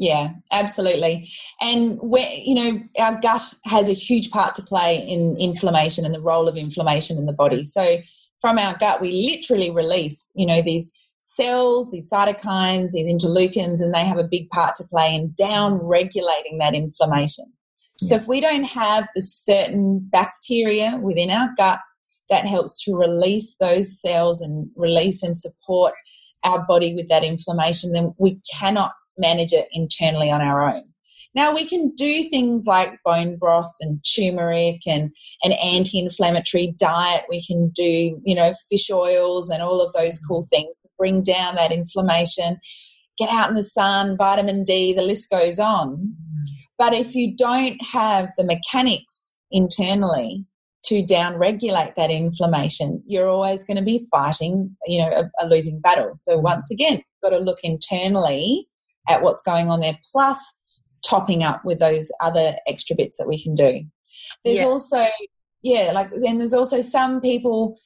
Yeah, 0.00 0.30
absolutely. 0.50 1.28
And 1.60 1.98
where 2.00 2.26
you 2.32 2.54
know, 2.54 2.80
our 2.98 3.20
gut 3.20 3.42
has 3.66 3.86
a 3.86 3.92
huge 3.92 4.30
part 4.30 4.54
to 4.54 4.62
play 4.62 4.96
in 4.96 5.36
inflammation 5.38 6.06
and 6.06 6.14
the 6.14 6.22
role 6.22 6.48
of 6.48 6.56
inflammation 6.56 7.18
in 7.18 7.26
the 7.26 7.34
body. 7.34 7.66
So 7.66 7.98
from 8.40 8.56
our 8.58 8.78
gut, 8.78 9.02
we 9.02 9.30
literally 9.30 9.70
release, 9.70 10.32
you 10.34 10.46
know, 10.46 10.62
these 10.62 10.90
cells, 11.20 11.90
these 11.90 12.08
cytokines, 12.10 12.92
these 12.92 13.06
interleukins, 13.06 13.80
and 13.80 13.92
they 13.92 14.04
have 14.04 14.16
a 14.16 14.26
big 14.28 14.48
part 14.48 14.74
to 14.76 14.84
play 14.84 15.14
in 15.14 15.34
down 15.36 15.74
regulating 15.74 16.58
that 16.58 16.74
inflammation. 16.74 17.52
So 18.08 18.14
if 18.16 18.26
we 18.26 18.40
don't 18.40 18.64
have 18.64 19.04
the 19.14 19.22
certain 19.22 20.08
bacteria 20.10 20.98
within 21.02 21.30
our 21.30 21.50
gut 21.56 21.80
that 22.30 22.46
helps 22.46 22.82
to 22.84 22.94
release 22.94 23.56
those 23.60 24.00
cells 24.00 24.40
and 24.40 24.70
release 24.76 25.22
and 25.22 25.36
support 25.36 25.94
our 26.44 26.64
body 26.66 26.94
with 26.94 27.08
that 27.08 27.24
inflammation, 27.24 27.92
then 27.92 28.14
we 28.18 28.40
cannot 28.58 28.92
manage 29.18 29.52
it 29.52 29.68
internally 29.72 30.30
on 30.30 30.40
our 30.40 30.68
own. 30.68 30.84
Now 31.34 31.54
we 31.54 31.68
can 31.68 31.94
do 31.96 32.28
things 32.28 32.66
like 32.66 32.98
bone 33.04 33.36
broth 33.36 33.72
and 33.80 34.04
turmeric 34.16 34.80
and 34.86 35.14
an 35.42 35.52
anti-inflammatory 35.52 36.74
diet. 36.78 37.22
We 37.28 37.44
can 37.44 37.70
do, 37.70 38.20
you 38.24 38.34
know, 38.34 38.52
fish 38.68 38.90
oils 38.90 39.48
and 39.48 39.62
all 39.62 39.80
of 39.80 39.92
those 39.92 40.18
cool 40.18 40.42
mm-hmm. 40.42 40.48
things 40.48 40.78
to 40.80 40.88
bring 40.98 41.22
down 41.22 41.54
that 41.54 41.70
inflammation. 41.70 42.58
Get 43.16 43.28
out 43.28 43.50
in 43.50 43.56
the 43.56 43.62
sun, 43.62 44.16
vitamin 44.16 44.64
D, 44.64 44.94
the 44.94 45.02
list 45.02 45.30
goes 45.30 45.58
on. 45.58 45.98
Mm-hmm. 45.98 46.59
But 46.80 46.94
if 46.94 47.14
you 47.14 47.36
don't 47.36 47.78
have 47.84 48.30
the 48.38 48.44
mechanics 48.44 49.34
internally 49.50 50.46
to 50.84 51.02
downregulate 51.02 51.94
that 51.96 52.10
inflammation, 52.10 53.02
you're 53.06 53.28
always 53.28 53.64
going 53.64 53.76
to 53.76 53.84
be 53.84 54.08
fighting, 54.10 54.74
you 54.86 55.02
know, 55.02 55.10
a, 55.10 55.30
a 55.44 55.46
losing 55.46 55.78
battle. 55.82 56.12
So 56.16 56.38
once 56.38 56.70
again, 56.70 57.02
got 57.22 57.30
to 57.30 57.38
look 57.38 57.58
internally 57.62 58.66
at 59.10 59.20
what's 59.20 59.42
going 59.42 59.68
on 59.68 59.80
there, 59.80 59.98
plus 60.10 60.38
topping 61.04 61.44
up 61.44 61.66
with 61.66 61.80
those 61.80 62.10
other 62.22 62.56
extra 62.66 62.96
bits 62.96 63.18
that 63.18 63.28
we 63.28 63.42
can 63.42 63.54
do. 63.54 63.82
There's 64.42 64.60
yeah. 64.60 64.64
also, 64.64 65.04
yeah, 65.62 65.92
like 65.92 66.08
then 66.16 66.38
there's 66.38 66.54
also 66.54 66.80
some 66.80 67.20
people 67.20 67.78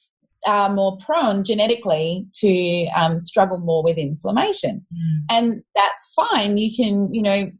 are 0.47 0.69
more 0.69 0.97
prone 0.99 1.43
genetically 1.43 2.27
to 2.35 2.87
um, 2.95 3.19
struggle 3.19 3.57
more 3.57 3.83
with 3.83 3.97
inflammation, 3.97 4.85
mm. 4.93 5.19
and 5.29 5.63
that's 5.75 6.13
fine. 6.15 6.57
You 6.57 6.69
can, 6.73 7.13
you 7.13 7.23
know, 7.23 7.51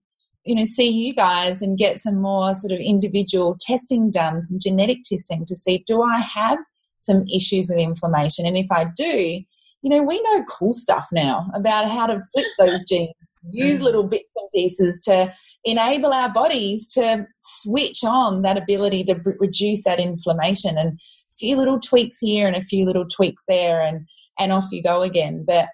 you 0.46 0.56
know, 0.56 0.66
see 0.66 0.90
you 0.90 1.14
guys 1.14 1.62
and 1.62 1.78
get 1.78 2.00
some 2.00 2.22
more 2.22 2.54
sort 2.54 2.72
of 2.72 2.80
individual 2.80 3.58
testing 3.60 4.12
done, 4.12 4.42
some 4.42 4.60
genetic 4.60 5.00
testing 5.04 5.46
to 5.46 5.56
see 5.56 5.84
do 5.88 6.04
I 6.04 6.20
have 6.20 6.60
some 7.00 7.26
issues 7.34 7.68
with 7.70 7.78
inflammation, 7.78 8.46
and 8.46 8.58
if 8.58 8.72
I 8.72 8.86
do, 8.96 9.42
you 9.82 9.90
know, 9.90 10.02
we 10.02 10.22
know 10.22 10.44
cool 10.46 10.74
stuff 10.74 11.08
now 11.12 11.48
about 11.54 11.90
how 11.90 12.08
to 12.08 12.20
flip 12.34 12.48
those 12.58 12.84
genes, 12.90 13.14
use 13.52 13.80
mm. 13.80 13.84
little 13.84 14.04
bits 14.04 14.30
and 14.36 14.50
pieces 14.54 15.02
to 15.02 15.34
enable 15.64 16.14
our 16.14 16.32
bodies 16.32 16.88
to 16.88 17.26
switch 17.40 18.04
on 18.04 18.42
that 18.42 18.58
ability 18.58 19.04
to 19.04 19.16
b- 19.16 19.32
reduce 19.40 19.84
that 19.84 20.00
inflammation. 20.00 20.78
And 20.78 21.00
a 21.34 21.38
few 21.38 21.58
little 21.58 21.80
tweaks 21.80 22.20
here 22.20 22.48
and 22.48 22.56
a 22.56 22.62
few 22.62 22.86
little 22.86 23.08
tweaks 23.08 23.44
there 23.48 23.82
and 23.82 24.08
and 24.40 24.52
off 24.52 24.66
you 24.72 24.82
go 24.82 25.02
again. 25.02 25.44
But 25.48 25.70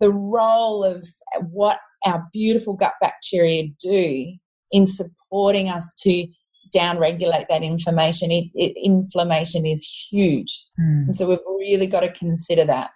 the 0.00 0.12
role 0.12 0.84
of 0.84 1.04
what 1.50 1.78
our 2.04 2.26
beautiful 2.32 2.74
gut 2.74 2.94
bacteria 3.00 3.68
do 3.80 4.32
in 4.70 4.86
supporting 4.86 5.68
us 5.68 5.94
to 5.94 6.26
downregulate 6.74 7.46
that 7.48 7.62
inflammation 7.62 8.30
it, 8.30 8.44
it, 8.54 8.76
inflammation 8.82 9.64
is 9.64 10.06
huge 10.10 10.64
mm. 10.78 11.06
and 11.06 11.16
so 11.16 11.26
we've 11.26 11.38
really 11.58 11.86
got 11.86 12.00
to 12.00 12.12
consider 12.12 12.64
that 12.64 12.90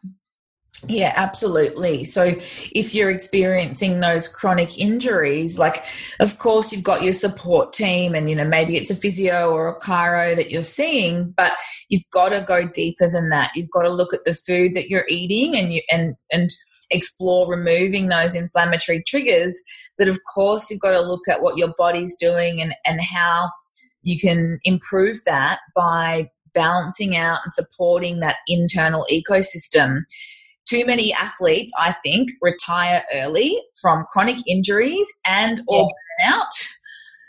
yeah, 0.89 1.13
absolutely. 1.15 2.05
So 2.05 2.35
if 2.73 2.93
you're 2.93 3.11
experiencing 3.11 4.01
those 4.01 4.27
chronic 4.27 4.79
injuries, 4.79 5.59
like 5.59 5.85
of 6.19 6.39
course 6.39 6.73
you've 6.73 6.83
got 6.83 7.05
your 7.05 7.13
support 7.13 7.73
team 7.73 8.15
and 8.15 8.29
you 8.29 8.35
know 8.35 8.47
maybe 8.47 8.77
it's 8.77 8.91
a 8.91 8.97
physio 8.97 9.51
or 9.51 9.69
a 9.69 9.81
chiro 9.81 10.35
that 10.35 10.51
you're 10.51 10.63
seeing, 10.63 11.33
but 11.37 11.53
you've 11.89 12.09
got 12.13 12.31
to 12.31 12.41
go 12.41 12.69
deeper 12.69 13.09
than 13.09 13.31
that. 13.31 13.53
You've 13.55 13.71
got 13.71 13.83
to 13.83 13.91
look 13.95 14.13
at 14.13 14.25
the 14.25 14.35
food 14.35 14.75
that 14.75 14.89
you're 14.89 15.07
eating 15.09 15.57
and 15.57 15.73
you 15.73 15.83
and 15.91 16.17
and 16.33 16.51
explore 16.93 17.51
removing 17.51 18.09
those 18.09 18.35
inflammatory 18.35 19.03
triggers, 19.07 19.57
but 19.99 20.09
of 20.09 20.19
course 20.33 20.71
you've 20.71 20.81
got 20.81 20.93
to 20.93 21.01
look 21.01 21.27
at 21.29 21.43
what 21.43 21.59
your 21.59 21.73
body's 21.77 22.17
doing 22.17 22.61
and 22.61 22.75
and 22.85 23.01
how 23.01 23.51
you 24.03 24.19
can 24.19 24.59
improve 24.65 25.19
that 25.27 25.61
by 25.75 26.31
balancing 26.55 27.17
out 27.17 27.39
and 27.43 27.53
supporting 27.53 28.21
that 28.21 28.37
internal 28.47 29.07
ecosystem 29.11 30.03
too 30.69 30.85
many 30.87 31.13
athletes, 31.13 31.73
I 31.79 31.93
think, 32.05 32.31
retire 32.41 33.05
early 33.15 33.61
from 33.81 34.05
chronic 34.11 34.39
injuries 34.47 35.09
and 35.27 35.61
or 35.69 35.89
yeah. 36.21 36.31
burnout. 36.31 36.69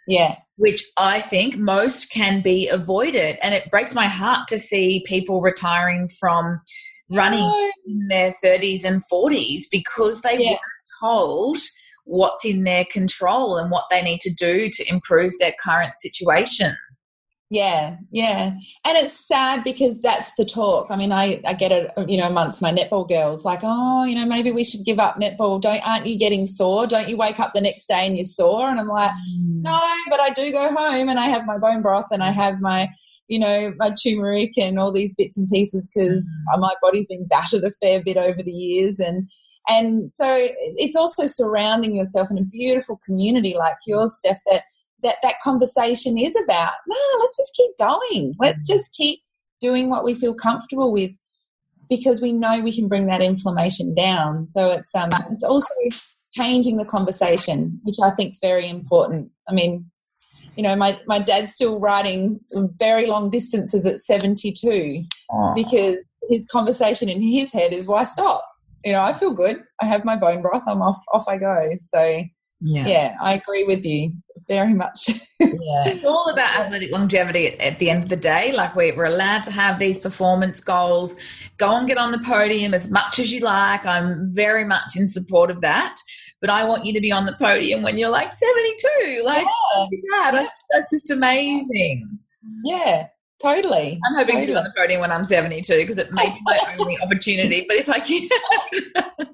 Yeah. 0.07 0.35
Which 0.57 0.83
I 0.97 1.21
think 1.21 1.57
most 1.57 2.11
can 2.11 2.41
be 2.41 2.67
avoided. 2.67 3.37
And 3.41 3.55
it 3.55 3.69
breaks 3.71 3.95
my 3.95 4.07
heart 4.07 4.47
to 4.49 4.59
see 4.59 5.03
people 5.07 5.41
retiring 5.41 6.09
from 6.19 6.61
running 7.13 7.71
in 7.85 8.07
their 8.07 8.33
30s 8.43 8.83
and 8.83 9.01
40s 9.11 9.63
because 9.71 10.21
they 10.21 10.37
yeah. 10.37 10.51
weren't 10.51 10.59
told 10.99 11.57
what's 12.05 12.45
in 12.45 12.63
their 12.63 12.85
control 12.91 13.57
and 13.57 13.71
what 13.71 13.85
they 13.89 14.01
need 14.01 14.19
to 14.21 14.33
do 14.33 14.69
to 14.69 14.89
improve 14.89 15.33
their 15.39 15.53
current 15.63 15.93
situation. 15.99 16.75
Yeah, 17.53 17.97
yeah. 18.09 18.55
And 18.83 18.97
it's 18.97 19.27
sad 19.27 19.63
because 19.63 20.01
that's 20.01 20.31
the 20.39 20.45
talk. 20.45 20.87
I 20.89 20.95
mean, 20.95 21.11
I, 21.11 21.39
I 21.45 21.53
get 21.53 21.71
it, 21.71 21.91
you 22.07 22.17
know, 22.17 22.25
amongst 22.25 22.63
my 22.63 22.71
netball 22.71 23.07
girls, 23.07 23.45
like, 23.45 23.59
oh, 23.61 24.05
you 24.05 24.15
know, 24.15 24.25
maybe 24.25 24.51
we 24.51 24.63
should 24.63 24.83
give 24.85 24.97
up 24.97 25.17
netball. 25.17 25.61
Don't 25.61 25.87
aren't 25.87 26.07
you 26.07 26.17
getting 26.17 26.47
sore? 26.47 26.87
Don't 26.87 27.09
you 27.09 27.15
wake 27.15 27.39
up 27.39 27.53
the 27.53 27.61
next 27.61 27.85
day 27.85 28.07
and 28.07 28.17
you're 28.17 28.23
sore? 28.23 28.69
And 28.69 28.79
I'm 28.79 28.87
like, 28.87 29.11
mm. 29.11 29.61
no, 29.61 29.79
but 30.09 30.19
I 30.19 30.31
do 30.31 30.51
go 30.51 30.73
home 30.73 31.09
and 31.09 31.19
I 31.19 31.27
have 31.27 31.45
my 31.45 31.59
bone 31.59 31.83
broth 31.83 32.07
and 32.11 32.23
I 32.23 32.31
have 32.31 32.59
my, 32.59 32.89
you 33.27 33.39
know, 33.39 33.73
my 33.77 33.91
turmeric 34.03 34.57
and 34.57 34.77
all 34.77 34.91
these 34.91 35.13
bits 35.13 35.37
and 35.37 35.49
pieces 35.49 35.89
because 35.93 36.27
mm. 36.55 36.59
my 36.59 36.73
body's 36.81 37.07
been 37.07 37.25
battered 37.27 37.63
a 37.63 37.71
fair 37.71 38.03
bit 38.03 38.17
over 38.17 38.41
the 38.43 38.51
years 38.51 38.99
and 38.99 39.29
and 39.67 40.11
so 40.13 40.25
it's 40.27 40.95
also 40.95 41.25
surrounding 41.25 41.95
yourself 41.95 42.29
in 42.29 42.37
a 42.37 42.43
beautiful 42.43 42.99
community 43.05 43.55
like 43.57 43.75
yours, 43.85 44.17
Steph, 44.17 44.41
that 44.51 44.63
that 45.03 45.17
that 45.23 45.39
conversation 45.41 46.17
is 46.17 46.35
about. 46.43 46.73
No, 46.87 46.95
let's 47.19 47.37
just 47.37 47.53
keep 47.55 47.71
going. 47.77 48.33
Let's 48.39 48.69
mm. 48.69 48.73
just 48.73 48.91
keep 48.93 49.21
doing 49.61 49.89
what 49.89 50.03
we 50.03 50.15
feel 50.15 50.35
comfortable 50.35 50.91
with 50.91 51.11
because 51.89 52.21
we 52.21 52.31
know 52.31 52.61
we 52.61 52.75
can 52.75 52.87
bring 52.87 53.07
that 53.07 53.21
inflammation 53.21 53.93
down. 53.95 54.47
So 54.49 54.71
it's 54.71 54.93
um 54.95 55.09
it's 55.31 55.43
also 55.43 55.73
changing 56.33 56.77
the 56.77 56.85
conversation, 56.85 57.79
which 57.83 57.97
I 58.03 58.11
think 58.11 58.31
is 58.31 58.39
very 58.41 58.69
important. 58.69 59.29
I 59.47 59.53
mean, 59.53 59.89
you 60.55 60.63
know, 60.63 60.75
my, 60.75 60.99
my 61.07 61.19
dad's 61.19 61.53
still 61.53 61.79
riding 61.79 62.39
very 62.77 63.07
long 63.07 63.29
distances 63.29 63.85
at 63.85 63.99
72 63.99 65.03
oh. 65.31 65.53
because 65.55 65.97
his 66.29 66.45
conversation 66.45 67.09
in 67.09 67.21
his 67.21 67.51
head 67.51 67.73
is 67.73 67.87
why 67.87 68.03
stop? 68.03 68.45
You 68.85 68.93
know, 68.93 69.01
I 69.01 69.13
feel 69.13 69.33
good. 69.33 69.57
I 69.81 69.85
have 69.85 70.05
my 70.05 70.15
bone 70.15 70.41
broth. 70.41 70.63
I'm 70.67 70.81
off, 70.81 70.99
off 71.13 71.25
I 71.27 71.37
go. 71.37 71.69
So 71.81 72.23
yeah. 72.61 72.87
yeah, 72.87 73.15
I 73.21 73.33
agree 73.33 73.63
with 73.65 73.83
you 73.83 74.13
very 74.47 74.73
much. 74.73 75.09
yeah, 75.39 75.87
it's 75.87 76.05
all 76.05 76.29
about 76.29 76.57
athletic 76.59 76.91
longevity 76.91 77.47
at, 77.47 77.59
at, 77.59 77.79
the 77.79 77.89
end 77.89 78.03
of 78.03 78.09
the 78.09 78.15
day. 78.15 78.51
Like 78.51 78.75
we, 78.75 78.91
we're 78.91 79.05
allowed 79.05 79.43
to 79.43 79.51
have 79.51 79.79
these 79.79 79.99
performance 79.99 80.61
goals. 80.61 81.15
Go 81.57 81.75
and 81.75 81.87
get 81.87 81.97
on 81.97 82.11
the 82.11 82.19
podium 82.19 82.73
as 82.73 82.89
much 82.89 83.19
as 83.19 83.31
you 83.31 83.41
like. 83.41 83.85
I'm 83.85 84.33
very 84.33 84.65
much 84.65 84.95
in 84.95 85.07
support 85.07 85.51
of 85.51 85.61
that. 85.61 85.95
But 86.43 86.49
I 86.49 86.65
want 86.65 86.85
you 86.85 86.91
to 86.91 86.99
be 86.99 87.09
on 87.09 87.25
the 87.25 87.31
podium 87.39 87.83
when 87.83 87.97
you're 87.97 88.09
like 88.09 88.33
72. 88.33 89.21
Like, 89.23 89.45
yeah. 89.79 90.31
yeah. 90.33 90.47
that's 90.71 90.91
just 90.91 91.09
amazing. 91.09 92.19
Yeah, 92.65 93.07
totally. 93.41 93.97
I'm 94.05 94.15
hoping 94.15 94.41
totally. 94.41 94.47
to 94.47 94.51
be 94.51 94.55
on 94.57 94.65
the 94.65 94.73
podium 94.75 94.99
when 94.99 95.09
I'm 95.09 95.23
72 95.23 95.73
because 95.73 95.95
it 95.97 96.11
may 96.11 96.25
be 96.25 96.37
my 96.43 96.75
only 96.79 96.97
opportunity. 97.01 97.65
But 97.65 97.77
if 97.77 97.87
I 97.87 97.99
can. 97.99 98.27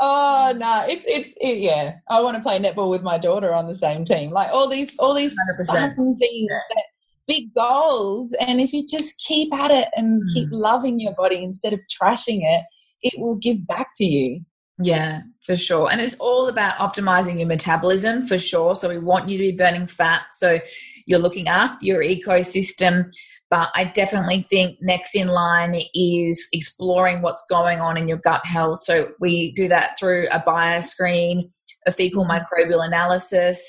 oh 0.00 0.52
no, 0.56 0.86
it's 0.88 1.04
it's 1.06 1.28
it, 1.40 1.58
yeah. 1.58 1.98
I 2.10 2.20
want 2.20 2.36
to 2.36 2.42
play 2.42 2.58
netball 2.58 2.90
with 2.90 3.04
my 3.04 3.16
daughter 3.16 3.54
on 3.54 3.68
the 3.68 3.76
same 3.76 4.04
team. 4.04 4.32
Like 4.32 4.48
all 4.52 4.68
these 4.68 4.92
all 4.98 5.14
these 5.14 5.36
100%. 5.60 5.66
fun 5.68 5.94
things, 5.94 6.48
yeah. 6.50 6.58
that, 6.74 6.84
big 7.28 7.54
goals, 7.54 8.34
and 8.40 8.60
if 8.60 8.72
you 8.72 8.88
just 8.88 9.16
keep 9.18 9.54
at 9.54 9.70
it 9.70 9.86
and 9.94 10.20
mm. 10.20 10.34
keep 10.34 10.48
loving 10.50 10.98
your 10.98 11.14
body 11.14 11.44
instead 11.44 11.72
of 11.72 11.78
trashing 11.88 12.40
it, 12.42 12.64
it 13.02 13.20
will 13.20 13.36
give 13.36 13.64
back 13.68 13.90
to 13.98 14.04
you. 14.04 14.40
Yeah, 14.82 15.22
for 15.44 15.56
sure. 15.56 15.90
And 15.90 16.00
it's 16.00 16.14
all 16.18 16.48
about 16.48 16.74
optimizing 16.74 17.38
your 17.38 17.48
metabolism 17.48 18.26
for 18.26 18.38
sure. 18.38 18.74
So 18.74 18.88
we 18.88 18.98
want 18.98 19.28
you 19.28 19.38
to 19.38 19.44
be 19.44 19.56
burning 19.56 19.86
fat. 19.86 20.22
So 20.32 20.60
you're 21.06 21.18
looking 21.18 21.48
after 21.48 21.84
your 21.84 22.02
ecosystem. 22.02 23.12
But 23.50 23.68
I 23.74 23.84
definitely 23.84 24.46
think 24.48 24.78
next 24.80 25.14
in 25.14 25.28
line 25.28 25.78
is 25.94 26.48
exploring 26.52 27.20
what's 27.20 27.44
going 27.50 27.80
on 27.80 27.98
in 27.98 28.08
your 28.08 28.18
gut 28.18 28.46
health. 28.46 28.82
So 28.82 29.10
we 29.20 29.52
do 29.52 29.68
that 29.68 29.98
through 29.98 30.26
a 30.32 30.40
bio 30.40 30.80
screen, 30.80 31.50
a 31.86 31.92
fecal 31.92 32.24
mm-hmm. 32.24 32.32
microbial 32.32 32.86
analysis, 32.86 33.62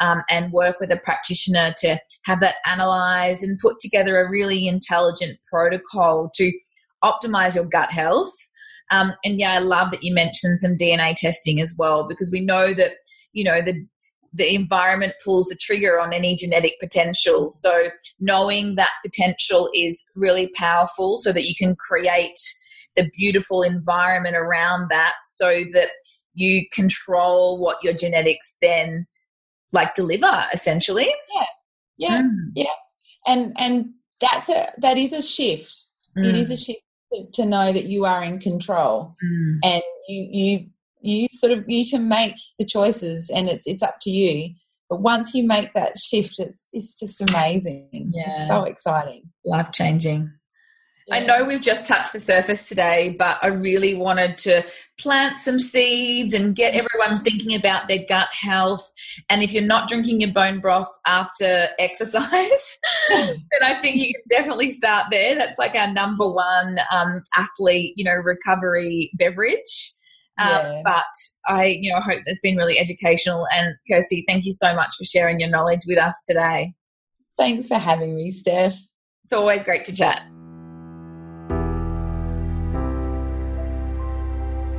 um, 0.00 0.22
and 0.28 0.52
work 0.52 0.78
with 0.78 0.92
a 0.92 0.98
practitioner 0.98 1.74
to 1.78 1.98
have 2.24 2.40
that 2.40 2.56
analyzed 2.66 3.42
and 3.42 3.58
put 3.58 3.80
together 3.80 4.20
a 4.20 4.28
really 4.28 4.68
intelligent 4.68 5.38
protocol 5.50 6.30
to 6.34 6.52
optimize 7.02 7.54
your 7.54 7.64
gut 7.64 7.90
health. 7.90 8.32
Um, 8.90 9.14
and 9.24 9.38
yeah, 9.38 9.52
I 9.52 9.58
love 9.58 9.90
that 9.92 10.02
you 10.02 10.14
mentioned 10.14 10.60
some 10.60 10.76
DNA 10.76 11.14
testing 11.14 11.60
as 11.60 11.74
well 11.76 12.06
because 12.08 12.30
we 12.32 12.40
know 12.40 12.74
that 12.74 12.92
you 13.32 13.44
know 13.44 13.62
the 13.62 13.86
the 14.32 14.54
environment 14.54 15.14
pulls 15.24 15.46
the 15.46 15.58
trigger 15.60 15.98
on 15.98 16.12
any 16.12 16.36
genetic 16.36 16.74
potential. 16.80 17.48
So, 17.48 17.88
knowing 18.20 18.76
that 18.76 18.90
potential 19.04 19.68
is 19.74 20.04
really 20.14 20.50
powerful 20.54 21.18
so 21.18 21.32
that 21.32 21.44
you 21.44 21.54
can 21.56 21.76
create 21.76 22.38
the 22.96 23.10
beautiful 23.16 23.62
environment 23.62 24.36
around 24.36 24.88
that 24.90 25.14
so 25.24 25.64
that 25.72 25.88
you 26.34 26.64
control 26.72 27.60
what 27.60 27.82
your 27.82 27.92
genetics 27.92 28.54
then 28.62 29.06
like 29.72 29.94
deliver 29.94 30.44
essentially 30.52 31.12
yeah 31.34 31.44
yeah 31.98 32.22
mm. 32.22 32.30
yeah 32.54 32.64
and 33.26 33.54
and 33.58 33.90
that's 34.20 34.48
a 34.48 34.72
that 34.78 34.96
is 34.96 35.12
a 35.12 35.22
shift 35.22 35.86
mm. 36.16 36.26
it 36.26 36.36
is 36.36 36.50
a 36.50 36.54
mm. 36.54 36.66
shift 36.66 36.82
to, 37.32 37.46
know 37.46 37.72
that 37.72 37.84
you 37.84 38.04
are 38.04 38.22
in 38.22 38.38
control. 38.38 39.14
Mm. 39.24 39.58
and 39.64 39.82
you 40.08 40.28
you 40.30 40.66
you 41.02 41.28
sort 41.30 41.52
of 41.52 41.64
you 41.66 41.88
can 41.88 42.08
make 42.08 42.36
the 42.58 42.64
choices 42.64 43.30
and 43.30 43.48
it's 43.48 43.66
it's 43.66 43.82
up 43.82 43.96
to 44.02 44.10
you. 44.10 44.54
But 44.88 45.02
once 45.02 45.34
you 45.34 45.46
make 45.46 45.72
that 45.74 45.96
shift 45.96 46.38
it's 46.38 46.68
it's 46.72 46.94
just 46.94 47.20
amazing. 47.20 47.88
Yeah 47.92 48.40
it's 48.40 48.48
so 48.48 48.64
exciting. 48.64 49.22
Life 49.44 49.72
changing 49.72 50.30
I 51.10 51.20
know 51.20 51.44
we've 51.44 51.60
just 51.60 51.86
touched 51.86 52.12
the 52.12 52.20
surface 52.20 52.68
today, 52.68 53.16
but 53.18 53.38
I 53.42 53.48
really 53.48 53.94
wanted 53.94 54.38
to 54.38 54.64
plant 54.98 55.38
some 55.38 55.58
seeds 55.58 56.34
and 56.34 56.54
get 56.54 56.74
everyone 56.74 57.22
thinking 57.22 57.54
about 57.54 57.88
their 57.88 58.04
gut 58.08 58.28
health. 58.32 58.90
And 59.28 59.42
if 59.42 59.52
you're 59.52 59.62
not 59.62 59.88
drinking 59.88 60.20
your 60.20 60.32
bone 60.32 60.60
broth 60.60 60.88
after 61.06 61.68
exercise, 61.78 62.78
then 63.08 63.38
I 63.62 63.80
think 63.80 63.96
you 63.96 64.12
can 64.14 64.22
definitely 64.28 64.72
start 64.72 65.06
there. 65.10 65.34
That's 65.34 65.58
like 65.58 65.74
our 65.74 65.92
number 65.92 66.30
one 66.30 66.78
um, 66.92 67.22
athlete, 67.36 67.94
you 67.96 68.04
know, 68.04 68.14
recovery 68.14 69.10
beverage. 69.14 69.92
Um, 70.38 70.48
yeah. 70.48 70.82
But 70.84 71.52
I, 71.54 71.64
you 71.80 71.90
know, 71.92 71.98
I 71.98 72.02
hope 72.02 72.22
it's 72.26 72.40
been 72.40 72.56
really 72.56 72.78
educational. 72.78 73.46
And 73.52 73.74
Kirsty, 73.90 74.24
thank 74.26 74.44
you 74.44 74.52
so 74.52 74.74
much 74.74 74.94
for 74.96 75.04
sharing 75.04 75.40
your 75.40 75.50
knowledge 75.50 75.80
with 75.86 75.98
us 75.98 76.14
today. 76.26 76.72
Thanks 77.36 77.68
for 77.68 77.78
having 77.78 78.14
me, 78.14 78.30
Steph. 78.30 78.76
It's 79.24 79.32
always 79.32 79.64
great 79.64 79.84
to 79.86 79.94
chat. 79.94 80.22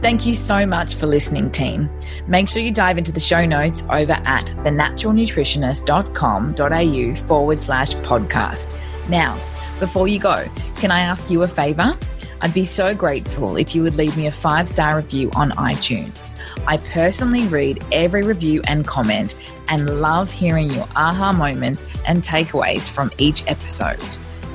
Thank 0.02 0.26
you 0.26 0.34
so 0.34 0.66
much 0.66 0.96
for 0.96 1.06
listening, 1.06 1.52
team. 1.52 1.88
Make 2.28 2.50
sure 2.50 2.64
you 2.64 2.72
dive 2.72 2.98
into 2.98 3.12
the 3.12 3.20
show 3.20 3.46
notes 3.46 3.84
over 3.84 4.14
at 4.14 4.48
thenaturalnutritionist.com.au 4.48 7.16
forward 7.28 7.60
slash 7.60 7.94
podcast. 7.96 8.76
Now, 9.10 9.36
before 9.80 10.08
you 10.08 10.20
go, 10.20 10.48
can 10.78 10.90
I 10.90 11.02
ask 11.02 11.30
you 11.30 11.44
a 11.44 11.48
favor? 11.48 11.96
I'd 12.42 12.54
be 12.56 12.66
so 12.66 12.96
grateful 12.96 13.58
if 13.58 13.76
you 13.76 13.84
would 13.84 13.94
leave 13.94 14.18
me 14.18 14.26
a 14.26 14.32
five 14.32 14.68
star 14.68 14.96
review 14.96 15.30
on 15.36 15.52
iTunes. 15.52 16.36
I 16.66 16.78
personally 16.78 17.46
read 17.46 17.84
every 17.92 18.24
review 18.24 18.64
and 18.66 18.88
comment 18.88 19.36
and 19.70 20.02
love 20.02 20.32
hearing 20.32 20.72
your 20.72 20.88
aha 20.96 21.32
moments 21.32 21.86
and 22.08 22.24
takeaways 22.24 22.90
from 22.90 23.12
each 23.20 23.48
episode. 23.48 24.02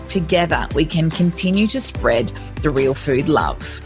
Together, 0.09 0.67
we 0.75 0.85
can 0.85 1.09
continue 1.11 1.69
to 1.69 1.81
spread 1.81 2.31
the 2.63 2.71
real 2.71 2.95
food 2.95 3.29
love. 3.29 3.86